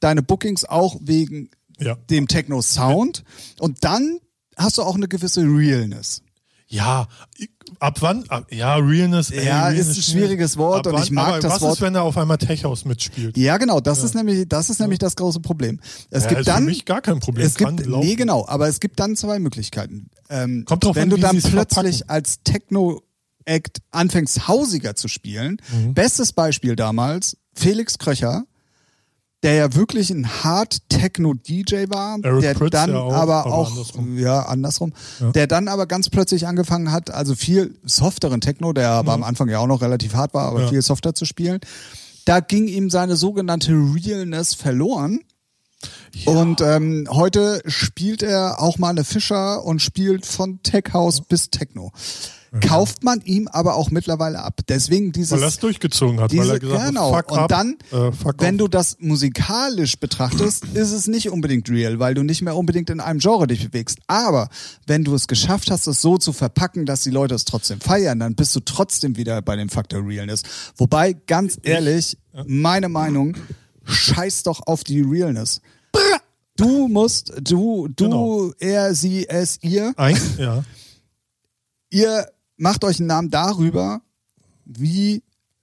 deine 0.02 0.22
Bookings 0.22 0.64
auch 0.64 0.96
wegen 1.00 1.50
Ja. 1.78 1.96
dem 2.10 2.28
Techno-Sound. 2.28 3.24
Und 3.60 3.84
dann 3.84 4.18
hast 4.56 4.78
du 4.78 4.82
auch 4.82 4.94
eine 4.96 5.08
gewisse 5.08 5.42
Realness. 5.42 6.22
Ja, 6.68 7.06
ab 7.80 7.98
wann? 8.00 8.24
Ab, 8.30 8.46
ja, 8.50 8.76
Realness. 8.76 9.30
ey, 9.30 9.44
Ja, 9.44 9.66
Realness 9.66 9.88
ist 9.88 9.98
ein 9.98 10.02
schwieriges 10.12 10.56
Wort 10.56 10.86
und 10.86 11.02
ich 11.02 11.10
mag 11.10 11.40
das 11.42 11.52
was 11.54 11.60
Wort- 11.60 11.74
ist, 11.74 11.80
wenn 11.82 11.94
er 11.94 12.02
auf 12.02 12.16
einmal 12.16 12.38
Tech 12.38 12.64
House 12.64 12.86
mitspielt? 12.86 13.36
Ja, 13.36 13.58
genau, 13.58 13.80
das 13.80 14.02
ist 14.02 14.14
nämlich, 14.14 14.48
das 14.48 14.70
ist 14.70 14.80
nämlich 14.80 14.98
das 14.98 15.14
große 15.16 15.40
Problem. 15.40 15.80
Es 16.08 16.22
Ja, 16.22 16.28
gibt 16.30 16.40
ist 16.40 16.46
dann, 16.48 16.58
für 16.64 16.70
mich 16.70 16.86
gar 16.86 17.02
kein 17.02 17.20
Problem. 17.20 17.46
es 17.46 17.56
Kann 17.56 17.76
gibt, 17.76 17.90
laufen. 17.90 18.06
nee, 18.06 18.14
genau, 18.14 18.46
aber 18.48 18.68
es 18.68 18.80
gibt 18.80 18.98
dann 19.00 19.16
zwei 19.16 19.38
Möglichkeiten. 19.38 20.08
Ähm, 20.30 20.64
Kommt 20.66 20.84
drauf 20.84 20.96
wenn 20.96 21.04
an, 21.04 21.10
du 21.10 21.16
wie 21.16 21.20
dann 21.20 21.42
plötzlich 21.42 21.98
verpacken. 21.98 22.08
als 22.08 22.38
Techno-Act 22.42 23.82
anfängst, 23.90 24.48
hausiger 24.48 24.94
zu 24.96 25.08
spielen. 25.08 25.58
Mhm. 25.72 25.92
Bestes 25.94 26.32
Beispiel 26.32 26.74
damals, 26.76 27.36
Felix 27.54 27.98
Kröcher, 27.98 28.44
der 29.42 29.54
ja 29.54 29.74
wirklich 29.74 30.10
ein 30.10 30.26
Hard-Techno-DJ 30.44 31.86
war, 31.88 32.18
Eric 32.22 32.40
der 32.42 32.54
Prydz 32.54 32.70
dann 32.70 32.90
ja 32.90 33.00
auch, 33.00 33.12
aber 33.12 33.46
auch, 33.46 33.70
andersrum. 33.70 34.18
ja, 34.18 34.42
andersrum, 34.42 34.92
der 35.34 35.46
dann 35.46 35.68
aber 35.68 35.86
ganz 35.86 36.10
plötzlich 36.10 36.46
angefangen 36.46 36.92
hat, 36.92 37.10
also 37.10 37.34
viel 37.34 37.78
softeren 37.84 38.40
Techno, 38.40 38.72
der 38.72 38.90
aber 38.90 39.12
am 39.12 39.22
Anfang 39.24 39.48
ja 39.48 39.58
auch 39.58 39.66
noch 39.66 39.82
relativ 39.82 40.14
hart 40.14 40.34
war, 40.34 40.46
aber 40.48 40.58
Mhm. 40.58 40.64
Ja. 40.64 40.70
viel 40.70 40.82
softer 40.82 41.14
zu 41.14 41.24
spielen. 41.24 41.60
Da 42.24 42.38
ging 42.40 42.68
ihm 42.68 42.88
seine 42.88 43.16
sogenannte 43.16 43.72
Realness 43.72 44.54
verloren. 44.54 45.20
Und 46.26 46.60
ähm, 46.60 47.08
heute 47.10 47.60
spielt 47.66 48.22
er 48.22 48.60
auch 48.60 48.78
mal 48.78 48.90
eine 48.90 49.02
Fischer 49.02 49.64
und 49.64 49.82
spielt 49.82 50.24
von 50.24 50.62
Tech 50.62 50.84
House 50.92 51.20
bis 51.22 51.50
Techno. 51.50 51.90
Kauft 52.60 53.02
man 53.02 53.22
ihm 53.22 53.48
aber 53.48 53.76
auch 53.76 53.90
mittlerweile 53.90 54.42
ab. 54.42 54.60
Deswegen 54.68 55.10
dieses 55.12 55.32
Weil 55.32 55.42
er 55.42 55.48
es 55.48 55.58
durchgezogen 55.58 56.20
hat, 56.20 56.32
weil 56.32 56.40
diese, 56.40 56.52
er 56.52 56.58
gesagt 56.58 56.86
genau. 56.88 57.14
hat, 57.16 57.30
fuck 57.30 57.38
und 57.38 57.50
dann, 57.50 57.78
äh, 57.90 58.10
wenn 58.38 58.58
du 58.58 58.68
das 58.68 58.98
musikalisch 59.00 59.98
betrachtest, 59.98 60.66
ist 60.74 60.92
es 60.92 61.06
nicht 61.06 61.30
unbedingt 61.30 61.70
real, 61.70 61.98
weil 61.98 62.12
du 62.12 62.22
nicht 62.22 62.42
mehr 62.42 62.54
unbedingt 62.54 62.90
in 62.90 63.00
einem 63.00 63.20
Genre 63.20 63.46
dich 63.46 63.64
bewegst. 63.70 64.00
Aber 64.06 64.50
wenn 64.86 65.02
du 65.02 65.14
es 65.14 65.28
geschafft 65.28 65.70
hast, 65.70 65.86
es 65.86 66.02
so 66.02 66.18
zu 66.18 66.34
verpacken, 66.34 66.84
dass 66.84 67.00
die 67.00 67.10
Leute 67.10 67.34
es 67.34 67.46
trotzdem 67.46 67.80
feiern, 67.80 68.18
dann 68.18 68.34
bist 68.34 68.54
du 68.54 68.60
trotzdem 68.60 69.16
wieder 69.16 69.40
bei 69.40 69.56
dem 69.56 69.70
Faktor 69.70 70.06
Realness. 70.06 70.42
Wobei, 70.76 71.14
ganz 71.14 71.58
ehrlich, 71.62 72.18
meine 72.46 72.90
Meinung, 72.90 73.34
scheiß 73.84 74.42
doch 74.42 74.66
auf 74.66 74.84
die 74.84 75.00
Realness. 75.00 75.62
Du 76.56 76.86
musst, 76.88 77.32
du, 77.40 77.88
du, 77.88 78.04
Genau. 78.04 78.52
er, 78.58 78.94
sie, 78.94 79.26
es, 79.26 79.58
ihr, 79.62 79.94
Ein, 79.96 80.18
ja. 80.36 80.62
ihr 81.90 82.26
macht 82.62 82.84
euch 82.84 83.00
einen 83.00 83.08
Namen 83.08 83.30
darüber, 83.30 84.02
wie, 84.64 85.22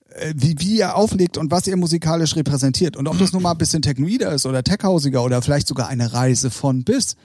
äh, 0.09 0.33
wie, 0.35 0.55
wie 0.59 0.77
ihr 0.77 0.95
auflegt 0.95 1.37
und 1.37 1.49
was 1.49 1.65
ihr 1.65 1.77
musikalisch 1.77 2.35
repräsentiert. 2.35 2.97
Und 2.97 3.07
ob 3.07 3.17
das 3.17 3.31
nun 3.31 3.41
mal 3.41 3.51
ein 3.51 3.57
bisschen 3.57 3.81
technoider 3.81 4.33
ist 4.33 4.45
oder 4.45 4.63
techhausiger 4.63 5.23
oder 5.23 5.41
vielleicht 5.41 5.67
sogar 5.67 5.87
eine 5.87 6.11
Reise 6.11 6.51
von 6.51 6.83
bis. 6.83 7.15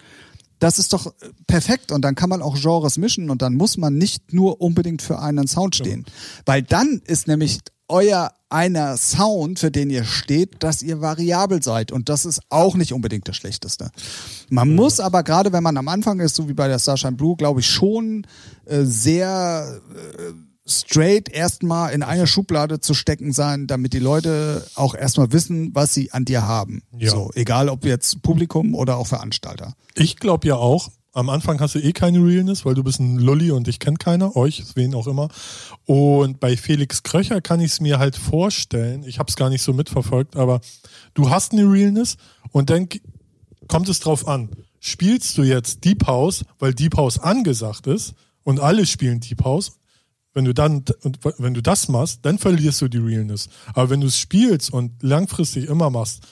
Das 0.61 0.79
ist 0.79 0.93
doch 0.93 1.07
äh, 1.07 1.11
perfekt 1.49 1.91
und 1.91 2.03
dann 2.03 2.15
kann 2.15 2.31
man 2.31 2.41
auch 2.41 2.55
Genres 2.55 2.97
mischen 2.99 3.31
und 3.31 3.43
dann 3.43 3.55
muss 3.55 3.77
man 3.77 3.99
nicht 3.99 4.33
nur 4.33 4.61
unbedingt 4.61 5.03
für 5.03 5.19
einen 5.19 5.49
Sound 5.49 5.75
stehen. 5.75 6.05
Weil 6.47 6.63
dann 6.63 7.03
ist 7.05 7.27
nämlich 7.27 7.59
euer 7.89 8.33
einer 8.49 8.97
Sound, 8.97 9.59
für 9.59 9.71
den 9.71 9.91
ihr 9.91 10.05
steht, 10.05 10.63
dass 10.63 10.83
ihr 10.83 11.01
variabel 11.01 11.63
seid 11.63 11.91
und 11.91 12.09
das 12.09 12.25
ist 12.25 12.41
auch 12.49 12.77
nicht 12.77 12.93
unbedingt 12.93 13.27
das 13.29 13.37
Schlechteste. 13.37 13.91
Man 14.49 14.75
muss 14.75 15.01
aber 15.01 15.23
gerade, 15.23 15.53
wenn 15.53 15.63
man 15.63 15.77
am 15.77 15.89
Anfang 15.89 16.21
ist, 16.21 16.37
so 16.37 16.49
wie 16.49 16.55
bei 16.55 16.69
der 16.69 16.79
Starshine 16.79 17.17
Blue, 17.17 17.37
glaube 17.37 17.61
ich 17.61 17.67
schon 17.67 18.27
äh, 18.67 18.85
sehr 18.85 19.81
äh, 19.93 20.33
straight 20.67 21.29
erstmal 21.29 21.93
in 21.93 22.03
eine 22.03 22.27
Schublade 22.27 22.81
zu 22.81 22.95
stecken 22.95 23.33
sein, 23.33 23.67
damit 23.67 23.93
die 23.93 23.99
Leute 23.99 24.67
auch 24.77 24.95
erstmal 24.95 25.33
wissen, 25.33 25.75
was 25.75 25.93
sie 25.93 26.13
an 26.13 26.25
dir 26.25 26.47
haben. 26.47 26.83
Ja. 26.97 27.11
So, 27.11 27.31
egal 27.35 27.69
ob 27.69 27.85
jetzt 27.85 28.23
Publikum 28.23 28.75
oder 28.75 28.97
auch 28.97 29.07
Veranstalter. 29.07 29.75
Ich 29.95 30.17
glaube 30.17 30.47
ja 30.49 30.57
auch, 30.57 30.91
am 31.15 31.31
Anfang 31.31 31.61
hast 31.61 31.77
du 31.77 31.79
eh 31.79 31.93
keine 31.93 32.19
Realness, 32.19 32.65
weil 32.65 32.75
du 32.75 32.83
bist 32.83 32.99
ein 32.99 33.19
Lulli 33.19 33.53
und 33.53 33.69
dich 33.69 33.79
kennt 33.79 34.01
keiner, 34.01 34.37
euch, 34.37 34.65
wen 34.75 34.95
auch 34.95 35.07
immer. 35.07 35.29
Und 35.87 36.41
bei 36.41 36.57
Felix 36.57 37.05
Kröcher 37.05 37.41
kann 37.41 37.61
ich 37.61 37.73
es 37.73 37.81
mir 37.81 38.01
halt 38.01 38.17
vorstellen, 38.17 39.05
ich 39.05 39.21
habe 39.21 39.31
es 39.31 39.37
gar 39.37 39.49
nicht 39.49 39.63
so 39.63 39.73
mitverfolgt, 39.73 40.37
aber 40.37 40.61
du 41.15 41.31
hast 41.31 41.53
eine 41.53 41.71
Realness 41.71 42.17
und 42.51 42.69
dann 42.69 42.89
kommt 43.69 43.89
es 43.89 44.01
drauf 44.01 44.27
an, 44.27 44.51
spielst 44.81 45.39
du 45.39 45.45
jetzt 45.45 45.85
Deep 45.85 46.07
House, 46.07 46.45
weil 46.59 46.75
Deep 46.75 46.97
House 46.97 47.19
angesagt 47.19 47.87
ist 47.87 48.15
und 48.43 48.59
alle 48.59 48.85
spielen 48.85 49.21
Deep 49.21 49.45
House, 49.45 49.79
wenn 50.35 50.45
du 50.45 50.53
dann, 50.53 50.85
wenn 51.39 51.55
du 51.55 51.63
das 51.63 51.89
machst, 51.89 52.21
dann 52.23 52.39
verlierst 52.39 52.83
du 52.83 52.89
die 52.89 52.99
Realness. 52.99 53.49
Aber 53.69 53.89
wenn 53.89 54.01
du 54.01 54.09
es 54.09 54.19
spielst 54.19 54.73
und 54.73 55.01
langfristig 55.01 55.69
immer 55.69 55.91
machst, 55.91 56.27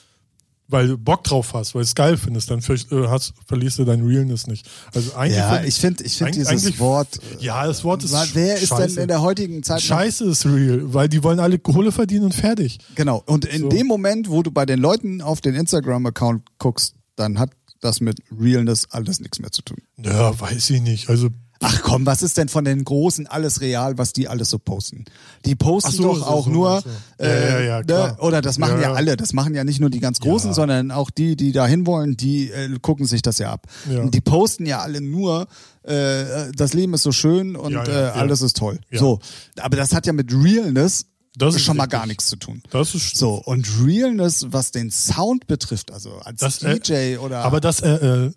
weil 0.68 0.88
du 0.88 0.96
Bock 0.98 1.24
drauf 1.24 1.52
hast, 1.54 1.74
weil 1.74 1.82
du 1.82 1.86
es 1.86 1.94
geil 1.94 2.16
findest, 2.16 2.50
dann 2.50 2.62
ver 2.62 2.74
äh, 2.74 3.08
hast, 3.08 3.34
verlierst 3.46 3.78
du 3.78 3.84
dein 3.84 4.02
Realness 4.06 4.46
nicht. 4.46 4.66
Also 4.94 5.14
eigentlich 5.14 5.36
Ja, 5.38 5.54
find- 5.54 5.68
ich 5.68 5.74
finde 5.76 6.04
ich 6.04 6.16
find 6.16 6.34
dieses 6.34 6.78
Wort. 6.78 7.08
Ja, 7.40 7.66
das 7.66 7.84
Wort 7.84 8.02
ist 8.04 8.14
Wer 8.34 8.56
ist 8.56 8.68
scheiße. 8.68 8.94
denn 8.94 9.02
in 9.02 9.08
der 9.08 9.20
heutigen 9.22 9.62
Zeit 9.62 9.82
Scheiße 9.82 10.24
ist 10.24 10.46
real, 10.46 10.94
weil 10.94 11.08
die 11.08 11.22
wollen 11.22 11.40
alle 11.40 11.58
Kohle 11.58 11.92
verdienen 11.92 12.24
und 12.24 12.34
fertig. 12.34 12.78
Genau. 12.94 13.22
Und 13.26 13.44
in 13.44 13.62
So. 13.62 13.68
dem 13.68 13.86
Moment, 13.86 14.30
wo 14.30 14.42
du 14.42 14.50
bei 14.50 14.64
den 14.64 14.78
Leuten 14.78 15.20
auf 15.20 15.40
den 15.40 15.54
Instagram-Account 15.54 16.42
guckst, 16.58 16.94
dann 17.16 17.38
hat 17.38 17.50
das 17.80 18.00
mit 18.00 18.20
Realness 18.40 18.86
alles 18.90 19.20
nichts 19.20 19.40
mehr 19.40 19.50
zu 19.50 19.60
tun. 19.62 19.78
Ja, 19.98 20.38
weiß 20.40 20.70
ich 20.70 20.80
nicht. 20.80 21.10
Also 21.10 21.28
Ach 21.64 21.82
komm, 21.82 22.06
was 22.06 22.22
ist 22.22 22.36
denn 22.36 22.48
von 22.48 22.64
den 22.64 22.84
Großen 22.84 23.26
alles 23.26 23.60
real, 23.60 23.96
was 23.96 24.12
die 24.12 24.28
alles 24.28 24.50
so 24.50 24.58
posten? 24.58 25.04
Die 25.44 25.54
posten 25.54 25.92
so, 25.92 26.02
doch 26.02 26.26
auch 26.26 26.44
so, 26.46 26.50
nur, 26.50 26.82
so. 26.82 27.24
Ja, 27.24 27.34
ja, 27.34 27.60
ja, 27.60 27.78
ne, 27.78 27.84
klar. 27.84 28.16
oder 28.20 28.40
das 28.42 28.58
machen 28.58 28.80
Ja, 28.80 28.92
alle, 28.92 29.16
das 29.16 29.32
machen 29.32 29.54
ja 29.54 29.64
nicht 29.64 29.80
nur 29.80 29.88
die 29.90 30.00
ganz 30.00 30.20
Großen, 30.20 30.52
sondern 30.54 30.90
auch 30.90 31.10
die, 31.10 31.36
die 31.36 31.52
da 31.52 31.66
hinwollen, 31.66 32.16
die 32.16 32.50
äh, 32.50 32.78
gucken 32.80 33.06
sich 33.06 33.22
das 33.22 33.38
ja 33.38 33.52
ab. 33.52 33.66
Die 33.86 34.20
posten 34.20 34.66
ja 34.66 34.80
alle 34.80 35.00
nur, 35.00 35.46
äh, 35.84 36.50
das 36.54 36.72
Leben 36.74 36.94
ist 36.94 37.02
so 37.02 37.12
schön 37.12 37.56
und 37.56 37.74
äh, 37.74 37.90
alles 38.14 38.42
ist 38.42 38.56
toll. 38.56 38.80
So, 38.92 39.20
aber 39.60 39.76
das 39.76 39.94
hat 39.94 40.06
ja 40.06 40.12
mit 40.12 40.32
Realness 40.32 41.06
Das 41.36 41.54
ist 41.54 41.62
schon 41.62 41.76
mal 41.76 41.84
richtig. 41.84 41.98
gar 41.98 42.06
nichts 42.06 42.26
zu 42.26 42.36
tun. 42.36 42.62
das 42.70 42.94
ist 42.94 43.16
So, 43.16 43.34
und 43.34 43.66
Realness, 43.84 44.46
was 44.50 44.70
den 44.72 44.90
Sound 44.90 45.46
betrifft, 45.46 45.92
also 45.92 46.16
als 46.24 46.40
das, 46.40 46.62
äh, 46.62 46.78
DJ 46.78 47.18
oder. 47.18 47.38
Aber 47.44 47.60
das 47.60 47.80
äh, 47.80 48.26
äh, 48.26 48.32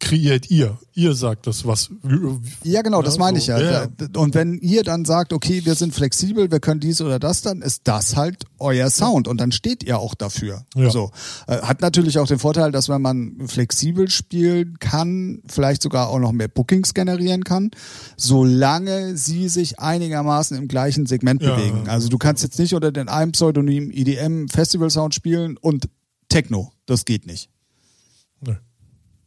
kreiert 0.00 0.50
ihr. 0.50 0.78
Ihr 0.94 1.14
sagt 1.14 1.46
das, 1.46 1.66
was. 1.66 1.90
ja, 2.62 2.82
genau, 2.82 3.02
das 3.02 3.14
Ja, 3.14 3.20
meine 3.20 3.38
so. 3.38 3.42
ich 3.42 3.46
ja. 3.48 3.84
Ja, 3.84 3.88
Und 4.16 4.34
wenn 4.34 4.58
ihr 4.58 4.82
dann 4.82 5.04
sagt, 5.04 5.32
okay, 5.32 5.64
wir 5.64 5.74
sind 5.74 5.94
flexibel, 5.94 6.50
wir 6.50 6.60
können 6.60 6.80
dies 6.80 7.00
oder 7.00 7.18
das, 7.18 7.42
dann 7.42 7.62
ist 7.62 7.82
das 7.84 8.16
halt 8.16 8.44
euer 8.58 8.90
Sound 8.90 9.28
und 9.28 9.40
dann 9.40 9.52
steht 9.52 9.82
ihr 9.82 9.98
auch 9.98 10.14
dafür. 10.14 10.64
Ja. 10.74 10.90
So. 10.90 11.10
Äh, 11.46 11.62
Hat 11.62 11.80
natürlich 11.80 12.18
auch 12.18 12.26
den 12.26 12.38
Vorteil, 12.38 12.72
dass 12.72 12.88
wenn 12.88 13.02
man 13.02 13.36
flexibel 13.46 14.10
spielen 14.10 14.78
kann, 14.78 15.42
vielleicht 15.46 15.82
sogar 15.82 16.08
auch 16.08 16.18
noch 16.18 16.32
mehr 16.32 16.48
Bookings 16.48 16.94
generieren 16.94 17.44
kann, 17.44 17.70
solange 18.16 19.16
sie 19.16 19.48
sich 19.48 19.78
einigermaßen 19.80 20.56
im 20.56 20.68
gleichen 20.68 21.06
Segment 21.06 21.40
bewegen. 21.40 21.88
Also 21.88 22.08
du 22.08 22.18
kannst 22.18 22.42
jetzt 22.42 22.58
nicht 22.58 22.74
unter 22.74 22.92
den 22.92 23.08
einem 23.08 23.32
Pseudonym 23.32 23.90
EDM 23.90 24.48
Festival 24.48 24.90
Sound 24.90 25.14
spielen 25.14 25.56
und 25.56 25.88
Techno. 26.28 26.72
Das 26.86 27.04
geht 27.04 27.26
nicht. 27.26 27.48
Nee. 28.40 28.56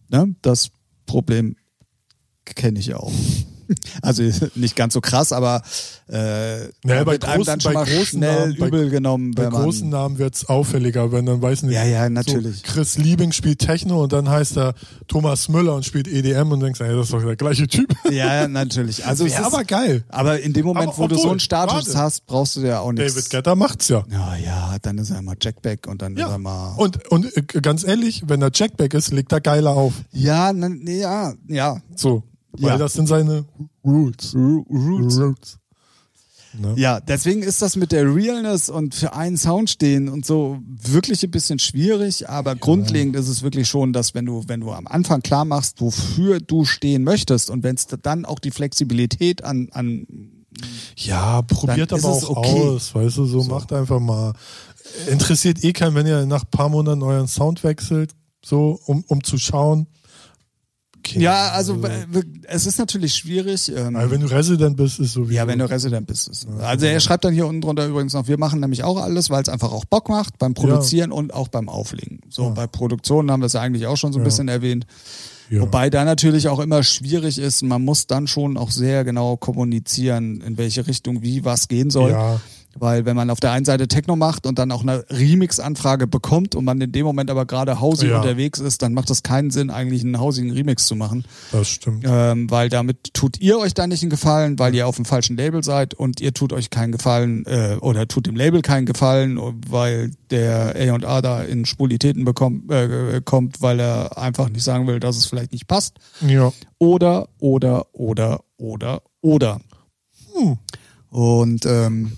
Ne? 0.10 0.36
Das 0.41 0.72
Problem 1.05 1.55
kenne 2.45 2.80
ich 2.80 2.93
auch. 2.93 3.12
Also 4.01 4.24
nicht 4.55 4.76
ganz 4.76 4.93
so 4.93 5.01
krass, 5.01 5.32
aber 5.34 5.61
äh, 6.07 6.68
Naja, 6.84 7.03
bei 7.03 7.13
wird 7.13 7.26
einem 7.26 7.43
dann 7.43 7.59
großen- 7.59 7.61
schon 7.61 7.74
bei 7.74 7.80
mal 7.80 7.86
großen 7.86 8.05
schnell 8.05 8.39
Namen- 8.39 8.57
bei- 8.59 8.68
übel 8.68 8.89
genommen, 8.89 9.32
Bei 9.32 9.43
wenn 9.45 9.51
man 9.53 9.63
großen 9.63 9.89
Namen 9.89 10.18
wird's 10.20 10.45
auffälliger, 10.45 11.11
wenn 11.11 11.26
dann 11.26 11.41
weiß 11.41 11.63
nicht. 11.63 11.76
Ja, 11.76 11.84
ja, 11.84 12.09
natürlich. 12.09 12.57
So 12.65 12.74
Chris 12.74 12.97
Liebing 12.97 13.32
spielt 13.34 13.59
Techno 13.59 14.01
und 14.03 14.13
dann 14.13 14.30
heißt 14.30 14.57
er 14.57 14.74
Thomas 15.07 15.49
Müller 15.49 15.76
und 15.76 15.86
spielt 15.86 16.07
EDM 16.07 16.51
und 16.51 16.61
denkst, 16.61 16.80
ey, 16.82 16.95
das 16.95 17.07
ist 17.07 17.13
doch 17.13 17.24
der 17.24 17.36
gleiche 17.36 17.68
Typ. 17.68 17.93
ja, 18.05 18.41
ja, 18.41 18.47
natürlich. 18.47 19.05
Also 19.05 19.26
es 19.26 19.34
Wäre 19.34 19.41
ist, 19.41 19.53
aber 19.53 19.63
geil. 19.65 20.03
aber 20.09 20.39
in 20.39 20.53
dem 20.53 20.65
Moment, 20.65 20.89
Aber 20.89 20.97
wo 20.97 21.07
du 21.07 21.15
so 21.15 21.22
obwohl, 21.22 21.32
einen 21.32 21.39
Status 21.41 21.88
warte. 21.88 21.97
hast, 21.97 22.26
brauchst 22.26 22.55
du 22.55 22.61
ja 22.61 22.80
auch 22.80 22.91
nichts. 22.91 23.13
David 23.15 23.30
Getter 23.30 23.55
macht's 23.55 23.88
ja. 23.89 24.03
Ja, 24.09 24.36
ja, 24.36 24.76
dann 24.82 24.97
ist 24.97 25.09
er 25.09 25.22
mal 25.22 25.36
Jackback 25.41 25.88
und 25.88 26.01
dann 26.01 26.13
ist 26.13 26.20
Ja. 26.20 26.30
er 26.30 26.38
mal. 26.38 26.74
Und, 26.78 27.05
und 27.11 27.36
äh, 27.36 27.41
ganz 27.61 27.84
ehrlich, 27.84 28.24
wenn 28.28 28.41
er 28.41 28.51
Jackback 28.53 28.93
ist, 28.93 29.11
legt 29.11 29.32
er 29.32 29.41
geiler 29.41 29.72
auf. 29.72 29.93
ja, 30.13 30.53
na, 30.53 30.70
nee, 30.70 30.99
ja, 31.01 31.34
ja. 31.47 31.78
So. 31.95 32.24
Weil 32.60 32.72
Ja. 32.72 32.78
das 32.78 32.93
sind 32.93 33.08
seine 33.08 33.45
Roots. 33.86 34.36
Roots. 34.36 35.20
Roots. 35.20 35.58
Ne? 36.60 36.74
Ja, 36.78 36.99
deswegen 36.99 37.43
ist 37.43 37.62
das 37.62 37.76
mit 37.76 37.91
der 37.91 38.03
Realness 38.16 38.70
und 38.70 38.95
für 38.95 39.14
einen 39.14 39.38
Sound 39.38 39.70
stehen 39.70 40.10
und 40.10 40.26
so 40.26 40.60
wirklich 40.68 41.24
ein 41.24 41.30
bisschen 41.30 41.60
schwierig, 41.60 42.30
aber 42.30 42.55
grundlegend 42.55 43.16
ist 43.16 43.28
es 43.28 43.43
wirklich 43.43 43.68
schon, 43.68 43.93
dass 43.93 44.16
wenn 44.16 44.26
du, 44.26 44.43
wenn 44.47 44.62
du 44.62 44.72
am 44.72 44.88
Anfang 44.88 45.22
klar 45.22 45.45
machst, 45.45 45.82
wofür 45.82 46.39
du 46.39 46.66
stehen 46.66 47.03
möchtest 47.03 47.49
und 47.49 47.64
wenn 47.64 47.76
es 47.76 47.86
dann 48.01 48.26
auch 48.26 48.39
die 48.39 48.51
Flexibilität 48.51 49.43
an, 49.43 49.70
an 49.72 50.08
Ja, 50.95 51.43
probiert 51.43 51.93
aber 51.93 52.08
auch 52.10 52.30
okay. 52.38 52.62
aus, 52.62 52.95
weißt 52.95 53.18
du, 53.18 53.26
so, 53.26 53.43
macht 53.43 53.72
einfach 53.74 53.99
mal. 53.99 54.34
Interessiert 55.12 55.64
eh 55.64 55.74
keinen, 55.74 55.95
wenn 55.95 56.08
ihr 56.08 56.26
nach 56.26 56.43
ein 56.43 56.49
paar 56.49 56.70
Monaten 56.70 57.03
euren 57.03 57.28
Sound 57.28 57.64
wechselt, 57.64 58.16
so, 58.43 58.80
um, 58.86 59.03
um 59.08 59.24
zu 59.24 59.38
schauen. 59.38 59.86
Okay. 61.12 61.24
Ja, 61.24 61.49
also 61.51 61.80
es 62.47 62.66
ist 62.66 62.80
natürlich 62.80 63.16
schwierig. 63.16 63.72
Ähm, 63.76 63.95
Aber 63.95 64.12
wenn 64.12 64.22
du 64.22 64.28
Resident 64.28 64.78
bist, 64.78 64.99
ist 64.99 65.14
so 65.14 65.30
wie. 65.30 65.36
ja, 65.36 65.47
wenn 65.47 65.60
du 65.60 65.70
Resident 65.70 66.08
bist. 66.08 66.28
Ist, 66.28 66.47
also 66.62 66.86
er 66.86 66.99
schreibt 66.99 67.24
dann 67.26 67.34
hier 67.34 67.47
unten 67.47 67.62
drunter 67.62 67.86
übrigens 67.88 68.14
noch, 68.14 68.28
wir 68.28 68.38
machen 68.38 68.60
nämlich 68.60 68.84
auch 68.84 69.01
alles, 69.01 69.30
weil 69.30 69.41
es 69.41 69.49
einfach 69.49 69.72
auch 69.72 69.86
Bock 69.86 70.10
macht 70.10 70.38
beim 70.38 70.53
Produzieren 70.53 71.12
und 71.12 71.34
auch 71.34 71.47
beim 71.47 71.70
Auflegen. 71.70 72.20
So, 72.30 72.43
Ja. 72.43 72.49
bei 72.49 72.68
Produktionen 72.68 73.32
haben 73.32 73.41
wir 73.41 73.47
es 73.47 73.53
ja 73.53 73.62
eigentlich 73.62 73.88
auch 73.88 73.97
schon 73.97 74.14
so 74.14 74.20
ein 74.20 74.24
Ja. 74.24 74.26
bisschen 74.26 74.47
erwähnt. 74.47 74.86
ja. 75.49 75.62
Wobei 75.62 75.89
da 75.89 76.03
natürlich 76.05 76.47
auch 76.49 76.60
immer 76.60 76.84
schwierig 76.84 77.38
ist, 77.38 77.62
man 77.64 77.84
muss 77.84 78.05
dann 78.08 78.28
schon 78.28 78.58
auch 78.58 78.72
sehr 78.72 79.03
genau 79.03 79.38
kommunizieren, 79.38 80.41
in 80.41 80.58
welche 80.58 80.88
Richtung 80.88 81.22
wie 81.22 81.45
was 81.45 81.68
gehen 81.68 81.89
soll. 81.89 82.12
Ja, 82.12 82.41
Weil 82.80 83.05
wenn 83.05 83.15
man 83.15 83.30
auf 83.30 83.39
der 83.39 83.51
einen 83.51 83.65
Seite 83.65 83.88
Techno 83.88 84.15
macht 84.15 84.45
und 84.45 84.59
dann 84.59 84.71
auch 84.71 84.82
eine 84.82 85.03
Remix-Anfrage 85.09 86.07
bekommt 86.07 86.55
und 86.55 86.65
man 86.65 86.80
in 86.82 86.91
dem 86.91 87.05
Moment 87.05 87.30
aber 87.30 87.45
gerade 87.45 87.80
hausig 87.80 88.09
Ja. 88.09 88.17
unterwegs 88.17 88.59
ist, 88.59 88.82
dann 88.82 88.93
macht 88.93 89.09
es 89.09 89.23
keinen 89.23 89.51
Sinn, 89.51 89.69
eigentlich 89.69 90.03
einen 90.03 90.19
hausigen 90.19 90.51
Remix 90.51 90.86
zu 90.88 90.95
machen. 90.95 91.23
das 91.51 91.69
stimmt. 91.69 92.03
Ähm, 92.07 92.49
weil 92.49 92.69
damit 92.69 93.13
tut 93.13 93.39
ihr 93.39 93.57
euch 93.59 93.73
da 93.73 93.88
nicht 93.88 94.01
einen 94.03 94.09
Gefallen, 94.09 94.59
weil 94.59 94.73
ihr 94.75 94.88
auf 94.88 94.95
dem 94.95 95.05
falschen 95.05 95.38
Label 95.38 95.63
seid 95.63 95.93
und 95.93 96.21
ihr 96.21 96.34
tut 96.34 96.53
euch 96.53 96.69
keinen 96.69 96.91
Gefallen 96.91 97.45
äh, 97.45 97.78
oder 97.82 98.07
tut 98.07 98.28
dem 98.28 98.36
Label 98.36 98.61
keinen 98.61 98.86
Gefallen, 98.86 99.39
weil 99.69 100.11
der 100.30 100.75
A&A 100.75 101.21
da 101.21 101.41
in 101.43 101.65
Spulitäten 101.65 102.25
bekommt, 102.25 102.71
äh, 102.71 103.21
kommt, 103.23 103.61
weil 103.61 103.80
er 103.80 104.17
einfach 104.17 104.49
nicht 104.49 104.63
sagen 104.63 104.88
will, 104.88 104.99
dass 104.99 105.17
es 105.17 105.25
vielleicht 105.25 105.51
nicht 105.51 105.67
passt. 105.67 105.95
Ja. 106.21 106.51
Oder, 106.80 107.30
oder, 107.39 107.86
oder, 107.93 108.41
oder, 108.57 109.01
oder. 109.21 109.61
Hm. 110.34 110.57
Und 111.09 111.65
ähm, 111.65 112.11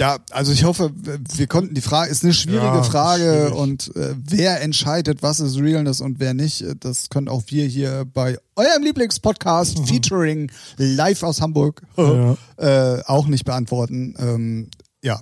ja, 0.00 0.18
also 0.30 0.50
ich 0.52 0.64
hoffe, 0.64 0.90
wir 0.94 1.46
konnten 1.46 1.74
die 1.74 1.80
Frage 1.82 2.10
ist 2.10 2.24
eine 2.24 2.32
schwierige 2.34 2.64
Ja, 2.78 2.82
Frage 2.82 3.22
schwierig. 3.48 3.54
und 3.54 3.96
äh, 3.96 4.14
wer 4.16 4.60
entscheidet, 4.62 5.22
was 5.22 5.38
ist 5.40 5.58
Realness 5.58 6.00
und 6.00 6.18
wer 6.18 6.34
nicht, 6.34 6.64
das 6.80 7.10
können 7.10 7.28
auch 7.28 7.42
wir 7.48 7.66
hier 7.66 8.06
bei 8.12 8.38
eurem 8.56 8.82
Lieblingspodcast 8.82 9.86
featuring 9.86 10.50
live 10.78 11.22
aus 11.22 11.40
Hamburg 11.40 11.82
Ja. 11.96 12.36
äh, 12.56 13.02
auch 13.04 13.26
nicht 13.26 13.44
beantworten. 13.44 14.14
Ähm, 14.18 14.70
ja, 15.02 15.20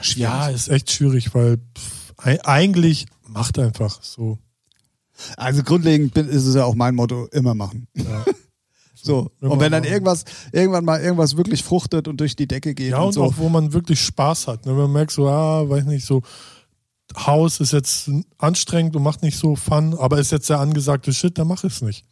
schwierig. 0.00 0.22
ja, 0.32 0.48
ist 0.48 0.68
echt 0.68 0.90
schwierig, 0.90 1.34
weil 1.34 1.58
pff, 1.58 2.12
ei- 2.18 2.44
eigentlich 2.44 3.06
macht 3.28 3.58
einfach 3.58 4.02
so. 4.02 4.38
Also 5.36 5.62
grundlegend 5.62 6.16
ist 6.16 6.44
es 6.46 6.54
ja 6.56 6.64
auch 6.64 6.74
mein 6.74 6.94
Motto, 6.94 7.26
immer 7.30 7.54
machen. 7.54 7.86
Ja. 7.94 8.24
So. 9.04 9.30
Immer 9.40 9.52
Und 9.52 9.60
wenn 9.60 9.72
dann 9.72 9.84
irgendwas, 9.84 10.24
irgendwann 10.52 10.84
mal 10.84 11.00
irgendwas 11.00 11.36
wirklich 11.36 11.62
fruchtet 11.62 12.08
und 12.08 12.18
durch 12.20 12.36
die 12.36 12.46
Decke 12.48 12.74
geht 12.74 12.90
Ja, 12.92 12.98
und, 13.00 13.06
und 13.08 13.12
so. 13.12 13.22
auch 13.24 13.34
wo 13.36 13.48
man 13.48 13.72
wirklich 13.72 14.00
Spaß 14.00 14.46
hat. 14.48 14.66
Ne? 14.66 14.72
Wenn 14.72 14.82
man 14.84 14.92
merkt, 14.92 15.12
so, 15.12 15.28
ah, 15.28 15.68
weiß 15.68 15.84
nicht, 15.84 16.06
so, 16.06 16.22
Haus 17.16 17.60
ist 17.60 17.72
jetzt 17.72 18.10
anstrengend 18.38 18.96
und 18.96 19.02
macht 19.02 19.22
nicht 19.22 19.38
so 19.38 19.56
Fun, 19.56 19.94
aber 19.98 20.18
ist 20.18 20.32
jetzt 20.32 20.48
der 20.50 20.58
angesagte 20.60 21.12
Shit, 21.12 21.38
dann 21.38 21.46
mach 21.48 21.62
es 21.64 21.82
nicht. 21.82 22.04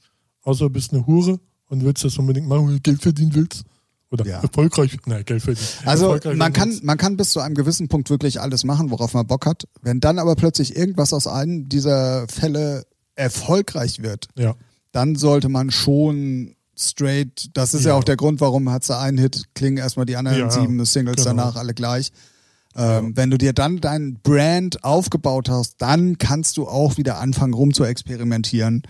Außer 0.43 0.67
du 0.67 0.71
bist 0.71 0.93
eine 0.93 1.07
Hure 1.07 1.41
und 1.69 1.85
willst 1.85 2.05
das 2.05 2.19
unbedingt 2.19 2.47
machen, 2.47 2.67
weil 2.67 2.75
du 2.75 2.81
Geld 2.81 3.03
verdienen 3.03 3.35
willst. 3.35 3.65
Oder 4.11 4.27
Ja. 4.27 4.41
erfolgreich, 4.41 4.99
nein, 5.07 5.25
Geld 5.25 5.43
verdienen. 5.43 5.67
Also 5.87 6.19
man 6.37 6.53
kann, 6.53 6.79
man 6.83 6.99
kann 6.99 7.17
bis 7.17 7.31
zu 7.31 7.41
einem 7.41 7.55
gewissen 7.55 7.89
Punkt 7.89 8.11
wirklich 8.11 8.41
alles 8.43 8.63
machen, 8.65 8.91
worauf 8.91 9.15
man 9.15 9.27
Bock 9.27 9.47
hat. 9.47 9.65
Wenn 9.81 10.01
dann 10.01 10.19
aber 10.19 10.37
plötzlich 10.37 10.77
irgendwas 10.77 11.15
aus 11.15 11.27
einem 11.27 11.69
dieser 11.71 12.29
Fälle 12.29 12.85
erfolgreich 13.15 14.03
wird, 14.03 14.29
Ja, 14.37 14.55
dann 14.93 15.17
sollte 15.17 15.49
man 15.49 15.71
schon 15.71 16.55
straight, 16.77 17.51
das 17.55 17.75
ist 17.75 17.85
ja, 17.85 17.91
Ja. 17.91 17.97
auch 17.97 18.05
der 18.05 18.17
Grund, 18.17 18.41
warum 18.41 18.71
hat 18.71 18.85
sie 18.85 18.97
einen 18.99 19.19
Hit, 19.19 19.45
klingen 19.55 19.77
erstmal 19.79 20.07
die 20.07 20.17
anderen 20.17 20.39
Ja, 20.39 20.51
sieben 20.51 20.85
Singles 20.85 21.17
genau. 21.17 21.29
danach 21.31 21.57
alle 21.57 21.75
gleich. 21.75 22.11
Ähm, 22.75 23.15
Wenn 23.15 23.31
du 23.31 23.37
dir 23.37 23.53
dann 23.53 23.81
dein 23.81 24.19
Brand 24.23 24.83
aufgebaut 24.83 25.51
hast, 25.51 25.75
dann 25.79 26.17
kannst 26.17 26.57
du 26.57 26.67
auch 26.67 26.97
wieder 26.97 27.19
anfangen 27.19 27.53
rum 27.53 27.75
zu 27.75 27.85
experimentieren. 27.85 28.83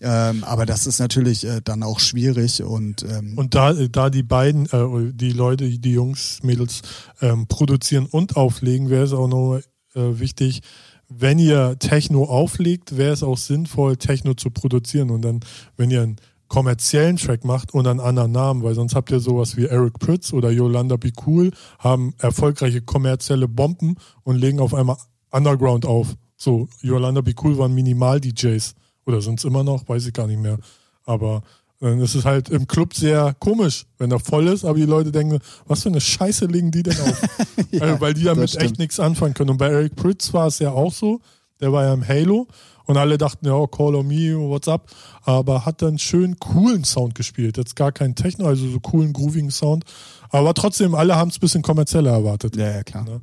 Ähm, 0.00 0.44
aber 0.44 0.66
das 0.66 0.86
ist 0.86 0.98
natürlich 1.00 1.44
äh, 1.46 1.60
dann 1.64 1.82
auch 1.82 1.98
schwierig 2.00 2.62
und, 2.62 3.02
ähm, 3.02 3.32
Und 3.36 3.54
da, 3.54 3.72
da 3.72 4.10
die 4.10 4.22
beiden, 4.22 4.66
äh, 4.66 5.12
die 5.12 5.32
Leute, 5.32 5.68
die 5.70 5.92
Jungs, 5.92 6.40
Mädels 6.42 6.82
ähm, 7.22 7.46
produzieren 7.46 8.06
und 8.06 8.36
auflegen, 8.36 8.90
wäre 8.90 9.04
es 9.04 9.12
auch 9.14 9.26
noch 9.26 9.58
äh, 9.94 10.20
wichtig, 10.20 10.60
wenn 11.08 11.38
ihr 11.38 11.76
Techno 11.78 12.24
auflegt, 12.24 12.96
wäre 12.98 13.12
es 13.14 13.22
auch 13.22 13.38
sinnvoll, 13.38 13.96
Techno 13.96 14.34
zu 14.34 14.50
produzieren. 14.50 15.10
Und 15.10 15.22
dann, 15.22 15.40
wenn 15.76 15.90
ihr 15.90 16.02
einen 16.02 16.16
kommerziellen 16.48 17.16
Track 17.16 17.44
macht 17.44 17.74
und 17.74 17.86
einen 17.86 18.00
anderen 18.00 18.32
Namen, 18.32 18.62
weil 18.62 18.74
sonst 18.74 18.94
habt 18.94 19.10
ihr 19.10 19.20
sowas 19.20 19.56
wie 19.56 19.66
Eric 19.66 19.98
Pritz 19.98 20.32
oder 20.32 20.50
Yolanda 20.50 20.96
Be 20.96 21.12
Cool, 21.26 21.50
haben 21.78 22.14
erfolgreiche 22.18 22.82
kommerzielle 22.82 23.48
Bomben 23.48 23.96
und 24.22 24.36
legen 24.36 24.60
auf 24.60 24.74
einmal 24.74 24.96
Underground 25.30 25.86
auf. 25.86 26.14
So, 26.36 26.68
Yolanda 26.82 27.20
Be 27.20 27.34
Cool 27.42 27.58
waren 27.58 27.74
Minimal-DJs. 27.74 28.74
Oder 29.06 29.22
sind 29.22 29.38
es 29.38 29.44
immer 29.44 29.64
noch? 29.64 29.88
Weiß 29.88 30.06
ich 30.06 30.12
gar 30.12 30.26
nicht 30.26 30.40
mehr. 30.40 30.58
Aber 31.04 31.42
dann 31.80 32.00
ist 32.00 32.14
es 32.14 32.24
halt 32.24 32.48
im 32.48 32.66
Club 32.66 32.94
sehr 32.94 33.34
komisch, 33.38 33.86
wenn 33.98 34.10
er 34.10 34.18
voll 34.18 34.48
ist, 34.48 34.64
aber 34.64 34.78
die 34.78 34.86
Leute 34.86 35.12
denken, 35.12 35.38
was 35.66 35.82
für 35.82 35.90
eine 35.90 36.00
Scheiße 36.00 36.46
legen 36.46 36.70
die 36.70 36.82
denn 36.82 36.98
auf? 37.00 37.22
also, 37.80 38.00
weil 38.00 38.14
die 38.14 38.24
damit 38.24 38.56
echt 38.56 38.78
nichts 38.78 38.98
anfangen 38.98 39.34
können. 39.34 39.50
Und 39.50 39.58
bei 39.58 39.68
Eric 39.68 39.94
Pritz 39.94 40.32
war 40.32 40.46
es 40.46 40.58
ja 40.58 40.70
auch 40.70 40.92
so, 40.92 41.20
der 41.60 41.72
war 41.72 41.84
ja 41.84 41.94
im 41.94 42.06
Halo 42.06 42.46
und 42.86 42.96
alle 42.96 43.18
dachten, 43.18 43.46
ja, 43.46 43.66
Call 43.66 43.96
on 43.96 44.06
Me, 44.06 44.36
what's 44.38 44.68
up? 44.68 44.90
Aber 45.22 45.66
hat 45.66 45.82
dann 45.82 45.98
schön 45.98 46.38
coolen 46.38 46.84
Sound 46.84 47.14
gespielt. 47.14 47.56
Jetzt 47.56 47.76
gar 47.76 47.92
kein 47.92 48.14
Techno, 48.14 48.46
also 48.46 48.68
so 48.68 48.80
coolen, 48.80 49.12
groovigen 49.12 49.50
Sound. 49.50 49.84
Aber 50.30 50.54
trotzdem, 50.54 50.94
alle 50.94 51.16
haben 51.16 51.28
es 51.28 51.36
ein 51.36 51.40
bisschen 51.40 51.62
kommerzieller 51.62 52.12
erwartet. 52.12 52.56
ja, 52.56 52.70
ja, 52.70 52.82
klar. 52.84 53.04
Ne? 53.04 53.20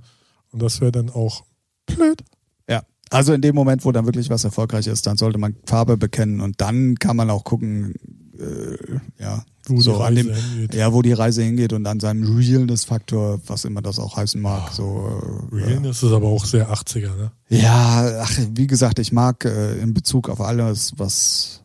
Und 0.51 0.61
das 0.61 0.81
wäre 0.81 0.91
dann 0.91 1.09
auch 1.09 1.43
blöd. 1.86 2.23
Ja. 2.69 2.84
Also 3.09 3.34
in 3.34 3.41
dem 3.41 3.55
Moment, 3.55 3.86
wo 3.86 3.91
dann 3.91 4.05
wirklich 4.05 4.29
was 4.29 4.43
erfolgreich 4.43 4.88
ist, 4.88 5.07
dann 5.07 5.17
sollte 5.17 5.38
man 5.38 5.55
Farbe 5.65 5.97
bekennen 5.97 6.41
und 6.41 6.59
dann 6.61 6.95
kann 6.95 7.15
man 7.15 7.29
auch 7.29 7.43
gucken, 7.43 7.93
äh, 8.39 8.77
ja, 9.19 9.43
Wo 9.67 9.79
so 9.81 9.97
die 9.97 10.03
an 10.03 10.15
dem, 10.15 10.27
Reise 10.29 10.41
hingeht. 10.41 10.73
ja, 10.75 10.93
wo 10.93 11.01
die 11.01 11.13
Reise 11.13 11.43
hingeht 11.43 11.73
und 11.73 11.86
an 11.86 11.99
seinem 11.99 12.36
Realness-Faktor, 12.38 13.39
was 13.47 13.65
immer 13.65 13.81
das 13.81 13.99
auch 13.99 14.15
heißen 14.17 14.41
mag. 14.41 14.71
So, 14.73 15.07
äh, 15.51 15.55
Realness 15.55 16.01
ist 16.03 16.11
aber 16.11 16.27
auch 16.27 16.45
sehr 16.45 16.69
80er, 16.71 17.15
ne? 17.15 17.31
ja, 17.49 18.21
ach, 18.23 18.31
wie 18.55 18.67
gesagt, 18.67 18.99
ich 18.99 19.11
mag 19.11 19.45
äh, 19.45 19.77
in 19.79 19.93
Bezug 19.93 20.29
auf 20.29 20.41
alles, 20.41 20.93
was 20.97 21.59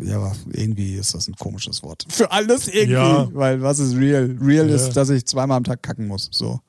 ja, 0.00 0.30
irgendwie 0.52 0.94
ist 0.94 1.14
das 1.14 1.26
ein 1.26 1.34
komisches 1.34 1.82
Wort. 1.82 2.04
Für 2.08 2.30
alles 2.30 2.68
irgendwie, 2.68 2.92
Ja. 2.92 3.28
weil 3.34 3.62
was 3.62 3.80
ist 3.80 3.96
real? 3.96 4.36
Real 4.40 4.68
Ja. 4.68 4.76
ist, 4.76 4.90
dass 4.92 5.10
ich 5.10 5.24
zweimal 5.26 5.56
am 5.56 5.64
Tag 5.64 5.82
kacken 5.82 6.06
muss. 6.06 6.28
So. 6.30 6.60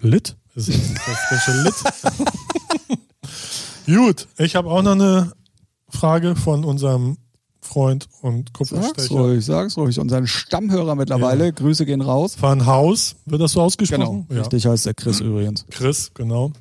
Lit? 0.00 0.36
Ist 0.56 0.68
das 0.70 0.76
das 0.94 1.18
frische 1.28 1.62
Lit? 1.62 1.74
Gut, 3.86 4.26
ich 4.38 4.56
habe 4.56 4.68
auch 4.68 4.82
noch 4.82 4.92
eine 4.92 5.32
Frage 5.88 6.34
von 6.34 6.64
unserem 6.64 7.18
Freund 7.66 8.08
und 8.22 8.50
Sag's 8.56 8.70
Kupferstecher. 8.70 9.14
ruhig, 9.14 9.44
sag's 9.44 9.76
ruhig. 9.76 9.98
Unseren 9.98 10.26
Stammhörer 10.26 10.94
mittlerweile, 10.94 11.52
Grüße 11.52 11.84
gehen 11.86 12.00
raus. 12.00 12.36
Van 12.40 12.66
Haus, 12.66 13.16
wird 13.26 13.40
das 13.42 13.52
so 13.52 13.58
Genau, 13.60 13.66
ausgesprochen? 13.66 14.26
Ja. 14.30 14.38
richtig 14.40 14.66
heißt 14.66 14.86
der 14.86 14.94
Chris 14.94 15.20
übrigens. 15.20 15.66
Chris, 15.70 16.10
genau. 16.14 16.52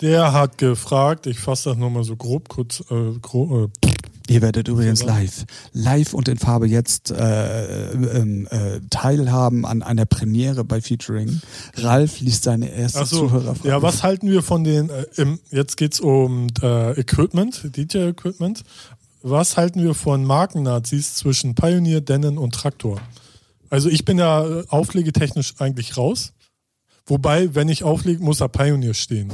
Der 0.00 0.32
hat 0.32 0.58
gefragt, 0.58 1.26
ich 1.26 1.38
fasse 1.38 1.70
das 1.70 1.78
nochmal 1.78 2.04
so 2.04 2.16
grob, 2.16 2.48
kurz, 2.48 2.82
äh, 2.90 3.18
grob, 3.20 3.70
äh, 3.84 3.88
Ihr 4.28 4.42
werdet 4.42 4.66
übrigens 4.66 5.04
live, 5.04 5.44
live 5.72 6.12
und 6.12 6.26
in 6.26 6.36
Farbe 6.36 6.66
jetzt 6.66 7.12
äh, 7.12 7.90
ähm, 7.92 8.48
äh, 8.50 8.80
teilhaben 8.90 9.64
an 9.64 9.84
einer 9.84 10.04
Premiere 10.04 10.64
bei 10.64 10.80
Featuring. 10.80 11.40
Ralf 11.76 12.18
liest 12.18 12.42
seine 12.42 12.68
erste 12.68 13.02
Ach 13.02 13.06
so, 13.06 13.28
Zuhörerfrage. 13.28 13.68
ja, 13.68 13.82
was 13.82 14.02
halten 14.02 14.28
wir 14.28 14.42
von 14.42 14.64
den, 14.64 14.90
äh, 14.90 15.04
im, 15.14 15.38
jetzt 15.52 15.76
geht's 15.76 16.00
um 16.00 16.48
äh, 16.60 16.98
Equipment, 16.98 17.70
DJ-Equipment. 17.76 18.64
Was 19.22 19.56
halten 19.56 19.82
wir 19.82 19.94
von 19.94 20.24
Markennazis 20.24 21.14
zwischen 21.14 21.54
Pioneer, 21.54 22.00
Denon 22.00 22.38
und 22.38 22.54
Traktor? 22.54 23.00
Also 23.70 23.88
ich 23.88 24.04
bin 24.04 24.18
ja 24.18 24.46
äh, 24.46 24.64
auflegetechnisch 24.68 25.54
eigentlich 25.58 25.96
raus. 25.96 26.32
Wobei, 27.06 27.54
wenn 27.54 27.68
ich 27.68 27.84
auflege, 27.84 28.22
muss 28.22 28.38
da 28.38 28.48
Pioneer 28.48 28.94
stehen. 28.94 29.32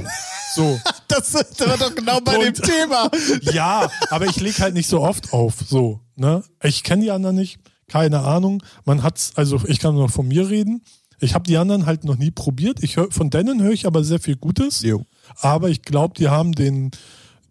So. 0.54 0.78
Das 1.08 1.34
ist 1.34 1.60
doch 1.60 1.94
genau 1.94 2.20
bei 2.20 2.38
Und- 2.38 2.56
dem 2.58 2.64
Thema. 2.64 3.10
Ja, 3.52 3.90
aber 4.08 4.24
ich 4.24 4.40
lege 4.40 4.60
halt 4.62 4.72
nicht 4.72 4.88
so 4.88 5.02
oft 5.02 5.34
auf. 5.34 5.56
So, 5.68 6.00
ne? 6.16 6.42
Ich 6.62 6.82
kenne 6.84 7.02
die 7.02 7.10
anderen 7.10 7.36
nicht, 7.36 7.58
keine 7.86 8.20
Ahnung. 8.20 8.62
Man 8.86 9.02
hat's, 9.02 9.32
also 9.34 9.60
ich 9.66 9.78
kann 9.78 9.94
nur 9.94 10.08
von 10.08 10.26
mir 10.26 10.48
reden. 10.48 10.82
Ich 11.20 11.34
habe 11.34 11.44
die 11.44 11.58
anderen 11.58 11.84
halt 11.84 12.04
noch 12.04 12.16
nie 12.16 12.30
probiert. 12.30 12.82
Ich 12.82 12.96
hör, 12.96 13.10
von 13.10 13.28
denen 13.28 13.62
höre 13.62 13.72
ich 13.72 13.86
aber 13.86 14.04
sehr 14.04 14.20
viel 14.20 14.36
Gutes. 14.36 14.80
Jo. 14.80 15.04
Aber 15.36 15.68
ich 15.68 15.82
glaube, 15.82 16.14
die 16.16 16.28
haben 16.30 16.52
den, 16.52 16.92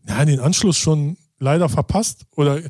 ja, 0.08 0.26
den 0.26 0.40
Anschluss 0.40 0.78
schon 0.78 1.18
leider 1.42 1.68
verpasst 1.68 2.24
oder 2.38 2.62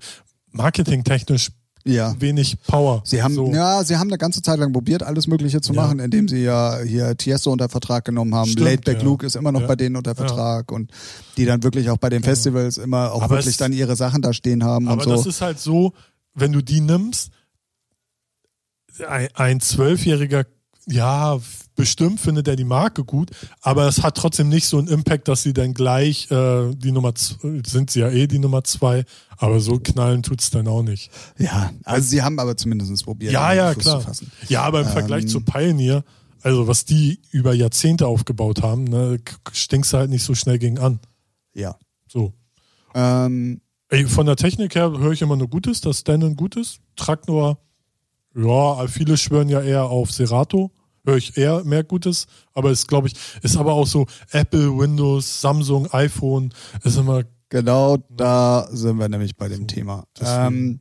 marketingtechnisch 0.51 1.51
Ja. 1.84 2.15
wenig 2.19 2.57
Power. 2.67 3.01
Sie 3.05 3.22
haben, 3.24 3.34
so. 3.36 3.51
ja, 3.51 3.84
sie 3.84 3.97
haben 3.97 4.07
eine 4.09 4.17
ganze 4.17 4.41
Zeit 4.41 4.59
lang 4.59 4.72
probiert, 4.72 5.01
alles 5.03 5.28
Mögliche 5.28 5.61
zu 5.61 5.74
Ja. 5.74 5.82
machen, 5.84 5.99
indem 5.99 6.28
sie 6.28 6.43
ja 6.43 6.80
hier 6.80 7.15
Tiesto 7.17 7.51
unter 7.51 7.69
Vertrag 7.69 8.05
genommen 8.05 8.34
haben. 8.36 8.49
Stimmt, 8.49 8.65
Laidback 8.65 8.97
ja. 8.99 9.03
Luke 9.03 9.26
ist 9.26 9.36
immer 9.36 9.51
noch 9.51 9.61
Ja. 9.61 9.67
bei 9.67 9.76
denen 9.76 9.95
unter 9.95 10.15
Vertrag 10.15 10.72
und 10.72 10.91
die 11.38 11.45
dann 11.45 11.63
wirklich 11.63 11.89
auch 11.89 11.97
bei 11.97 12.09
den 12.09 12.24
Festivals 12.24 12.78
immer 12.78 13.11
auch 13.13 13.22
Aber 13.24 13.36
wirklich 13.36 13.53
es- 13.53 13.57
dann 13.57 13.74
ihre 13.74 13.95
Sachen 13.95 14.22
da 14.22 14.32
stehen 14.34 14.63
haben 14.63 14.88
Aber 14.88 15.01
und 15.03 15.09
das 15.11 15.24
so. 15.24 15.30
ist 15.30 15.41
halt 15.41 15.59
so, 15.59 15.93
wenn 16.34 16.51
du 16.51 16.61
die 16.61 16.82
nimmst, 16.82 17.32
ein- 19.07 19.30
ein 19.34 19.59
Zwölfjähriger 19.59 20.45
ja, 20.88 21.39
bestimmt 21.76 22.19
findet 22.19 22.47
er 22.47 22.55
die 22.55 22.63
Marke 22.65 23.03
gut, 23.03 23.32
aber 23.61 23.88
es 23.88 24.03
hat 24.03 24.17
trotzdem 24.17 24.49
nicht 24.49 24.65
so 24.65 24.78
einen 24.78 24.88
Impact, 24.88 25.28
dass 25.28 25.41
sie 25.43 25.53
dann 25.53 25.74
gleich 25.74 26.30
äh, 26.30 26.74
die 26.76 26.91
Nummer 26.91 27.15
z- 27.15 27.38
sind 27.65 27.89
sie 27.91 28.01
ja 28.01 28.09
eh 28.09 28.28
die 28.28 28.39
Nummer 28.39 28.63
zwei, 28.63 29.05
aber 29.38 29.59
so 29.59 29.80
knallen 29.80 30.22
tut's 30.24 30.49
dann 30.51 30.67
auch 30.67 30.84
nicht. 30.84 31.09
Ja, 31.38 31.72
also 31.84 32.07
sie 32.07 32.22
haben 32.22 32.39
aber 32.39 32.57
zumindest 32.57 33.03
probiert, 33.03 33.32
Ja, 33.34 33.53
ja, 33.53 33.74
Fuß 33.74 33.84
klar. 33.84 33.99
zu 34.01 34.05
fassen. 34.07 34.32
Ja, 34.49 34.63
aber 34.63 34.82
im 34.82 34.88
Vergleich 34.88 35.24
Ähm, 35.24 35.30
zu 35.30 35.41
Pioneer, 35.41 36.03
also 36.43 36.67
was 36.67 36.86
die 36.86 37.19
über 37.32 37.53
Jahrzehnte 37.53 38.07
aufgebaut 38.07 38.61
haben, 38.61 38.84
ne, 38.86 39.19
stinkst 39.51 39.93
du 39.93 39.97
halt 39.97 40.09
nicht 40.09 40.24
so 40.24 40.36
schnell 40.36 40.59
gegen 40.59 40.78
an. 40.80 40.99
Ja. 41.53 41.78
So. 42.07 42.34
Ähm, 42.93 43.61
Ey, 43.89 44.05
von 44.07 44.26
der 44.26 44.36
Technik 44.38 44.76
her 44.76 44.89
höre 44.97 45.11
ich 45.11 45.22
immer 45.22 45.36
nur 45.36 45.49
Gutes, 45.49 45.82
dass 45.82 46.03
Denon 46.05 46.36
gut 46.38 46.55
ist. 46.55 46.80
Traktor, 46.95 47.57
ja, 48.36 48.88
viele 48.88 49.17
schwören 49.17 49.49
ja 49.49 49.61
eher 49.61 49.86
auf 49.86 50.11
Serato. 50.11 50.72
Höre 51.06 51.18
ich 51.18 51.38
eher 51.38 51.64
mehr 51.64 51.84
Gutes. 51.84 52.28
Aber 52.54 52.72
ist, 52.72 52.88
glaube 52.88 53.08
ich, 53.08 53.16
ist 53.41 53.58
aber 53.58 53.74
auch 53.74 53.88
so 53.88 54.06
Apple, 54.32 54.78
Windows, 54.78 55.41
Samsung, 55.41 55.91
iPhone, 55.91 56.54
ist 56.84 56.97
immer, 56.97 57.24
Genau, 57.52 57.97
da 58.10 58.70
sind 58.72 58.97
wir 58.97 59.10
nämlich 59.10 59.36
bei 59.36 59.49
dem 59.49 59.64
So, 59.64 59.66
Thema. 59.66 60.06
Ähm, 60.22 60.80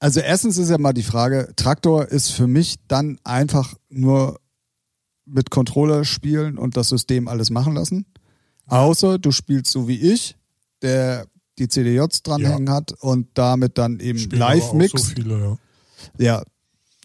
also 0.00 0.18
erstens 0.18 0.58
ist 0.58 0.68
ja 0.68 0.76
mal 0.76 0.92
die 0.92 1.04
Frage, 1.04 1.52
Traktor 1.54 2.06
ist 2.08 2.30
für 2.30 2.48
mich 2.48 2.74
dann 2.88 3.16
einfach 3.22 3.74
nur 3.88 4.40
mit 5.24 5.50
Controller 5.50 6.04
spielen 6.04 6.58
und 6.58 6.76
das 6.76 6.88
System 6.88 7.28
alles 7.28 7.50
machen 7.50 7.74
lassen. 7.74 8.06
Außer 8.66 9.20
du 9.20 9.30
spielst 9.30 9.70
so 9.70 9.86
wie 9.86 10.00
ich, 10.12 10.36
der 10.82 11.26
die 11.60 11.68
CDJs 11.68 12.22
dranhängen 12.24 12.70
hat 12.70 12.92
und 13.00 13.28
damit 13.34 13.78
dann 13.78 14.00
eben 14.00 14.18
spielen 14.18 14.42
auch 14.42 14.48
Live-Mix. 14.48 14.90
So 14.90 15.14
viele, 15.14 15.38
ja. 15.38 15.58
Ja. 16.18 16.42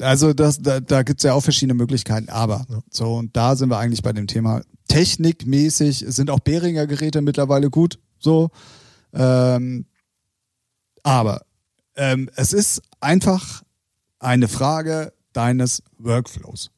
Also 0.01 0.33
das, 0.33 0.59
da, 0.59 0.79
da 0.79 1.03
gibt's 1.03 1.23
ja 1.23 1.33
auch 1.33 1.41
verschiedene 1.43 1.73
Möglichkeiten, 1.73 2.29
aber 2.29 2.65
Ja. 2.69 2.79
so, 2.89 3.15
und 3.15 3.35
da 3.35 3.55
sind 3.55 3.69
wir 3.69 3.77
eigentlich 3.77 4.01
bei 4.01 4.13
dem 4.13 4.27
Thema. 4.27 4.61
Technikmäßig 4.87 6.05
sind 6.07 6.29
auch 6.29 6.39
Behringer 6.39 6.87
Geräte 6.87 7.21
mittlerweile 7.21 7.69
gut, 7.69 7.99
so. 8.17 8.49
Ähm, 9.13 9.85
aber 11.03 11.41
ähm, 11.95 12.29
es 12.35 12.53
ist 12.53 12.81
einfach 12.99 13.63
eine 14.19 14.47
Frage 14.47 15.13
deines 15.33 15.83
Workflows 15.97 16.71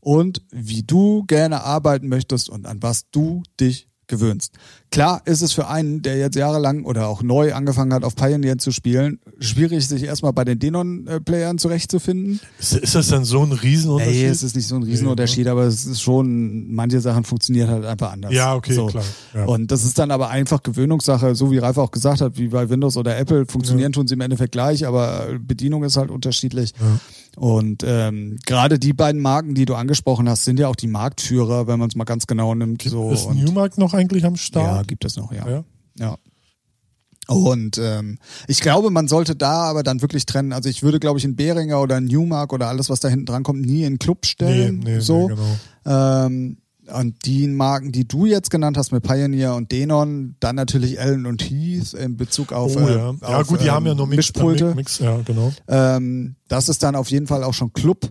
und 0.00 0.42
wie 0.50 0.82
du 0.82 1.24
gerne 1.24 1.62
arbeiten 1.62 2.08
möchtest 2.08 2.48
und 2.48 2.66
an 2.66 2.82
was 2.82 3.10
du 3.10 3.42
dich 3.60 3.88
gewöhnst. 4.08 4.52
Klar 4.90 5.20
ist 5.24 5.42
es 5.42 5.52
für 5.52 5.68
einen, 5.68 6.00
der 6.02 6.16
jetzt 6.16 6.36
jahrelang 6.36 6.84
oder 6.84 7.08
auch 7.08 7.22
neu 7.22 7.52
angefangen 7.52 7.92
hat, 7.92 8.04
auf 8.04 8.14
Pioneer 8.14 8.56
zu 8.58 8.70
spielen, 8.70 9.18
schwierig, 9.40 9.86
sich 9.88 10.04
erstmal 10.04 10.32
bei 10.32 10.44
den 10.44 10.58
Denon-Playern 10.58 11.58
zurechtzufinden. 11.58 12.40
Ist, 12.58 12.74
ist 12.74 12.94
das 12.94 13.08
dann 13.08 13.24
so 13.24 13.42
ein 13.42 13.52
Riesenunterschied? 13.52 14.14
Ey, 14.14 14.26
es 14.26 14.42
ist 14.42 14.54
nicht 14.56 14.68
so 14.68 14.76
ein 14.76 14.84
Riesenunterschied, 14.84 15.48
aber 15.48 15.64
es 15.64 15.86
ist 15.86 16.00
schon, 16.00 16.72
manche 16.72 17.00
Sachen 17.00 17.24
funktionieren 17.24 17.68
halt 17.68 17.84
einfach 17.84 18.12
anders. 18.12 18.32
ja, 18.32 18.54
okay, 18.54 18.74
So. 18.74 18.86
klar. 18.86 19.04
Ja. 19.34 19.44
Und 19.46 19.70
das 19.70 19.84
ist 19.84 19.98
dann 19.98 20.10
aber 20.10 20.30
einfach 20.30 20.62
Gewöhnungssache, 20.62 21.34
so 21.34 21.50
wie 21.50 21.58
Ralf 21.58 21.78
auch 21.78 21.90
gesagt 21.90 22.20
hat, 22.20 22.38
wie 22.38 22.48
bei 22.48 22.68
Windows 22.70 22.96
oder 22.96 23.18
Apple, 23.18 23.46
funktionieren 23.46 23.92
tun 23.92 24.06
sie 24.06 24.14
im 24.14 24.20
Endeffekt 24.20 24.52
gleich, 24.52 24.86
aber 24.86 25.26
Bedienung 25.40 25.82
ist 25.84 25.96
halt 25.96 26.10
unterschiedlich. 26.10 26.72
Ja. 26.80 27.00
Und 27.36 27.84
ähm, 27.86 28.38
gerade 28.46 28.78
die 28.78 28.92
beiden 28.94 29.20
Marken, 29.20 29.54
die 29.54 29.66
du 29.66 29.74
angesprochen 29.74 30.28
hast, 30.28 30.44
sind 30.44 30.58
ja 30.58 30.68
auch 30.68 30.76
die 30.76 30.86
Marktführer, 30.88 31.66
wenn 31.66 31.78
man 31.78 31.88
es 31.90 31.94
mal 31.94 32.04
ganz 32.04 32.26
genau 32.26 32.54
nimmt. 32.54 32.82
So. 32.82 33.10
ist 33.12 33.26
Und- 33.26 33.36
Newmark 33.44 33.76
noch 33.78 33.92
eigentlich 33.94 34.24
am 34.24 34.34
ja, 34.34 34.38
Start? 34.38 34.88
gibt 34.88 35.04
es 35.04 35.16
noch, 35.16 35.30
ja. 35.32 35.46
Ja. 35.48 35.64
Ja. 35.98 36.16
Und 37.28 37.76
ähm, 37.78 38.18
ich 38.46 38.60
glaube, 38.60 38.90
man 38.90 39.08
sollte 39.08 39.34
da 39.34 39.64
aber 39.64 39.82
dann 39.82 40.00
wirklich 40.00 40.26
trennen. 40.26 40.52
Also 40.52 40.68
ich 40.68 40.82
würde, 40.82 41.00
glaube 41.00 41.18
ich, 41.18 41.24
einen 41.24 41.34
Behringer 41.36 41.80
oder 41.80 41.96
einen 41.96 42.06
Newmark 42.06 42.52
oder 42.52 42.68
alles, 42.68 42.88
was 42.88 43.00
da 43.00 43.08
hinten 43.08 43.26
dran 43.26 43.42
kommt, 43.42 43.62
nie 43.66 43.82
in 43.82 43.98
Club 43.98 44.18
Nee, 44.22 44.28
stellen. 44.28 44.78
nee, 44.78 45.00
so. 45.00 45.28
nee, 45.28 45.34
genau. 45.34 46.24
Ähm, 46.26 46.58
und 46.92 47.24
die 47.24 47.46
Marken, 47.46 47.92
die 47.92 48.06
du 48.06 48.26
jetzt 48.26 48.50
genannt 48.50 48.76
hast 48.76 48.92
mit 48.92 49.02
Pioneer 49.02 49.54
und 49.54 49.72
Denon, 49.72 50.36
dann 50.40 50.56
natürlich 50.56 51.00
Allen 51.00 51.26
und 51.26 51.42
Heath 51.42 51.94
in 51.94 52.16
Bezug 52.16 52.52
auf. 52.52 52.76
oh 52.76 52.80
äh, 52.80 52.94
ja. 52.94 53.14
Ja, 53.20 53.40
auf, 53.40 53.46
gut, 53.46 53.60
die 53.60 53.66
ähm, 53.66 53.72
haben 53.72 53.86
ja 53.86 53.94
nur 53.94 54.06
Mix, 54.06 54.16
Mischpulte. 54.18 54.74
Mix, 54.74 54.98
ja, 54.98 55.20
genau. 55.24 55.52
Ähm, 55.68 56.36
das 56.48 56.68
ist 56.68 56.82
dann 56.82 56.94
auf 56.96 57.10
jeden 57.10 57.26
Fall 57.26 57.44
auch 57.44 57.54
schon 57.54 57.72
Club 57.72 58.10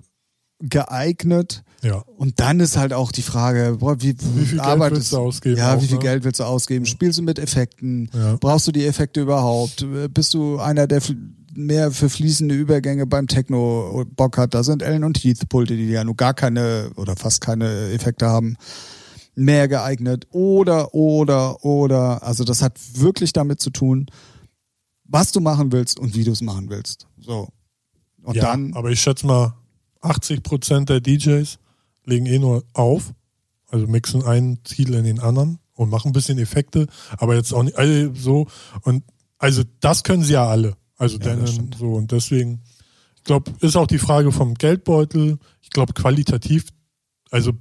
geeignet. 0.59 1.63
Ja. 1.83 2.03
Und 2.17 2.39
dann 2.39 2.59
ist 2.59 2.77
halt 2.77 2.93
auch 2.93 3.11
die 3.11 3.21
Frage, 3.21 3.77
boah, 3.79 4.01
wie, 4.01 4.15
Wie 4.35 4.45
viel 4.45 4.59
Geld 4.59 4.91
willst 4.91 5.13
du 5.13 5.17
ausgeben? 5.17 5.57
Ja, 5.57 5.75
auch, 5.75 5.81
wie 5.81 5.87
viel 5.87 5.97
ne? 5.97 6.01
Geld 6.01 6.23
willst 6.23 6.39
du 6.39 6.45
ausgeben? 6.45 6.85
Spielst 6.85 7.19
du 7.19 7.23
mit 7.23 7.37
Effekten? 7.37 8.09
Ja. 8.13 8.37
Brauchst 8.39 8.67
du 8.67 8.71
die 8.71 8.85
Effekte 8.85 9.21
überhaupt? 9.21 9.85
Bist 10.11 10.33
du 10.33 10.57
einer, 10.57 10.87
der 10.87 11.01
mehr 11.55 11.91
für 11.91 12.09
fließende 12.09 12.55
Übergänge 12.55 13.05
beim 13.05 13.27
Techno 13.27 14.05
Bock 14.15 14.37
hat? 14.37 14.53
Da 14.53 14.63
sind 14.63 14.81
Ellen 14.81 15.03
und 15.03 15.23
Heath 15.23 15.47
Pulte, 15.49 15.75
die 15.75 15.87
ja 15.87 16.03
nur 16.03 16.15
gar 16.15 16.33
keine 16.33 16.91
oder 16.95 17.15
fast 17.15 17.41
keine 17.41 17.91
Effekte 17.91 18.27
haben, 18.27 18.57
mehr 19.35 19.67
geeignet. 19.67 20.27
Oder, 20.31 20.93
oder, 20.93 21.63
oder. 21.63 22.23
Also 22.23 22.43
das 22.43 22.61
hat 22.61 22.79
wirklich 22.93 23.33
damit 23.33 23.59
zu 23.59 23.69
tun, 23.69 24.07
was 25.03 25.31
du 25.31 25.39
machen 25.39 25.71
willst 25.71 25.99
und 25.99 26.15
wie 26.15 26.23
du 26.23 26.31
es 26.31 26.41
machen 26.41 26.69
willst. 26.69 27.07
So. 27.17 27.49
Und 28.23 28.35
ja, 28.35 28.43
dann, 28.43 28.73
aber 28.73 28.89
ich 28.89 29.01
schätze 29.01 29.27
mal, 29.27 29.53
80 30.01 30.43
Prozent 30.43 30.89
der 30.89 31.01
DJs 31.01 31.57
legen 32.05 32.25
eh 32.25 32.39
nur 32.39 32.63
auf, 32.73 33.13
also 33.69 33.87
mixen 33.87 34.23
einen 34.23 34.63
Titel 34.63 34.93
in 34.93 35.03
den 35.03 35.19
anderen 35.19 35.59
und 35.73 35.89
machen 35.89 36.09
ein 36.09 36.13
bisschen 36.13 36.37
Effekte, 36.37 36.87
aber 37.17 37.35
jetzt 37.35 37.53
auch 37.53 37.63
nicht 37.63 37.77
also 37.77 38.13
so 38.13 38.47
und 38.81 39.03
also 39.37 39.63
das 39.79 40.03
können 40.03 40.23
sie 40.23 40.33
ja 40.33 40.47
alle, 40.47 40.75
also 40.97 41.17
Ja, 41.19 41.47
stimmt. 41.47 41.75
so 41.77 41.93
und 41.93 42.11
deswegen, 42.11 42.61
ich 43.17 43.23
glaube, 43.23 43.51
ist 43.61 43.75
auch 43.75 43.87
die 43.87 43.97
Frage 43.97 44.31
vom 44.31 44.53
Geldbeutel. 44.53 45.37
Ich 45.61 45.69
glaube 45.69 45.93
qualitativ, 45.93 46.65
also 47.35 47.51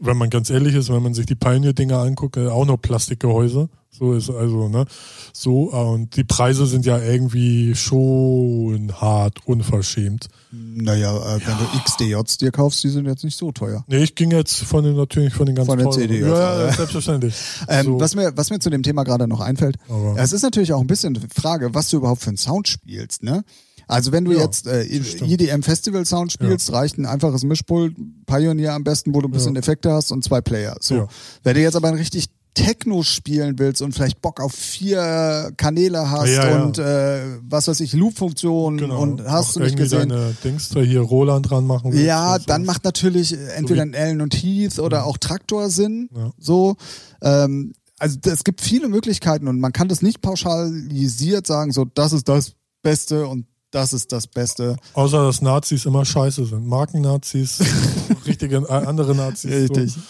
wenn 0.00 0.16
man 0.16 0.30
ganz 0.30 0.48
ehrlich 0.50 0.74
ist, 0.74 0.88
wenn 0.90 1.02
man 1.02 1.14
sich 1.14 1.26
die 1.26 1.34
Pioneer-Dinger 1.34 1.98
anguckt, 1.98 2.36
äh, 2.38 2.48
auch 2.48 2.64
noch 2.66 2.78
Plastikgehäuse. 2.78 3.68
So 3.92 4.12
ist 4.14 4.30
also, 4.30 4.68
ne? 4.68 4.86
So, 5.32 5.72
äh, 5.72 5.76
und 5.76 6.16
die 6.16 6.24
Preise 6.24 6.64
sind 6.66 6.86
ja 6.86 6.98
irgendwie 7.02 7.74
schon 7.74 8.92
hart, 9.00 9.46
unverschämt. 9.46 10.28
naja, 10.52 11.14
äh, 11.16 11.40
wenn 11.44 11.58
du 11.58 11.64
XDJs 11.84 12.38
dir 12.38 12.50
kaufst, 12.52 12.82
die 12.84 12.88
sind 12.88 13.06
jetzt 13.06 13.24
nicht 13.24 13.36
so 13.36 13.50
teuer. 13.52 13.84
Nee, 13.88 14.02
ich 14.04 14.14
ging 14.14 14.30
jetzt 14.30 14.54
von 14.62 14.84
den 14.84 14.96
natürlich 14.96 15.34
von 15.34 15.44
den 15.46 15.54
ganz 15.56 15.66
Von 15.66 15.78
der 15.78 15.86
teuren. 15.86 16.00
CD 16.00 16.20
Ja, 16.20 16.28
ja, 16.28 16.66
ja. 16.66 16.72
selbstverständlich. 16.72 17.34
Ähm, 17.68 17.84
so, 17.86 18.00
was, 18.00 18.14
mir, 18.14 18.32
was 18.36 18.50
mir 18.50 18.58
zu 18.58 18.70
dem 18.70 18.82
Thema 18.82 19.02
gerade 19.04 19.26
noch 19.28 19.40
einfällt, 19.40 19.76
Aber- 19.88 20.14
es 20.18 20.32
ist 20.32 20.42
natürlich 20.42 20.72
auch 20.72 20.80
ein 20.80 20.86
bisschen 20.86 21.14
die 21.14 21.20
Frage, 21.34 21.74
was 21.74 21.90
du 21.90 21.98
überhaupt 21.98 22.22
für 22.22 22.28
einen 22.30 22.36
Sound 22.36 22.68
spielst, 22.68 23.22
ne? 23.22 23.44
Also 23.90 24.12
wenn 24.12 24.24
du 24.24 24.32
Ja, 24.32 24.40
jetzt 24.40 24.66
äh. 24.66 24.82
EDM 24.84 25.62
Festival 25.62 26.04
Sound 26.06 26.32
spielst, 26.32 26.72
reicht 26.72 26.98
ein 26.98 27.06
einfaches 27.06 27.42
Mischpult, 27.44 27.94
Pioneer 28.26 28.74
am 28.74 28.84
besten, 28.84 29.14
wo 29.14 29.20
du 29.20 29.28
ein 29.28 29.32
bisschen 29.32 29.54
Ja. 29.54 29.60
Effekte 29.60 29.92
hast 29.92 30.12
und 30.12 30.22
zwei 30.24 30.40
Player. 30.40 30.76
So. 30.80 30.94
Ja. 30.94 31.08
Wenn 31.42 31.54
du 31.54 31.60
jetzt 31.62 31.76
aber 31.76 31.88
ein 31.88 31.94
richtig 31.94 32.26
Techno 32.52 33.04
spielen 33.04 33.60
willst 33.60 33.80
und 33.80 33.92
vielleicht 33.92 34.20
Bock 34.22 34.40
auf 34.40 34.52
vier 34.52 35.52
Kanäle 35.56 36.10
hast 36.10 36.30
Ja, 36.30 36.50
ja. 36.50 36.62
und 36.64 36.78
äh, 36.78 37.22
was 37.48 37.68
weiß 37.68 37.78
ich, 37.80 37.92
Loop-Funktionen 37.92 38.76
genau. 38.78 39.00
und 39.00 39.22
hast 39.24 39.50
Auch 39.50 39.54
du 39.54 39.60
nicht 39.60 39.76
gesehen. 39.76 40.08
deine 40.08 40.34
Dings 40.42 40.68
da 40.70 40.80
hier 40.80 41.00
Roland 41.00 41.48
dran 41.48 41.64
machen 41.64 41.92
willst 41.92 42.04
Ja, 42.04 42.36
so. 42.40 42.44
dann 42.46 42.64
macht 42.64 42.82
natürlich 42.84 43.36
entweder 43.56 43.84
wie- 43.84 43.90
ein 43.90 43.94
Allen 43.94 44.20
und 44.20 44.34
Heath 44.34 44.80
oder 44.80 45.06
auch 45.06 45.16
Traktor 45.16 45.70
Sinn. 45.70 46.08
Ja. 46.14 46.32
So. 46.38 46.74
Ähm, 47.22 47.72
also 48.00 48.18
es 48.24 48.42
gibt 48.42 48.60
viele 48.62 48.88
Möglichkeiten 48.88 49.46
und 49.46 49.60
man 49.60 49.72
kann 49.72 49.86
das 49.86 50.02
nicht 50.02 50.20
pauschalisiert 50.20 51.46
sagen, 51.46 51.70
so 51.72 51.84
das 51.84 52.12
ist 52.12 52.28
das 52.28 52.52
Beste 52.82 53.26
und 53.28 53.46
das 53.70 53.92
ist 53.92 54.10
das 54.12 54.26
Beste. 54.26 54.76
Außer 54.94 55.24
dass 55.26 55.42
Nazis 55.42 55.86
immer 55.86 56.04
scheiße 56.04 56.44
sind. 56.46 56.66
Marken-Nazis, 56.66 57.60
richtige 58.26 58.56
äh, 58.56 58.68
andere 58.72 59.14
Nazis. 59.14 59.50
Richtig. 59.50 59.92
So, 59.92 60.00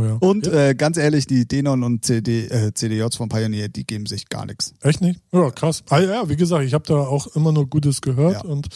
so 0.00 0.04
ja. 0.04 0.16
Und 0.20 0.46
äh, 0.46 0.74
ganz 0.74 0.96
ehrlich, 0.96 1.26
die 1.26 1.46
Denon 1.46 1.82
und 1.82 2.04
CD, 2.04 2.46
äh, 2.46 2.72
CDJs 2.72 3.16
von 3.16 3.28
Pioneer, 3.28 3.68
die 3.68 3.84
geben 3.84 4.06
sich 4.06 4.28
gar 4.28 4.46
nichts. 4.46 4.74
Echt 4.80 5.00
nicht? 5.00 5.20
Ja, 5.32 5.50
krass. 5.50 5.82
Ah, 5.90 6.00
ja, 6.00 6.28
wie 6.28 6.36
gesagt, 6.36 6.64
ich 6.64 6.74
habe 6.74 6.84
da 6.86 6.94
auch 6.98 7.26
immer 7.34 7.52
nur 7.52 7.66
Gutes 7.68 8.00
gehört 8.00 8.44
Ja. 8.44 8.50
und 8.50 8.68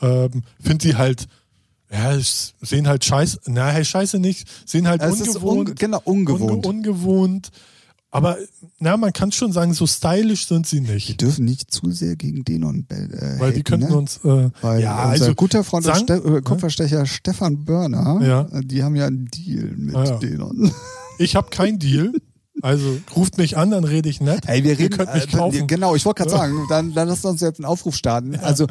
ähm, 0.00 0.42
finde 0.60 0.82
sie 0.86 0.96
halt, 0.96 1.26
ja, 1.92 2.16
sehen 2.62 2.86
halt 2.86 3.04
scheiße, 3.04 3.40
na, 3.46 3.68
hey, 3.70 3.84
scheiße 3.84 4.20
nicht, 4.20 4.48
sehen 4.64 4.86
halt 4.86 5.02
Es 5.02 5.20
ist 5.20 5.36
ungewohnt. 5.36 5.68
un 5.70 5.74
genau 5.74 6.00
ungewohnt. 6.04 6.64
Unge 6.66 6.68
ungewohnt. 6.68 7.50
Aber 8.12 8.36
na, 8.80 8.96
man 8.96 9.12
kann 9.12 9.30
schon 9.30 9.52
sagen, 9.52 9.72
so 9.72 9.86
stylisch 9.86 10.48
sind 10.48 10.66
sie 10.66 10.84
Wir 10.86 10.94
nicht. 10.94 11.20
dürfen 11.20 11.44
nicht 11.44 11.70
zu 11.72 11.92
sehr 11.92 12.16
gegen 12.16 12.44
Denon 12.44 12.86
äh, 12.90 13.38
Weil 13.38 13.52
die 13.52 13.62
könnten 13.62 13.88
ne? 13.88 13.96
uns. 13.96 14.16
Äh, 14.24 14.50
Weil 14.62 14.82
ja, 14.82 14.96
unser 15.10 15.24
also. 15.26 15.34
guter 15.34 15.62
Freund 15.62 15.86
und 15.86 15.92
sagen- 15.94 16.04
Ste 16.04 16.14
äh, 16.38 16.42
Kupferstecher 16.42 17.06
Stefan 17.06 17.64
Börner, 17.64 18.18
Ja. 18.22 18.40
äh, 18.58 18.62
die 18.64 18.82
haben 18.82 18.96
ja 18.96 19.06
einen 19.06 19.26
Deal 19.26 19.72
mit 19.76 19.94
Ah, 19.94 20.04
ja. 20.04 20.18
Denon. 20.18 20.72
Ich 21.18 21.36
habe 21.36 21.50
kein 21.50 21.78
Deal. 21.78 22.12
Also 22.62 22.98
ruft 23.16 23.38
mich 23.38 23.56
an, 23.56 23.70
dann 23.70 23.84
rede 23.84 24.08
ich 24.08 24.20
nett. 24.20 24.42
Ey, 24.46 24.64
wir 24.64 24.72
Ihr 24.72 24.78
reden, 24.80 24.96
könnt 24.98 25.14
mich 25.14 25.24
äh, 25.32 25.36
kaufen. 25.36 25.66
genau, 25.66 25.94
ich 25.94 26.04
wollte 26.04 26.18
gerade 26.24 26.30
sagen, 26.30 26.66
dann, 26.68 26.92
dann 26.94 27.08
lass 27.08 27.24
uns 27.24 27.40
jetzt 27.40 27.58
einen 27.58 27.64
Aufruf 27.66 27.94
starten. 27.96 28.34
Also, 28.36 28.66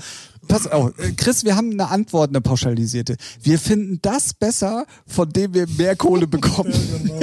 pass 0.48 0.68
auf, 0.68 0.92
äh, 1.00 1.12
Chris, 1.14 1.44
wir 1.44 1.56
haben 1.56 1.72
eine 1.72 1.90
Antwort, 1.90 2.30
eine 2.30 2.42
pauschalisierte. 2.42 3.16
Wir 3.42 3.58
finden 3.58 4.00
das 4.02 4.34
besser, 4.34 4.86
von 5.08 5.30
dem 5.30 5.54
wir 5.56 5.66
mehr 5.78 5.96
Kohle 5.96 6.28
bekommen. 6.28 6.72
Ja, 6.72 6.98
genau. 6.98 7.20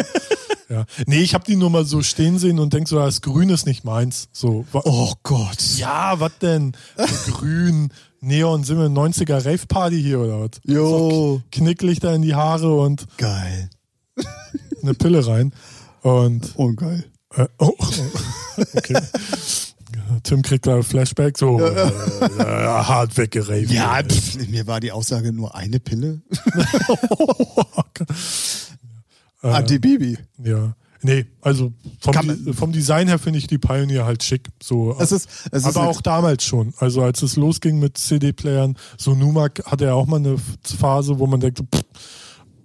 Ja. 0.68 0.84
Nee, 1.06 1.20
ich 1.20 1.34
habe 1.34 1.44
die 1.44 1.56
nur 1.56 1.70
mal 1.70 1.84
so 1.84 2.02
stehen 2.02 2.38
sehen 2.38 2.58
und 2.58 2.72
denk 2.72 2.88
so, 2.88 2.96
das 2.96 3.20
Grün 3.22 3.48
ist 3.50 3.66
nicht 3.66 3.84
meins. 3.84 4.28
So. 4.32 4.64
Oh 4.72 5.12
Gott. 5.22 5.62
Ja, 5.76 6.18
was 6.20 6.38
denn? 6.40 6.72
So 6.96 7.32
grün. 7.32 7.92
Neon 8.20 8.64
sind 8.64 8.78
wir 8.78 8.86
90er 8.86 9.44
Rave 9.44 9.66
Party 9.68 10.02
hier 10.02 10.20
oder 10.20 10.40
was? 10.40 10.50
Jo. 10.64 11.42
Knicklichter 11.52 12.12
in 12.14 12.22
die 12.22 12.34
Haare 12.34 12.74
und 12.74 13.06
Geil. 13.18 13.70
eine 14.82 14.94
Pille 14.94 15.24
rein. 15.26 15.52
Und 16.02 16.52
Oh, 16.56 16.72
geil. 16.72 17.04
äh, 17.36 17.46
oh, 17.58 17.72
oh, 17.78 17.86
okay. 18.74 18.98
Tim 20.22 20.42
kriegt 20.42 20.66
da 20.66 20.82
Flashback, 20.82 21.36
so 21.38 21.60
äh, 21.60 21.68
äh, 21.68 21.88
hart 22.38 23.16
weggeraved. 23.16 23.70
Ja, 23.70 24.02
pff, 24.02 24.48
mir 24.48 24.66
war 24.66 24.80
die 24.80 24.92
Aussage 24.92 25.32
nur 25.32 25.54
eine 25.54 25.78
Pille. 25.80 26.22
Äh, 29.46 29.54
Anti-Bibi. 29.54 30.18
Ja. 30.44 30.74
Nee, 31.02 31.26
also 31.40 31.72
vom, 32.00 32.12
Di- 32.26 32.52
vom 32.52 32.72
Design 32.72 33.06
her 33.06 33.18
finde 33.18 33.38
ich 33.38 33.46
die 33.46 33.58
Pioneer 33.58 34.06
halt 34.06 34.22
schick. 34.24 34.48
So, 34.62 34.96
Es 34.98 35.12
ist, 35.12 35.28
es 35.52 35.62
ist 35.62 35.66
aber 35.66 35.82
eine- 35.82 35.90
auch 35.90 36.00
damals 36.00 36.42
schon. 36.44 36.74
Also 36.78 37.02
als 37.02 37.22
es 37.22 37.36
losging 37.36 37.78
mit 37.78 37.96
CD-Playern, 37.98 38.76
so 38.96 39.14
Numak 39.14 39.62
hatte 39.66 39.84
ja 39.84 39.94
auch 39.94 40.06
mal 40.06 40.16
eine 40.16 40.36
Phase, 40.64 41.18
wo 41.18 41.26
man 41.26 41.40
denkt, 41.40 41.60
pff, 41.72 41.82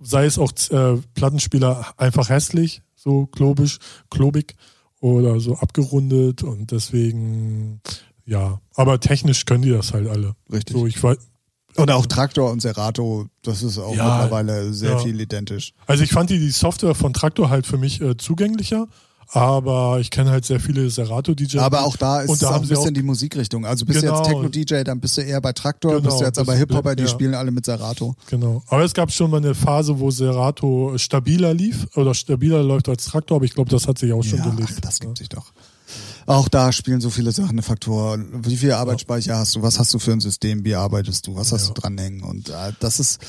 sei 0.02 0.26
es 0.26 0.40
auch 0.40 0.52
äh, 0.72 0.98
Plattenspieler 1.14 1.86
einfach 1.98 2.30
hässlich, 2.30 2.82
so 2.96 3.28
klobisch, 3.28 3.78
klobig 4.10 4.56
oder 5.02 5.40
so 5.40 5.56
abgerundet 5.58 6.42
und 6.42 6.72
deswegen, 6.72 7.82
ja. 8.26 8.60
Aber 8.76 9.00
technisch 9.00 9.46
können 9.46 9.64
die 9.64 9.70
das 9.72 9.94
halt 9.94 10.08
alle. 10.08 10.36
Richtig. 10.52 10.76
So, 10.76 10.88
ich 10.88 11.02
weiß, 11.04 11.18
Oder 11.78 11.96
auch 11.96 12.06
Traktor 12.06 12.52
und 12.52 12.62
Serato, 12.62 13.28
das 13.44 13.64
ist 13.64 13.78
auch 13.78 13.96
Ja, 13.96 14.18
mittlerweile 14.22 14.74
sehr 14.74 14.92
ja. 14.92 14.98
viel 15.00 15.20
identisch. 15.20 15.74
Also 15.88 16.04
ich 16.04 16.12
fand 16.12 16.30
die, 16.30 16.40
die 16.40 16.52
Software 16.52 16.96
von 16.96 17.14
Traktor 17.14 17.50
halt 17.50 17.66
für 17.66 17.78
mich 17.78 18.02
äh, 18.02 18.18
zugänglicher, 18.18 18.88
aber 19.34 20.00
ich 20.02 20.12
kenne 20.12 20.30
halt 20.32 20.44
sehr 20.44 20.60
viele 20.60 20.90
Serato-DJs. 20.90 21.62
Aber 21.62 21.84
auch 21.86 21.96
da 21.96 22.20
ist 22.22 22.28
Und 22.30 22.34
es 22.36 22.40
da 22.42 22.50
auch 22.50 22.56
ein 22.56 22.62
bisschen 22.68 22.78
auch- 22.90 22.94
die 22.94 23.02
Musikrichtung. 23.02 23.66
Also 23.66 23.86
bist 23.86 24.02
du 24.02 24.08
Genau. 24.08 24.18
jetzt 24.18 24.28
Techno-DJ, 24.28 24.84
dann 24.84 25.00
bist 25.00 25.16
du 25.18 25.22
eher 25.22 25.40
bei 25.40 25.54
Traktor, 25.54 25.94
Genau, 25.94 26.04
bist 26.04 26.20
du 26.20 26.26
jetzt 26.26 26.38
aber 26.40 26.54
Hip-Hopper, 26.56 26.96
die 26.98 27.04
ja. 27.04 27.10
spielen 27.10 27.34
alle 27.36 27.52
mit 27.52 27.66
Serato. 27.66 28.16
Genau. 28.30 28.62
Aber 28.68 28.84
es 28.84 28.94
gab 28.94 29.10
schon 29.12 29.32
mal 29.32 29.38
eine 29.38 29.56
Phase, 29.56 29.98
wo 30.00 30.12
Serato 30.12 30.94
stabiler 30.98 31.54
lief 31.54 31.88
oder 31.96 32.14
stabiler 32.14 32.62
läuft 32.64 32.90
als 32.90 33.06
Traktor, 33.06 33.38
aber 33.38 33.46
ich 33.46 33.54
glaube, 33.54 33.70
das 33.70 33.88
hat 33.88 33.98
sich 33.98 34.12
auch 34.12 34.24
schon 34.24 34.42
gelegt. 34.42 34.74
ach, 34.76 34.82
das 34.82 35.00
gibt 35.00 35.18
sich 35.18 35.30
doch. 35.30 35.54
Auch 36.26 36.48
da 36.50 36.72
spielen 36.72 37.02
so 37.02 37.10
viele 37.10 37.32
Sachen 37.32 37.52
eine 37.52 37.62
Faktor. 37.62 38.18
Wie 38.44 38.58
viel 38.58 38.72
Arbeitsspeicher 38.74 39.38
hast 39.38 39.56
du? 39.56 39.62
Was 39.62 39.80
hast 39.80 39.94
du 39.94 40.00
für 40.00 40.12
ein 40.12 40.20
System? 40.22 40.64
Wie 40.64 40.76
arbeitest 40.76 41.28
du? 41.28 41.36
Was 41.36 41.52
hast 41.52 41.68
Ja. 41.70 41.74
du 41.74 41.82
dranhängen? 41.82 42.24
Und 42.24 42.50
äh, 42.50 42.72
das 42.80 43.00
ist 43.00 43.20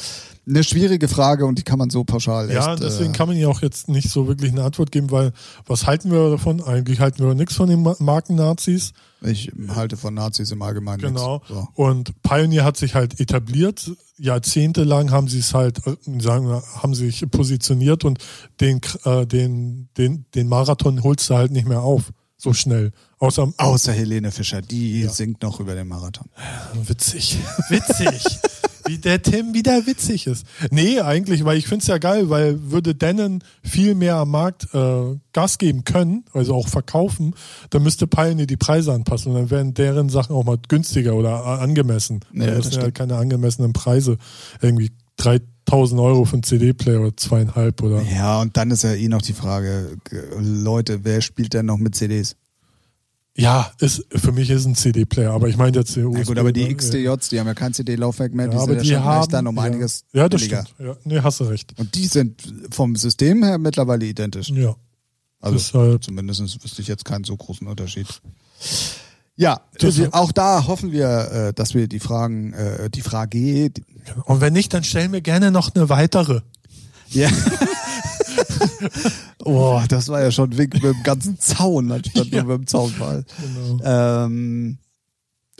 eine 0.47 0.65
schwierige 0.65 1.07
Frage 1.09 1.47
und 1.47 1.57
die 1.59 1.63
kann 1.63 1.79
man 1.79 1.89
so 1.91 2.03
pauschal 2.05 2.47
echt. 2.51 2.55
Ja, 2.57 2.75
deswegen 2.77 3.15
äh, 3.15 3.17
kann 3.17 3.29
man 3.29 3.37
ja 3.37 3.47
auch 3.49 3.63
jetzt 3.63 3.89
nicht 3.89 4.11
so 4.11 4.27
wirklich 4.27 4.51
eine 4.53 4.65
Antwort 4.65 4.91
geben, 4.91 5.11
weil 5.11 5.33
was 5.67 5.87
halten 5.87 6.11
wir 6.11 6.31
davon? 6.31 6.63
Eigentlich 6.63 7.01
halten 7.01 7.25
wir 7.25 7.35
nichts 7.35 7.55
von 7.55 7.69
den 7.69 7.83
Ma- 7.83 7.95
Marken-Nazis. 8.01 8.93
ich 9.23 9.53
halte 9.69 9.97
von 9.97 10.15
Nazis 10.15 10.51
im 10.51 10.61
Allgemeinen 10.63 11.01
Genau. 11.01 11.35
nichts. 11.37 11.49
So. 11.49 11.69
Und 11.75 12.21
Pioneer 12.23 12.65
hat 12.65 12.77
sich 12.77 12.95
halt 12.97 13.21
etabliert. 13.21 13.93
Jahrzehntelang 14.19 15.11
haben 15.13 15.29
sie 15.29 15.39
es 15.39 15.55
halt, 15.55 15.87
äh, 15.87 15.95
sagen 16.21 16.49
wir, 16.49 16.63
haben 16.83 16.95
sich 16.95 17.25
positioniert 17.31 18.05
und 18.05 18.19
den, 18.61 18.81
äh, 19.05 19.27
den, 19.27 19.89
den, 19.97 20.25
den 20.35 20.49
Marathon 20.49 21.03
holst 21.05 21.31
du 21.31 21.35
halt 21.35 21.53
nicht 21.53 21.69
mehr 21.69 21.83
auf. 21.83 22.11
So 22.43 22.53
schnell. 22.53 22.91
Außer, 23.21 23.53
Außer 23.57 23.93
Helene 23.93 24.33
Fischer, 24.33 24.63
die 24.63 25.07
singt 25.07 25.43
noch 25.43 25.61
über 25.61 25.77
den 25.77 25.87
Marathon. 25.87 26.27
Witzig. 26.87 27.39
Witzig. 27.69 28.21
Wie 28.85 28.99
der 28.99 29.23
Tim 29.23 29.55
wieder 29.55 29.87
witzig 29.87 30.27
ist. 30.27 30.45
Nee, 30.73 30.99
eigentlich, 30.99 31.45
weil 31.45 31.57
ich 31.57 31.69
find's 31.69 31.87
ja 31.87 31.99
geil, 31.99 32.31
weil 32.31 32.73
würde 32.73 32.97
Denon 32.97 33.45
viel 33.63 33.95
mehr 33.95 34.17
am 34.17 34.31
Markt 34.33 34.75
äh, 34.75 35.17
Gas 35.33 35.59
geben 35.59 35.85
können, 35.85 36.25
also 36.33 36.57
auch 36.57 36.67
verkaufen, 36.67 37.37
dann 37.71 37.85
müsste 37.85 38.09
Pioneer 38.09 38.47
die 38.47 38.57
Preise 38.57 38.93
anpassen 38.93 39.31
und 39.31 39.39
dann 39.39 39.51
wären 39.51 39.75
deren 39.75 40.09
Sachen 40.09 40.35
auch 40.35 40.43
mal 40.43 40.59
günstiger 40.67 41.15
oder 41.15 41.45
angemessen. 41.45 42.25
Ja, 42.33 42.41
Weil 42.41 42.55
das 42.57 42.65
sind 42.65 42.75
ja 42.75 42.81
stimmt. 42.81 42.95
keine 42.97 43.17
angemessenen 43.19 43.73
Preise. 43.73 44.19
Irgendwie 44.61 44.91
3000 45.67 46.01
Euro 46.01 46.25
für 46.25 46.35
einen 46.35 46.43
CD-Player 46.43 47.01
oder 47.01 47.17
zweieinhalb 47.17 47.83
oder. 47.83 48.03
Ja, 48.03 48.41
und 48.41 48.57
dann 48.57 48.71
ist 48.71 48.83
ja 48.85 48.95
eh 48.95 49.09
noch 49.09 49.23
die 49.23 49.33
Frage, 49.33 49.97
Leute, 50.41 51.05
wer 51.05 51.21
spielt 51.21 51.55
denn 51.55 51.67
noch 51.67 51.79
mit 51.79 51.95
CDs? 51.95 52.37
Ja, 53.35 53.73
ist, 53.79 54.05
für 54.11 54.31
mich 54.33 54.51
ist 54.51 54.67
ein 54.67 54.75
CD-Player, 54.75 55.31
aber 55.33 55.49
ich 55.49 55.57
meine 55.57 55.75
jetzt 55.79 55.97
Na 55.97 56.05
USB, 56.05 56.27
gut, 56.27 56.39
aber 56.39 56.53
die 56.53 56.65
ne? 56.65 56.75
XDJs, 56.75 57.31
die 57.31 57.41
haben 57.41 57.47
ja 57.47 57.55
kein 57.55 57.73
CD-Laufwerk 57.73 58.35
mehr, 58.35 58.49
die 58.49 58.55
ja, 58.57 58.61
sind 58.61 58.69
aber 58.71 58.77
ja 58.77 58.83
die 58.83 58.89
schon 58.91 59.05
haben, 59.05 59.31
dann 59.33 59.47
um 59.47 59.57
ja. 59.57 59.63
einiges 59.63 60.05
Ja, 60.13 60.29
das 60.29 60.43
billiger. 60.43 60.67
stimmt. 60.67 60.89
Ja, 60.89 60.97
nee, 61.05 61.21
hast 61.21 61.41
du 61.41 61.45
recht. 61.45 61.73
Und 61.79 61.95
die 61.95 62.07
sind 62.07 62.43
vom 62.71 62.95
System 62.95 63.43
her 63.43 63.57
mittlerweile 63.57 64.05
identisch. 64.05 64.51
Ja. 64.51 64.77
Also 65.41 65.57
Deshalb- 65.57 66.05
zumindest 66.05 66.63
wüsste 66.63 66.83
ich 66.83 66.89
jetzt 66.89 67.07
keinen 67.07 67.25
so 67.25 67.35
großen 67.37 67.67
Unterschied. 67.67 68.07
Ja, 69.37 69.61
wir- 69.81 70.15
auch 70.15 70.33
da 70.33 70.67
hoffen 70.67 70.93
wir, 70.93 71.09
äh, 71.31 71.53
dass 71.55 71.75
wir 71.75 71.89
die 71.89 72.01
Fragen, 72.01 72.53
äh, 72.53 72.91
die 72.91 73.01
Frage, 73.03 73.71
Und 74.25 74.41
wenn 74.41 74.53
nicht, 74.53 74.73
dann 74.75 74.85
stellen 74.85 75.13
wir 75.13 75.21
gerne 75.23 75.51
noch 75.51 75.75
eine 75.75 75.89
weitere. 75.89 76.41
ja. 77.09 77.29
oh, 79.45 79.81
das 79.89 80.09
war 80.09 80.21
ja 80.23 80.31
schon 80.31 80.51
ein 80.51 80.59
Wink 80.59 80.75
mit 80.75 80.83
dem 80.85 81.03
ganzen 81.03 81.39
Zaun, 81.39 81.91
anstatt 81.93 82.27
Ja. 82.27 82.43
nur 82.43 82.53
mit 82.59 82.63
dem 82.63 82.67
Zaunfall. 82.67 83.25
Genau. 83.41 83.81
Ähm, 83.85 84.79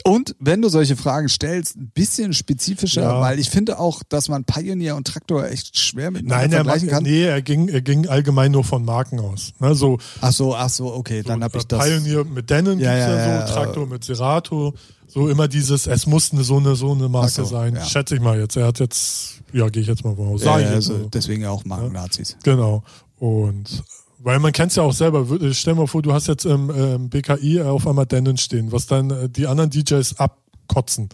und 0.05 0.35
wenn 0.39 0.61
du 0.61 0.69
solche 0.69 0.97
Fragen 0.97 1.29
stellst, 1.29 1.77
ein 1.77 1.91
bisschen 1.93 2.33
spezifischer, 2.33 3.03
Ja. 3.03 3.21
weil 3.21 3.39
ich 3.39 3.49
finde 3.49 3.79
auch, 3.79 4.03
dass 4.09 4.27
man 4.27 4.43
Pioneer 4.43 4.95
und 4.95 5.07
Traktor 5.07 5.45
echt 5.47 5.77
schwer 5.77 6.11
miteinander 6.11 6.41
Nein, 6.41 6.51
er, 6.51 6.55
vergleichen 6.57 6.89
kann. 6.89 7.03
nee, 7.03 7.23
er 7.23 7.41
ging, 7.41 7.69
er 7.69 7.81
ging 7.81 8.07
allgemein 8.07 8.51
nur 8.51 8.63
von 8.63 8.83
Marken 8.83 9.19
aus. 9.19 9.53
Ne, 9.59 9.75
so, 9.75 9.99
Ach 10.19 10.31
so, 10.33 10.55
ach 10.55 10.69
so, 10.69 10.93
okay, 10.93 11.23
dann 11.23 11.43
habe 11.43 11.57
ich 11.57 11.65
das. 11.65 11.85
Pioneer 11.85 12.25
mit 12.25 12.49
Denon 12.49 12.79
Ja, 12.79 12.91
gibt's 12.95 13.07
ja, 13.07 13.17
ja, 13.39 13.47
so, 13.47 13.53
Traktor 13.53 13.87
mit 13.87 14.03
Serato, 14.03 14.73
so 15.07 15.29
immer 15.29 15.47
dieses, 15.47 15.87
es 15.87 16.05
muss 16.07 16.33
eine, 16.33 16.43
so 16.43 16.57
eine 16.57 16.75
so 16.75 16.91
eine 16.91 17.07
Marke 17.07 17.31
so, 17.31 17.45
sein. 17.45 17.79
Schätze 17.85 18.15
ich 18.15 18.21
mal 18.21 18.39
jetzt. 18.39 18.57
Er 18.57 18.67
hat 18.67 18.79
jetzt, 18.79 19.41
ja, 19.53 19.69
gehe 19.69 19.83
ich 19.83 19.87
jetzt 19.87 20.03
mal 20.03 20.15
voraus. 20.15 20.43
Ja, 20.43 20.55
also 20.55 20.97
so. 20.97 21.09
deswegen 21.13 21.45
auch 21.45 21.63
Marken-Nazis. 21.65 22.35
Genau. 22.43 22.83
Und 23.19 23.83
weil 24.23 24.39
man 24.39 24.51
kennt 24.51 24.71
es 24.71 24.77
ja 24.77 24.83
auch 24.83 24.93
selber. 24.93 25.21
Wür- 25.29 25.53
Stell 25.53 25.75
mal 25.75 25.87
vor, 25.87 26.01
du 26.01 26.13
hast 26.13 26.27
jetzt 26.27 26.45
im 26.45 26.69
ähm, 26.75 27.09
BKI 27.09 27.61
auf 27.61 27.85
einmal 27.87 28.05
Denon 28.05 28.37
stehen, 28.37 28.71
was 28.71 28.87
dann 28.87 29.09
äh, 29.11 29.29
die 29.29 29.47
anderen 29.47 29.69
DJs 29.69 30.17
abkotzen. 30.19 31.09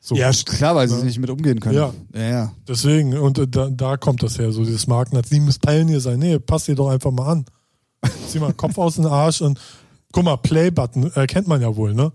So. 0.00 0.14
Ja, 0.16 0.30
klar, 0.32 0.74
weil 0.76 0.86
sie 0.88 0.98
Ja. 0.98 1.04
nicht 1.04 1.18
mit 1.18 1.30
umgehen 1.30 1.60
können. 1.60 1.76
Ja. 1.76 1.94
ja. 2.14 2.22
ja. 2.22 2.52
Deswegen, 2.68 3.16
und 3.16 3.38
äh, 3.38 3.48
da, 3.48 3.70
da 3.70 3.96
kommt 3.96 4.22
das 4.22 4.38
her, 4.38 4.52
so 4.52 4.62
dieses 4.64 4.86
Marken, 4.86 5.20
die 5.30 5.40
muss 5.40 5.58
Pioneer 5.58 6.00
sein. 6.00 6.18
Nee, 6.18 6.38
passt 6.38 6.68
dir 6.68 6.74
doch 6.74 6.88
einfach 6.90 7.10
mal 7.10 7.26
an. 7.32 7.44
Zieh 8.28 8.38
mal 8.38 8.52
Kopf 8.52 8.76
aus 8.76 8.96
dem 8.96 9.06
Arsch 9.06 9.40
und 9.40 9.58
guck 10.12 10.24
mal, 10.24 10.36
Play-Button 10.36 11.10
erkennt 11.14 11.48
man 11.48 11.62
ja 11.62 11.74
wohl, 11.74 11.94
ne? 11.94 12.12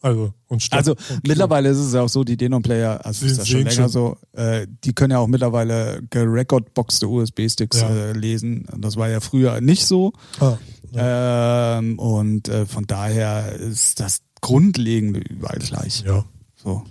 Also, 0.00 0.32
und 0.46 0.66
Also 0.70 0.92
und 0.92 1.26
mittlerweile 1.26 1.70
ist 1.70 1.78
es 1.78 1.92
ja 1.92 2.02
auch 2.02 2.08
so, 2.08 2.22
die 2.22 2.36
Denon-Player, 2.36 3.04
also 3.04 3.24
Sie 3.26 3.32
ist 3.32 3.40
das 3.40 3.48
schon 3.48 3.60
länger 3.62 3.72
schon. 3.72 3.88
so, 3.88 4.16
äh, 4.32 4.66
die 4.84 4.92
können 4.92 5.10
ja 5.10 5.18
auch 5.18 5.26
mittlerweile 5.26 6.00
gerecordboxte 6.10 7.08
USB-Sticks 7.08 7.80
Ja. 7.80 7.88
äh, 7.90 8.12
lesen. 8.12 8.66
Das 8.78 8.96
war 8.96 9.08
ja 9.08 9.18
früher 9.20 9.60
nicht 9.60 9.84
so. 9.86 10.12
Ah, 10.40 10.56
Ähm, 10.94 11.98
und 11.98 12.48
äh, 12.48 12.64
von 12.66 12.86
daher 12.86 13.52
ist 13.54 13.98
das 14.00 14.20
Grundlegende 14.40 15.20
überall 15.20 15.58
gleich. 15.58 16.02
ja. 16.06 16.24
So. 16.56 16.84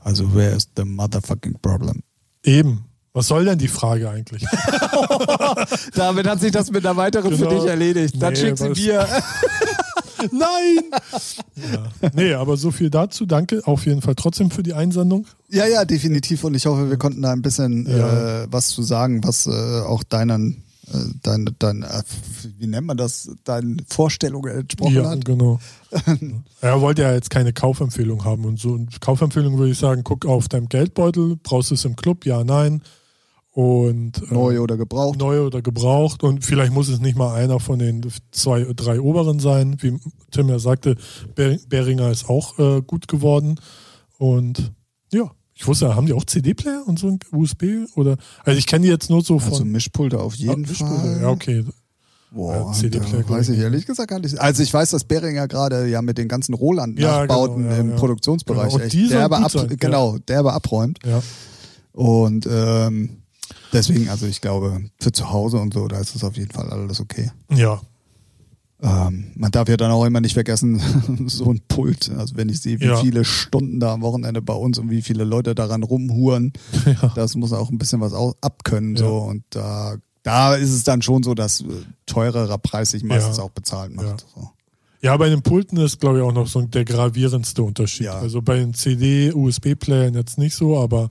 Also 0.00 0.34
where 0.34 0.54
is 0.56 0.68
the 0.76 0.84
motherfucking 0.84 1.56
problem? 1.60 2.02
Eben. 2.42 2.84
Was 3.12 3.26
soll 3.28 3.44
denn 3.44 3.58
die 3.58 3.68
Frage 3.68 4.08
eigentlich? 4.08 4.44
Damit 5.94 6.26
hat 6.26 6.40
sich 6.40 6.52
das 6.52 6.70
mit 6.70 6.86
einer 6.86 6.96
weiteren 6.96 7.30
Genau. 7.30 7.50
für 7.50 7.54
dich 7.56 7.64
erledigt. 7.66 8.14
Dann 8.22 8.32
Nee, 8.32 8.38
schick 8.40 8.58
sie 8.58 8.68
mir. 8.70 9.06
Nein! 10.32 10.84
Ja. 11.72 12.10
Nee, 12.14 12.32
aber 12.34 12.56
so 12.56 12.70
viel 12.70 12.90
dazu. 12.90 13.26
Danke 13.26 13.60
auf 13.66 13.86
jeden 13.86 14.02
Fall 14.02 14.14
trotzdem 14.14 14.50
für 14.50 14.62
die 14.62 14.74
Einsendung. 14.74 15.26
Ja, 15.48 15.66
ja, 15.66 15.84
definitiv. 15.84 16.44
Und 16.44 16.54
ich 16.54 16.66
hoffe, 16.66 16.90
wir 16.90 16.96
konnten 16.96 17.22
da 17.22 17.32
ein 17.32 17.42
bisschen 17.42 17.86
Ja. 17.88 18.42
äh, 18.42 18.46
was 18.50 18.68
zu 18.68 18.82
sagen, 18.82 19.22
was 19.24 19.46
äh, 19.46 19.50
auch 19.80 20.02
deinen, 20.02 20.62
äh, 20.92 20.96
dein, 21.22 21.48
dein, 21.58 21.82
äh, 21.82 22.02
wie 22.58 22.66
nennt 22.66 22.86
man 22.86 22.96
das, 22.96 23.30
deinen 23.44 23.82
Vorstellungen 23.88 24.52
entsprochen 24.60 24.94
Ja, 24.94 25.10
hat. 25.10 25.24
genau. 25.24 25.58
er 26.60 26.80
wollte 26.80 27.02
ja 27.02 27.12
jetzt 27.12 27.30
keine 27.30 27.52
Kaufempfehlung 27.52 28.24
haben 28.24 28.44
und 28.44 28.58
so. 28.58 28.70
Und 28.70 29.00
Kaufempfehlung 29.00 29.58
würde 29.58 29.72
ich 29.72 29.78
sagen, 29.78 30.02
guck 30.04 30.26
auf 30.26 30.48
deinem 30.48 30.68
Geldbeutel, 30.68 31.36
brauchst 31.42 31.70
du 31.70 31.74
es 31.74 31.84
im 31.84 31.96
Club, 31.96 32.26
ja, 32.26 32.44
nein. 32.44 32.82
Und 33.60 34.22
äh, 34.30 34.32
Neu 34.34 34.60
oder 34.60 34.76
gebraucht. 34.76 35.18
neu 35.18 35.40
oder 35.44 35.62
gebraucht 35.62 36.22
und 36.22 36.44
vielleicht 36.44 36.72
muss 36.72 36.88
es 36.88 37.00
nicht 37.00 37.18
mal 37.18 37.34
einer 37.34 37.58
von 37.58 37.80
den 37.80 38.02
zwei, 38.30 38.64
drei 38.76 39.00
oberen 39.00 39.40
sein. 39.40 39.76
Wie 39.80 39.98
Tim 40.30 40.48
ja 40.48 40.60
sagte, 40.60 40.94
Ber- 41.34 41.58
Beringer 41.68 42.08
ist 42.12 42.28
auch 42.28 42.56
äh, 42.60 42.82
gut 42.82 43.08
geworden. 43.08 43.58
Und 44.16 44.70
ja, 45.12 45.32
ich 45.54 45.66
wusste, 45.66 45.96
haben 45.96 46.06
die 46.06 46.12
auch 46.12 46.22
CD-Player 46.24 46.84
und 46.86 47.00
so 47.00 47.08
ein 47.08 47.18
USB? 47.32 47.64
Oder 47.96 48.16
also 48.44 48.56
ich 48.56 48.66
kenne 48.68 48.84
die 48.84 48.90
jetzt 48.92 49.10
nur 49.10 49.22
so 49.22 49.40
von 49.40 49.50
Also 49.52 49.64
Mischpulte 49.64 50.20
auf 50.20 50.36
jeden 50.36 50.64
Ah, 50.64 50.68
Mischpulver. 50.68 50.96
Fall. 51.00 51.20
Ja, 51.22 51.28
okay. 51.30 51.64
Boah, 52.30 52.72
Ja, 52.80 52.88
da 52.90 53.28
weiß 53.28 53.48
ich 53.48 53.56
ich. 53.56 53.62
ehrlich 53.64 53.86
gesagt 53.86 54.08
gar 54.10 54.20
nicht. 54.20 54.38
Also 54.38 54.62
ich 54.62 54.72
weiß, 54.72 54.90
dass 54.90 55.02
Behringer 55.02 55.48
gerade 55.48 55.88
ja 55.88 56.00
mit 56.00 56.16
den 56.16 56.28
ganzen 56.28 56.52
Ja, 56.52 56.58
Roland-Nachbauten 56.60 57.62
genau, 57.64 57.74
ja, 57.74 57.80
im 57.80 57.90
ja. 57.90 57.96
Produktionsbereich 57.96 58.72
Genau. 58.72 58.84
Echt 58.84 59.10
derbe, 59.10 59.38
ab, 59.38 59.50
sein, 59.50 59.66
ja. 59.68 59.76
genau, 59.80 60.18
derbe 60.18 60.52
abräumt. 60.52 61.00
Ja. 61.04 61.20
Und 61.92 62.46
ähm, 62.48 63.22
deswegen, 63.72 64.08
also 64.08 64.26
ich 64.26 64.40
glaube, 64.40 64.82
für 65.00 65.12
zu 65.12 65.30
Hause 65.30 65.58
und 65.58 65.74
so, 65.74 65.88
da 65.88 65.98
ist 65.98 66.14
es 66.14 66.24
auf 66.24 66.36
jeden 66.36 66.50
Fall 66.52 66.68
alles 66.70 67.00
okay. 67.00 67.30
Ja. 67.52 67.80
Ähm, 68.80 69.32
man 69.34 69.50
darf 69.50 69.68
ja 69.68 69.76
dann 69.76 69.90
auch 69.90 70.04
immer 70.04 70.20
nicht 70.20 70.34
vergessen, 70.34 70.80
so 71.26 71.50
ein 71.50 71.60
Pult. 71.66 72.10
Also 72.16 72.36
wenn 72.36 72.48
ich 72.48 72.60
sehe, 72.60 72.78
wie 72.80 72.84
Ja. 72.86 72.96
viele 72.96 73.24
Stunden 73.24 73.80
da 73.80 73.92
am 73.92 74.02
Wochenende 74.02 74.40
bei 74.40 74.54
uns 74.54 74.78
und 74.78 74.88
wie 74.90 75.02
viele 75.02 75.24
Leute 75.24 75.54
daran 75.54 75.82
rumhuren, 75.82 76.52
Ja. 76.86 77.12
das 77.16 77.34
muss 77.34 77.52
auch 77.52 77.70
ein 77.70 77.78
bisschen 77.78 78.00
was 78.00 78.12
abkönnen. 78.40 78.94
Ja. 78.94 79.02
So. 79.04 79.16
Und 79.18 79.42
da, 79.50 79.96
da 80.22 80.54
ist 80.54 80.70
es 80.72 80.84
dann 80.84 81.02
schon 81.02 81.24
so, 81.24 81.34
dass 81.34 81.62
äh, 81.62 81.64
teurerer 82.06 82.58
Preis 82.58 82.92
sich 82.92 83.02
meistens 83.02 83.40
auch 83.40 83.50
bezahlt 83.50 83.94
macht. 83.96 84.24
So. 84.34 84.48
Ja, 85.00 85.16
bei 85.16 85.28
den 85.28 85.42
Pulten 85.42 85.76
ist, 85.78 86.00
glaube 86.00 86.18
ich, 86.18 86.24
auch 86.24 86.32
noch 86.32 86.46
so 86.46 86.60
der 86.62 86.84
gravierendste 86.84 87.62
Unterschied. 87.64 88.08
Also 88.08 88.42
bei 88.42 88.58
den 88.58 88.74
CD, 88.74 89.32
USB-Playern 89.32 90.14
jetzt 90.14 90.38
nicht 90.38 90.54
so, 90.56 90.76
aber 90.78 91.08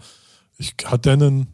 ich 0.58 0.74
hatte 0.86 1.12
einen 1.12 1.47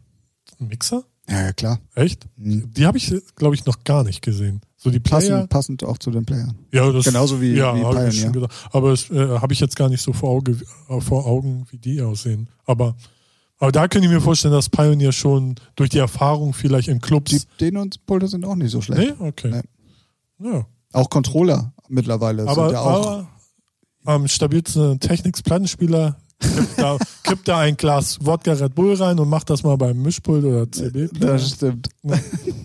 Mixer? 0.58 1.04
Ja, 1.28 1.42
ja, 1.46 1.52
klar. 1.52 1.80
Echt? 1.94 2.26
Mhm. 2.36 2.70
Die 2.74 2.84
habe 2.86 2.98
ich, 2.98 3.12
glaube 3.36 3.54
ich, 3.54 3.64
noch 3.64 3.82
gar 3.84 4.04
nicht 4.04 4.20
gesehen. 4.22 4.60
So 4.76 4.90
die 4.90 5.00
Player. 5.00 5.46
Passend, 5.46 5.48
passend 5.50 5.84
auch 5.84 5.96
zu 5.98 6.10
den 6.10 6.26
Playern. 6.26 6.58
Ja, 6.72 6.92
das, 6.92 7.04
Genauso 7.06 7.40
wie- 7.40 7.54
ja, 7.54 7.74
wie 7.74 7.80
Pioneer. 7.80 8.08
ich 8.08 8.20
schon 8.20 8.32
gedacht. 8.32 8.52
Aber 8.72 8.90
das 8.90 9.08
äh, 9.10 9.38
habe 9.38 9.52
ich 9.54 9.60
jetzt 9.60 9.76
gar 9.76 9.88
nicht 9.88 10.02
so 10.02 10.12
vor, 10.12 10.28
Auge, 10.30 10.58
äh, 10.90 11.00
vor 11.00 11.24
Augen, 11.26 11.66
wie 11.70 11.78
die 11.78 12.02
aussehen. 12.02 12.48
Aber, 12.66 12.94
aber 13.58 13.72
da 13.72 13.88
könnte 13.88 14.06
ich 14.06 14.12
mir 14.12 14.20
vorstellen, 14.20 14.52
dass 14.52 14.68
Pioneer 14.68 15.12
schon 15.12 15.54
durch 15.76 15.88
die 15.88 15.98
Erfahrung 15.98 16.52
vielleicht 16.52 16.88
in 16.88 16.96
Die 16.98 17.00
Clubs. 17.00 17.46
den 17.58 17.78
und 17.78 18.04
Pulte 18.04 18.28
sind 18.28 18.44
auch 18.44 18.56
nicht 18.56 18.70
so 18.70 18.82
schlecht. 18.82 19.18
nee? 19.18 19.26
Okay. 19.26 19.62
Nee. 20.38 20.50
Ja. 20.50 20.66
Auch 20.92 21.08
Controller 21.08 21.72
mittlerweile 21.88 22.42
Aber, 22.46 22.66
sind 22.66 22.72
ja 22.74 22.80
auch. 22.82 23.06
aber 23.06 23.28
am 24.04 24.28
stabilsten 24.28 25.00
Technics-Plattenspieler 25.00 26.16
kippt 26.40 26.78
da, 26.78 26.98
kippt 27.22 27.48
da 27.48 27.58
ein 27.60 27.76
Glas 27.76 28.18
Wodka 28.20 28.52
Red 28.52 28.74
Bull 28.74 28.94
rein 28.94 29.18
und 29.18 29.28
macht 29.28 29.50
das 29.50 29.62
mal 29.62 29.76
beim 29.76 30.00
Mischpult 30.02 30.44
oder 30.44 30.70
CB. 30.70 31.08
das 31.18 31.50
stimmt. 31.50 31.88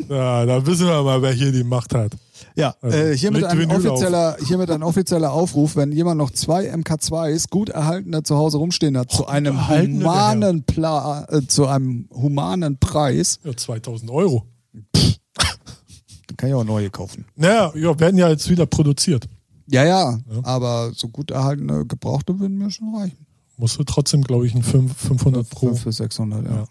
Ja, 0.10 0.46
da 0.46 0.66
wissen 0.66 0.88
wir 0.88 1.02
mal, 1.04 1.22
wer 1.22 1.32
hier 1.32 1.52
die 1.52 1.64
Macht 1.64 1.94
hat. 1.94 2.14
Ja, 2.56 2.74
Also, 2.82 2.98
äh, 2.98 3.16
hiermit, 3.18 3.44
ein 3.46 3.70
offizieller, 3.72 4.38
hiermit 4.46 4.72
ein 4.72 4.82
offizieller 4.84 5.32
Aufruf, 5.32 5.76
wenn 5.76 5.92
jemand 5.92 6.18
noch 6.18 6.32
zwei 6.32 6.74
MK2s 6.74 7.50
gut 7.50 7.70
erhaltene 7.70 8.24
zu 8.24 8.36
Hause 8.36 8.58
rumstehen 8.58 8.98
hat, 8.98 9.12
zu 9.12 9.28
einem 9.28 9.56
erhaltene, 9.58 10.00
humanen 10.04 10.64
Pla 10.64 11.26
äh, 11.30 11.46
zu 11.48 11.68
einem 11.68 12.10
humanen 12.12 12.78
Preis, 12.80 13.40
Ja, 13.44 13.56
2000 13.56 14.10
Euro. 14.12 14.46
dann 14.94 16.38
kann 16.38 16.50
ich 16.50 16.56
auch 16.56 16.64
neue 16.64 16.90
kaufen. 16.90 17.26
Naja, 17.36 17.72
ja, 17.76 18.00
werden 18.00 18.18
ja 18.18 18.30
jetzt 18.30 18.50
wieder 18.50 18.66
produziert. 18.66 19.26
Ja, 19.68 19.84
ja, 19.84 20.12
Ja. 20.12 20.20
aber 20.44 20.92
so 20.96 21.08
gut 21.10 21.32
erhaltene 21.32 21.86
Gebrauchte 21.86 22.40
würden 22.40 22.58
mir 22.58 22.72
schon 22.72 22.96
reichen. 22.96 23.26
Musst 23.60 23.78
du 23.78 23.84
trotzdem, 23.84 24.22
glaube 24.24 24.48
ich, 24.48 24.56
ein 24.56 24.64
5, 24.64 24.96
500 24.96 25.50
pro. 25.50 25.68
5 25.68 25.82
für 25.82 25.92
600, 25.92 26.46
ja. 26.46 26.66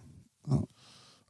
Ja. 0.51 0.63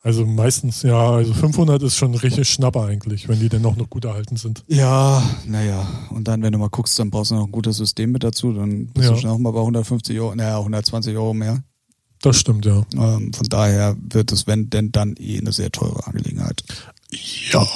Also 0.03 0.25
meistens, 0.25 0.83
ja, 0.83 1.11
also 1.11 1.35
500 1.35 1.83
ist 1.83 1.97
schon 1.97 2.15
richtig 2.15 2.49
Schnapper 2.49 2.85
eigentlich, 2.85 3.29
wenn 3.29 3.41
die 3.41 3.49
denn 3.49 3.67
auch 3.67 3.75
noch 3.75 3.91
gut 3.91 4.05
erhalten 4.05 4.37
sind. 4.37 4.65
Ja, 4.69 5.21
naja. 5.45 5.87
Und 6.11 6.29
dann, 6.29 6.41
wenn 6.43 6.53
du 6.53 6.59
mal 6.59 6.69
guckst, 6.71 6.97
dann 7.01 7.11
brauchst 7.11 7.33
du 7.33 7.35
noch 7.35 7.47
ein 7.47 7.53
gutes 7.53 7.77
System 7.79 8.13
mit 8.13 8.23
dazu. 8.23 8.53
Dann 8.53 8.87
bist 8.87 9.09
Ja. 9.09 9.15
du 9.15 9.21
schon 9.21 9.31
auch 9.31 9.39
mal 9.39 9.51
bei 9.51 9.59
150 9.61 10.19
Euro, 10.21 10.35
naja, 10.37 10.59
120 10.59 11.17
Euro 11.17 11.35
mehr. 11.35 11.65
Das 12.23 12.37
stimmt, 12.39 12.65
ja. 12.65 12.85
Ähm, 12.95 13.33
von 13.33 13.47
daher 13.49 13.97
wird 14.01 14.31
es, 14.31 14.47
wenn 14.47 14.71
denn 14.71 14.93
dann 14.93 15.17
eh 15.19 15.39
eine 15.39 15.51
sehr 15.53 15.73
teure 15.73 16.07
Angelegenheit. 16.07 16.63
Ja. 17.53 17.67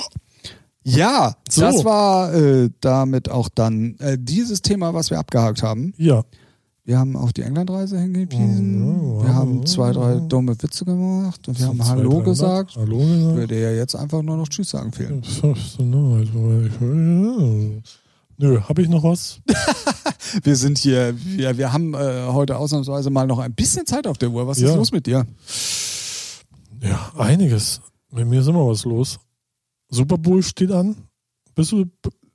Ja, 0.85 1.37
So. 1.49 1.61
das 1.61 1.85
war 1.85 2.33
äh, 2.35 2.71
damit 2.81 3.29
auch 3.31 3.49
dann 3.49 3.97
äh, 3.99 4.17
dieses 4.21 4.63
Thema, 4.63 4.95
was 4.95 5.11
wir 5.11 5.19
abgehakt 5.19 5.63
haben. 5.63 5.93
Ja. 5.97 6.25
Wir 6.85 6.99
haben 6.99 7.17
auf 7.17 7.33
die 7.33 7.43
Englandreise 7.43 7.97
hingewiesen. 7.99 8.83
Oh, 8.99 9.23
wir 9.23 9.33
haben 9.35 9.65
zwei, 9.67 9.93
drei 9.93 10.17
dumme 10.17 10.61
Witze 10.61 10.85
gemacht 10.85 11.47
und 11.47 11.57
wir 11.61 11.67
haben 11.69 11.77
zwei, 11.79 11.85
Hallo 11.87 12.11
300. 12.11 12.25
gesagt. 12.25 12.77
Hallo 12.77 12.99
gesagt. 12.99 13.37
Würde 13.37 13.61
ja 13.63 13.71
jetzt 13.71 13.95
einfach 13.95 14.21
nur 14.23 14.37
noch 14.37 14.49
Tschüss 14.49 14.71
sagen 14.71 14.91
fehlen. 14.91 15.23
Also, 15.23 15.55
ja. 16.81 17.83
Nö, 18.39 18.61
habe 18.63 18.83
ich 18.83 18.89
noch 18.89 19.05
was? 19.05 19.41
Wir 20.43 20.57
sind 20.57 20.79
hier, 20.79 21.15
wir, 21.27 21.59
wir 21.59 21.73
haben 21.75 21.93
äh, 21.93 22.25
heute 22.29 22.57
ausnahmsweise 22.57 23.11
mal 23.11 23.27
noch 23.27 23.39
ein 23.39 23.53
bisschen 23.53 23.85
Zeit 23.85 24.07
auf 24.07 24.17
der 24.17 24.31
Uhr. 24.31 24.47
Was 24.47 24.59
Ja. 24.61 24.71
ist 24.71 24.77
los 24.77 24.91
mit 24.91 25.07
dir? 25.07 25.27
Ja, 26.81 27.13
einiges. 27.19 27.83
Mit 28.11 28.27
mir 28.27 28.41
ist 28.41 28.47
immer 28.49 28.67
was 28.67 28.85
los. 28.87 29.19
Super 29.91 30.17
Bowl 30.17 30.43
steht 30.43 30.71
an. 30.73 30.97
Bist 31.55 31.73
du 31.73 31.85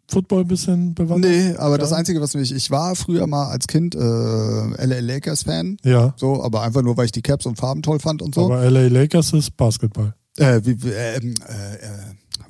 Football 0.10 0.41
ein 0.41 0.47
bisschen 0.47 0.93
bewandert? 0.95 1.32
Nee, 1.32 1.55
aber 1.58 1.78
das 1.78 1.91
Ja. 1.91 1.97
Einzige, 1.97 2.22
was 2.22 2.34
mich, 2.34 2.53
ich 2.53 2.72
war 2.72 2.95
früher 2.95 3.28
mal 3.28 3.49
als 3.49 3.68
Kind 3.68 3.93
äh, 3.95 3.99
LA 3.99 4.99
Lakers 5.01 5.43
Fan, 5.43 5.78
Ja, 5.84 6.14
so, 6.18 6.41
aber 6.43 6.62
einfach 6.62 6.82
nur, 6.82 6.95
weil 6.97 7.05
ich 7.05 7.12
die 7.12 7.22
Caps 7.22 7.45
und 7.45 7.58
Farben 7.58 7.82
toll 7.82 7.99
fand 7.99 8.22
und 8.22 8.34
so. 8.36 8.45
aber 8.45 8.70
LA 8.70 8.88
Lakers 8.88 9.34
ist 9.34 9.58
Basketball. 9.58 10.14
Äh, 10.38 10.62
wie, 10.64 10.82
wie, 10.84 10.89
äh, 10.89 11.18
äh, 11.18 11.20
äh, 11.20 11.34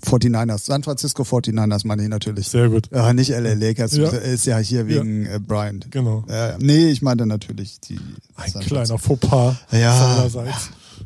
49ers, 0.06 0.66
San 0.66 0.84
Francisco 0.84 1.24
49ers 1.24 1.88
meine 1.88 2.04
ich 2.04 2.10
natürlich. 2.10 2.48
Sehr 2.50 2.70
gut. 2.70 2.90
Ja, 2.94 3.12
nicht 3.14 3.30
LA 3.30 3.54
Lakers, 3.54 3.96
Ja. 3.98 4.10
ist 4.10 4.46
ja 4.46 4.58
hier 4.60 4.88
wegen 4.88 5.26
äh, 5.26 5.40
Bryant. 5.40 5.90
Genau. 5.90 6.24
Äh, 6.28 6.54
nee, 6.60 6.90
ich 6.90 7.02
meinte 7.02 7.26
natürlich 7.26 7.80
die. 7.80 8.00
Ein 8.36 8.52
San 8.52 8.62
kleiner 8.64 8.98
Fauxpas 9.00 9.56
Ja. 9.72 10.28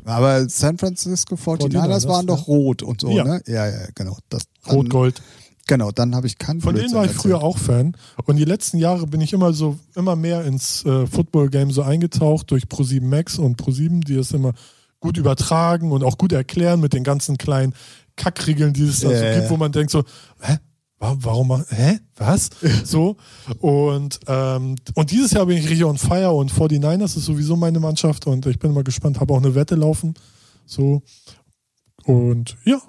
Aber 0.04 0.48
San 0.48 0.78
Francisco 0.78 1.36
49ers, 1.36 1.70
49ers, 1.72 2.08
waren 2.08 2.26
ja. 2.28 2.34
doch 2.34 2.46
rot 2.48 2.82
und 2.82 3.00
so, 3.00 3.10
Ja. 3.10 3.24
ne? 3.24 3.42
Ja, 3.46 3.66
ja, 3.68 3.86
genau. 3.94 4.16
Das, 4.28 4.42
Rot-Gold. 4.70 5.22
Genau, 5.68 5.92
dann 5.92 6.14
habe 6.16 6.26
ich 6.26 6.38
keinen 6.38 6.60
Von 6.60 6.74
denen 6.74 6.90
Blödsinn 6.90 6.96
war 6.98 7.04
ich 7.04 7.12
erzählt. 7.12 7.22
früher 7.34 7.42
auch 7.42 7.56
Fan. 7.58 7.96
Und 8.24 8.36
die 8.36 8.44
letzten 8.44 8.78
Jahre 8.78 9.06
bin 9.06 9.20
ich 9.20 9.32
immer 9.32 9.52
so, 9.52 9.78
immer 9.94 10.16
mehr 10.16 10.44
ins 10.44 10.84
äh, 10.84 11.06
Football-Game 11.06 11.70
so 11.70 11.82
eingetaucht 11.82 12.50
durch 12.50 12.64
Pro7 12.64 13.02
Max 13.04 13.38
und 13.38 13.62
Pro7, 13.62 14.00
die 14.04 14.16
es 14.16 14.32
immer 14.32 14.52
gut 15.00 15.16
übertragen 15.18 15.92
und 15.92 16.02
auch 16.04 16.18
gut 16.18 16.32
erklären 16.32 16.80
mit 16.80 16.92
den 16.92 17.04
ganzen 17.04 17.38
kleinen 17.38 17.74
Kackregeln, 18.16 18.72
die 18.72 18.84
es 18.88 19.00
da 19.00 19.08
so 19.08 19.14
Ja, 19.14 19.24
ja, 19.24 19.38
gibt, 19.38 19.50
wo 19.50 19.56
man 19.56 19.70
denkt 19.72 19.90
so, 19.92 20.02
hä? 20.40 20.58
Wa- 20.98 21.16
Warum, 21.20 21.48
mach- 21.48 21.64
hä? 21.70 21.98
Was? 22.16 22.50
So. 22.84 23.16
Und, 23.60 24.20
ähm, 24.26 24.74
und 24.94 25.10
dieses 25.10 25.30
Jahr 25.32 25.46
bin 25.46 25.56
ich 25.58 25.64
richtig 25.68 25.84
on 25.84 25.96
fire 25.98 26.32
und 26.32 26.52
49ers 26.52 27.16
ist 27.16 27.24
sowieso 27.24 27.56
meine 27.56 27.80
Mannschaft 27.80 28.26
und 28.26 28.46
ich 28.46 28.58
bin 28.58 28.72
mal 28.72 28.84
gespannt, 28.84 29.18
habe 29.20 29.32
auch 29.32 29.38
eine 29.42 29.54
Wette 29.54 29.74
laufen. 29.76 30.14
So. 30.66 31.02
Und 32.04 32.56
ja, 32.64 32.80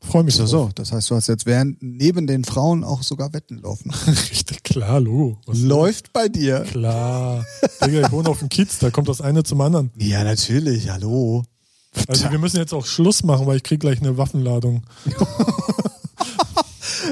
freue 0.00 0.24
mich 0.24 0.34
So, 0.34 0.46
so, 0.46 0.70
das 0.74 0.92
heißt, 0.92 1.10
du 1.10 1.14
hast 1.14 1.28
jetzt 1.28 1.46
während 1.46 1.82
neben 1.82 2.26
den 2.26 2.44
Frauen 2.44 2.84
auch 2.84 3.02
sogar 3.02 3.32
Wetten 3.32 3.58
laufen. 3.58 3.92
Richtig 4.30 4.62
klar, 4.62 5.00
Logo. 5.00 5.38
Was 5.46 5.58
Läuft 5.60 6.12
bei 6.12 6.28
dir. 6.28 6.60
Klar. 6.60 7.44
Digga, 7.84 8.06
ich 8.06 8.12
wohne 8.12 8.28
auf 8.28 8.38
dem 8.38 8.48
Kiez, 8.48 8.78
da 8.78 8.90
kommt 8.90 9.08
das 9.08 9.20
eine 9.20 9.42
zum 9.42 9.60
anderen. 9.60 9.90
Ja, 9.96 10.24
natürlich, 10.24 10.90
hallo. 10.90 11.44
Also 12.06 12.30
wir 12.30 12.38
müssen 12.38 12.58
jetzt 12.58 12.72
auch 12.72 12.86
Schluss 12.86 13.24
machen, 13.24 13.46
weil 13.46 13.56
ich 13.56 13.62
krieg 13.62 13.80
gleich 13.80 14.00
eine 14.00 14.16
Waffenladung. 14.18 14.82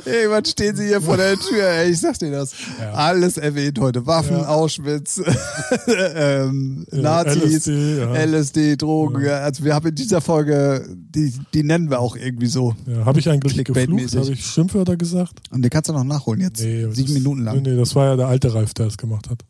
Irgendwann 0.05 0.45
stehen 0.45 0.77
sie 0.77 0.87
hier 0.87 1.01
vor 1.01 1.17
der 1.17 1.37
Tür, 1.39 1.65
ey, 1.69 1.91
ich 1.91 2.01
sag 2.01 2.19
dir 2.19 2.31
das. 2.31 2.53
Ja. 2.81 2.93
Alles 2.93 3.37
erwähnt 3.37 3.79
heute. 3.81 4.07
Waffen, 4.07 4.37
Ja. 4.39 4.49
Auschwitz, 4.49 5.21
ähm, 5.87 6.87
Ja, 6.93 7.01
Nazis, 7.01 7.67
LSD. 7.67 8.25
LSD, 8.27 8.77
Drogen. 8.77 9.25
Ja. 9.25 9.39
Also 9.41 9.65
wir 9.65 9.75
haben 9.75 9.87
in 9.89 9.95
dieser 9.95 10.21
Folge, 10.21 10.87
die, 10.97 11.33
die 11.55 11.63
nennen 11.63 11.91
wir 11.91 12.01
auch 12.01 12.17
irgendwie 12.17 12.47
so. 12.47 12.75
Habe 13.05 13.19
ich 13.21 13.29
eigentlich 13.29 13.65
geflucht? 13.65 14.17
Habe 14.17 14.33
ich 14.33 14.45
Schimpfwörter 14.47 14.97
gesagt? 14.97 15.35
Und 15.51 15.63
den 15.63 15.71
kannst 15.71 15.89
du 15.89 15.93
noch 15.93 16.05
nachholen 16.05 16.41
jetzt. 16.41 16.61
das 16.61 16.97
Sieben 16.97 17.13
Minuten 17.15 17.45
lang. 17.45 17.63
Nee, 17.63 17.71
nee, 17.71 17.77
das 17.77 17.95
war 17.95 18.07
ja 18.07 18.17
der 18.17 18.27
alte 18.29 18.53
Ralf, 18.55 18.75
der 18.75 18.87
es 18.87 18.97
gemacht 18.97 19.29
hat. 19.31 19.41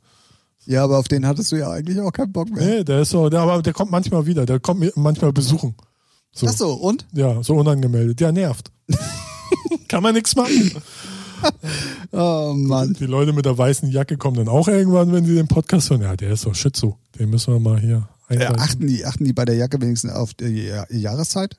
Ja, 0.64 0.82
aber 0.82 0.98
auf 0.98 1.06
den 1.06 1.26
hattest 1.26 1.52
du 1.52 1.56
ja 1.56 1.70
eigentlich 1.70 2.00
auch 2.00 2.10
keinen 2.12 2.32
Bock 2.32 2.50
mehr. 2.50 2.64
Nee, 2.64 2.84
der 2.84 3.02
ist 3.02 3.10
so, 3.10 3.28
der, 3.28 3.40
aber 3.40 3.62
der 3.62 3.72
kommt 3.72 3.92
manchmal 3.92 4.26
wieder, 4.26 4.46
der 4.46 4.58
kommt 4.58 4.84
manchmal 4.96 5.32
besuchen. 5.32 5.76
So. 6.32 6.46
Ach 6.48 6.52
so, 6.52 6.72
und? 6.72 7.06
Ja, 7.12 7.40
so 7.42 7.54
unangemeldet. 7.54 8.20
Ja, 8.20 8.32
nervt. 8.32 8.72
Kann 9.88 10.02
man 10.02 10.14
nichts 10.14 10.36
machen. 10.36 10.72
Oh 12.12 12.54
Mann. 12.56 12.94
Die 12.98 13.04
Leute 13.04 13.34
mit 13.34 13.44
der 13.44 13.58
weißen 13.58 13.90
Jacke 13.90 14.16
kommen 14.16 14.38
dann 14.38 14.48
auch 14.48 14.68
irgendwann, 14.68 15.12
wenn 15.12 15.26
sie 15.26 15.34
den 15.34 15.48
Podcast 15.48 15.90
hören. 15.90 16.00
Ja, 16.00 16.16
der 16.16 16.30
ist 16.32 16.46
doch 16.46 16.54
Schizo. 16.54 16.96
Den 17.18 17.28
müssen 17.28 17.52
wir 17.52 17.60
mal 17.60 17.78
hier 17.78 18.08
Äh, 18.30 18.36
einreichen. 18.38 18.58
achten, 18.60 18.86
die, 18.86 19.04
achten 19.04 19.24
die 19.26 19.34
bei 19.34 19.44
der 19.44 19.54
Jacke 19.54 19.78
wenigstens 19.80 20.12
auf 20.12 20.32
die 20.32 20.64
Ja- 20.68 20.86
Jahreszeit? 20.90 21.58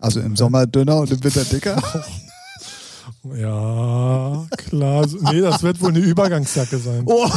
Also 0.00 0.18
im 0.18 0.34
Sommer 0.34 0.66
dünner 0.66 0.96
und 0.96 1.12
im 1.12 1.22
Winter 1.22 1.44
dicker? 1.44 1.80
Ja, 3.36 4.44
klar. 4.56 5.08
So- 5.08 5.18
Nee, 5.18 5.40
das 5.40 5.62
wird 5.62 5.80
wohl 5.80 5.90
eine 5.90 6.00
Übergangsjacke 6.00 6.78
sein. 6.78 7.02
Oh, 7.06 7.24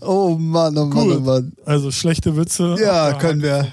oh 0.00 0.36
Mann, 0.38 0.76
oh 0.78 0.86
Mann, 0.86 0.88
oh 0.96 1.14
Gut. 1.14 1.24
Mann. 1.24 1.52
Also 1.66 1.90
schlechte 1.90 2.34
Witze. 2.36 2.76
Ja, 2.80 3.12
können 3.14 3.42
wir. 3.42 3.68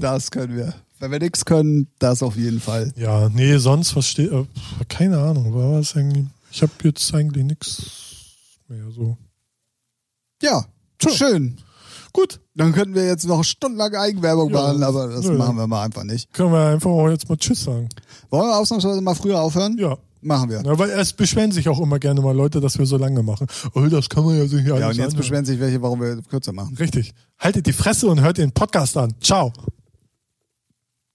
Das 0.00 0.30
können 0.30 0.56
wir. 0.56 0.74
Wenn 0.98 1.10
wir 1.10 1.18
nichts 1.18 1.44
können, 1.44 1.88
das 1.98 2.22
auf 2.22 2.36
jeden 2.36 2.60
Fall. 2.60 2.92
Ja, 2.96 3.28
nee, 3.28 3.56
sonst 3.58 3.90
verstehe 3.90 4.28
äh, 4.28 4.46
keine 4.88 5.18
Ahnung, 5.18 5.54
war 5.54 5.72
was 5.78 5.94
irgendwie. 5.94 6.26
Ich 6.50 6.62
habe 6.62 6.72
jetzt 6.84 7.12
eigentlich 7.14 7.44
nichts 7.44 7.82
mehr 8.68 8.90
so. 8.90 9.16
Ja, 10.42 10.64
Tja. 10.98 11.10
schön. 11.12 11.58
Gut, 12.12 12.40
Dann 12.54 12.72
könnten 12.72 12.94
wir 12.94 13.06
jetzt 13.06 13.26
noch 13.26 13.44
stundenlang 13.44 13.94
Eigenwerbung 13.94 14.50
Ja, 14.50 14.62
machen, 14.62 14.82
aber 14.82 15.08
das 15.08 15.26
nö. 15.26 15.36
machen 15.36 15.56
wir 15.58 15.66
mal 15.66 15.82
einfach 15.84 16.02
nicht. 16.04 16.32
können 16.32 16.50
wir 16.52 16.66
einfach 16.68 16.88
auch 16.90 17.10
jetzt 17.10 17.28
mal 17.28 17.36
Tschüss 17.36 17.64
sagen. 17.64 17.90
Wollen 18.30 18.48
wir 18.48 18.56
ausnahmsweise 18.56 19.02
mal 19.02 19.14
früher 19.14 19.38
aufhören? 19.40 19.76
Ja. 19.78 19.98
Machen 20.22 20.48
wir. 20.48 20.62
ja 20.62 20.78
weil 20.78 20.90
es 20.90 21.12
beschweren 21.12 21.52
sich 21.52 21.68
auch 21.68 21.78
immer 21.78 21.98
gerne 21.98 22.20
mal 22.22 22.34
Leute, 22.34 22.60
dass 22.60 22.78
wir 22.78 22.86
so 22.86 22.96
lange 22.96 23.22
machen. 23.22 23.46
Oh, 23.74 23.82
das 23.82 24.08
kann 24.08 24.24
man 24.24 24.36
ja 24.38 24.46
so 24.46 24.56
hier 24.56 24.68
Ja, 24.78 24.88
und 24.88 24.94
jetzt 24.96 25.00
anhören. 25.00 25.16
beschweren 25.18 25.44
sich 25.44 25.60
welche, 25.60 25.82
warum 25.82 26.00
wir 26.00 26.20
kürzer 26.22 26.52
machen. 26.52 26.74
Richtig. 26.78 27.12
Haltet 27.38 27.66
die 27.66 27.72
Fresse 27.74 28.08
und 28.08 28.22
hört 28.22 28.38
den 28.38 28.50
Podcast 28.50 28.96
an. 28.96 29.12
Ciao. 29.20 29.52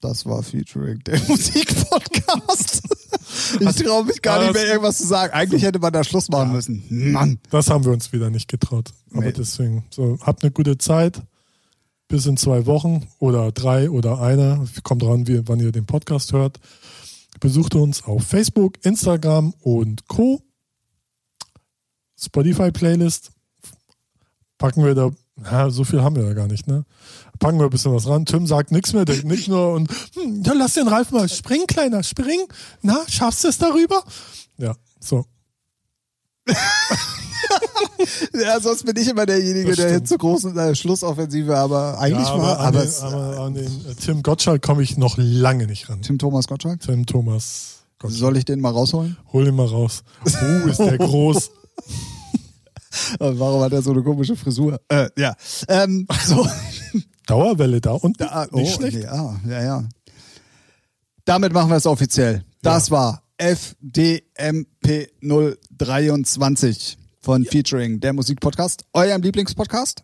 Das 0.02 0.26
war 0.26 0.42
Featuring 0.42 1.00
der 1.06 1.20
Musikpodcast. 1.28 2.82
ich 3.60 3.76
traue 3.76 4.06
mich 4.06 4.22
gar 4.22 4.42
nicht 4.42 4.54
mehr 4.54 4.66
irgendwas 4.66 4.98
zu 4.98 5.06
sagen. 5.06 5.32
Eigentlich 5.34 5.62
hätte 5.62 5.80
man 5.80 5.94
da 5.94 6.04
Schluss 6.04 6.28
machen 6.30 6.50
ja. 6.50 6.56
müssen. 6.56 6.84
Mann. 6.90 7.40
Das 7.52 7.70
haben 7.70 7.86
wir 7.86 7.92
uns 7.92 8.12
wieder 8.12 8.32
nicht 8.32 8.48
getraut. 8.48 8.92
Aber 9.12 9.26
nee. 9.26 9.32
deswegen, 9.32 9.86
so, 9.92 10.18
habt 10.22 10.44
eine 10.44 10.52
gute 10.52 10.78
Zeit. 10.78 11.22
Bis 12.08 12.26
in 12.26 12.36
zwei 12.36 12.66
Wochen 12.66 13.08
oder 13.20 13.52
drei 13.52 13.90
oder 13.90 14.20
eine. 14.20 14.66
Kommt 14.84 15.04
dran, 15.04 15.28
wie, 15.28 15.48
wann 15.48 15.60
ihr 15.60 15.72
den 15.72 15.86
Podcast 15.86 16.34
hört. 16.34 16.60
Besucht 17.40 17.76
uns 17.76 18.04
auf 18.04 18.24
Facebook, 18.24 18.84
Instagram 18.84 19.54
und 19.62 20.08
Co. 20.08 20.42
Spotify-Playlist. 22.20 23.32
Packen 24.58 24.84
wir 24.84 24.94
da, 24.94 25.12
ja, 25.44 25.70
so 25.70 25.84
viel 25.84 26.02
haben 26.02 26.16
wir 26.16 26.24
da 26.24 26.34
gar 26.34 26.48
nicht, 26.48 26.68
ne? 26.68 26.86
Packen 27.42 27.58
wir 27.58 27.66
ein 27.66 27.72
bisschen 27.72 27.92
was 27.92 28.08
ran. 28.08 28.26
Tim 28.26 28.46
sagt 28.46 28.72
nichts 28.72 28.94
mehr, 28.94 29.04
denkt 29.04 29.26
nicht 29.26 29.48
nur 29.48 29.74
und 29.74 29.90
hm, 30.14 30.44
ja, 30.44 30.54
lass 30.54 30.76
den 30.76 30.88
Ralf 30.88 31.10
mal 31.10 31.28
springen, 31.28 31.66
Kleiner, 31.66 32.04
spring. 32.04 32.40
Na, 32.84 33.00
schaffst 33.10 33.44
du 33.44 33.48
es 33.48 33.58
darüber? 33.58 34.04
Ja, 34.58 34.76
so. 35.00 35.26
ja, 38.34 38.60
sonst 38.60 38.86
bin 38.86 38.96
ich 38.96 39.08
immer 39.08 39.26
derjenige, 39.26 39.76
der 39.76 39.90
jetzt 39.92 40.10
zur 40.10 40.20
großen 40.20 40.56
äh, 40.56 40.76
Schlussoffensive, 40.76 41.58
aber 41.58 41.98
eigentlich 42.00 42.28
ja, 42.28 42.34
aber 42.34 42.44
war. 42.44 42.60
Aber, 42.60 42.80
an 42.80 42.86
den, 42.86 42.94
aber 43.02 43.40
an 43.40 43.54
den 43.56 43.86
äh, 43.90 43.96
Tim 43.96 44.22
Gottschalk 44.22 44.62
komme 44.62 44.84
ich 44.84 44.98
noch 44.98 45.16
lange 45.18 45.66
nicht 45.66 45.90
ran. 45.90 46.04
Tim 46.04 46.20
Thomas 46.20 46.48
Gottschalk? 46.48 46.82
Tim 46.82 47.08
Thomas 47.08 47.86
Gottschalk. 47.98 48.20
Soll 48.20 48.38
ich 48.38 48.46
den 48.46 48.60
mal 48.60 48.70
rausholen? 48.72 49.18
Hol 49.34 49.48
ihn 49.48 49.56
mal 49.56 49.66
raus. 49.66 50.04
Uh, 50.24 50.70
ist 50.70 50.80
der 50.80 50.98
groß. 51.00 51.50
Warum 53.18 53.64
hat 53.64 53.74
er 53.74 53.82
so 53.82 53.94
eine 53.94 54.04
komische 54.04 54.36
Frisur? 54.36 54.80
Äh, 54.90 55.10
ja. 55.18 55.34
Ähm, 55.68 56.08
so. 56.24 56.48
Dauerwelle 57.28 57.82
da 57.82 57.92
und 57.92 58.20
da, 58.20 58.48
nicht 58.52 58.74
oh, 58.74 58.78
schlecht. 58.78 59.04
Ja, 59.04 59.40
ja, 59.48 59.64
ja. 59.64 59.84
Damit 61.26 61.54
machen 61.54 61.70
wir 61.70 61.78
es 61.78 61.86
offiziell. 61.86 62.44
Das 62.62 62.90
ja. 62.90 62.96
war 62.96 63.24
FDMP 63.38 65.10
023 65.22 66.98
von 67.22 67.46
Featuring, 67.46 68.00
der 68.00 68.14
Musikpodcast, 68.14 68.84
eurem 68.94 69.22
Lieblingspodcast. 69.22 70.02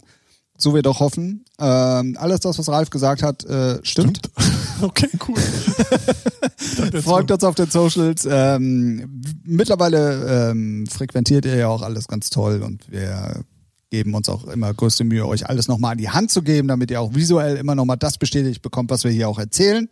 So 0.60 0.74
wir 0.74 0.82
doch 0.82 1.00
hoffen. 1.00 1.46
Ähm, 1.60 2.18
alles 2.20 2.40
das, 2.40 2.58
was 2.58 2.68
Ralf 2.70 2.90
gesagt 2.90 3.22
hat, 3.22 3.46
äh, 3.46 3.80
stimmt. 3.84 4.18
stimmt. 4.18 4.32
Okay, 4.80 5.10
cool. 5.28 5.40
Folgt 7.02 7.32
uns 7.32 7.44
auf 7.44 7.56
den 7.56 7.68
Socials. 7.68 8.28
Ähm, 8.30 9.24
mittlerweile 9.44 10.52
ähm, 10.52 10.86
frequentiert 10.86 11.46
ihr 11.46 11.56
ja 11.56 11.68
auch 11.68 11.82
alles 11.82 12.08
ganz 12.08 12.30
toll 12.30 12.62
und 12.62 12.92
wir 12.92 13.42
geben 13.90 14.14
uns 14.16 14.30
auch 14.30 14.46
immer 14.46 14.74
größte 14.74 15.04
Mühe, 15.04 15.26
euch 15.26 15.48
alles 15.48 15.68
nochmal 15.68 15.94
an 15.94 15.98
die 15.98 16.10
Hand 16.10 16.32
zu 16.32 16.42
geben, 16.42 16.68
damit 16.68 16.92
ihr 16.92 17.02
auch 17.02 17.14
visuell 17.14 17.58
immer 17.58 17.76
nochmal 17.76 17.98
das 17.98 18.18
bestätigt 18.18 18.62
bekommt, 18.62 18.90
was 18.90 19.04
wir 19.04 19.12
hier 19.12 19.30
auch 19.30 19.40
erzählen. 19.40 19.88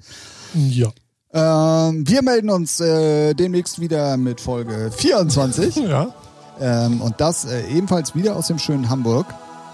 Ja. 0.53 0.89
Ähm, 1.33 2.07
wir 2.07 2.21
melden 2.21 2.49
uns 2.49 2.79
äh, 2.79 3.33
demnächst 3.33 3.79
wieder 3.79 4.17
mit 4.17 4.41
Folge 4.41 4.91
24. 4.95 5.75
Ja. 5.85 6.13
Ähm, 6.57 7.01
und 7.01 7.19
das 7.19 7.43
äh, 7.43 7.67
ebenfalls 7.67 8.15
wieder 8.15 8.37
aus 8.37 8.47
dem 8.47 8.59
schönen 8.59 8.89
Hamburg. 8.89 9.25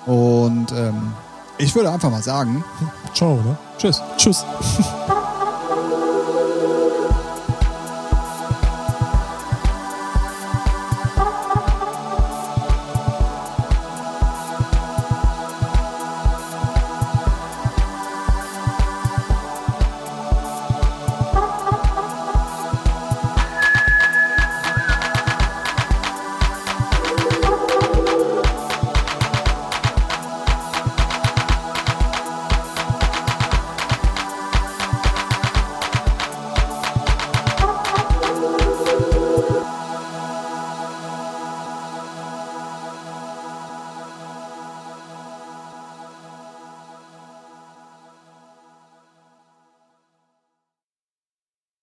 Und 0.08 0.72
ähm, 0.72 1.14
ich 1.60 1.76
würde 1.76 1.92
einfach 1.92 2.10
mal 2.10 2.24
sagen: 2.24 2.64
Ciao, 3.14 3.36
ne? 3.36 3.56
Tschüss. 3.78 4.02
Tschüss. 4.18 4.44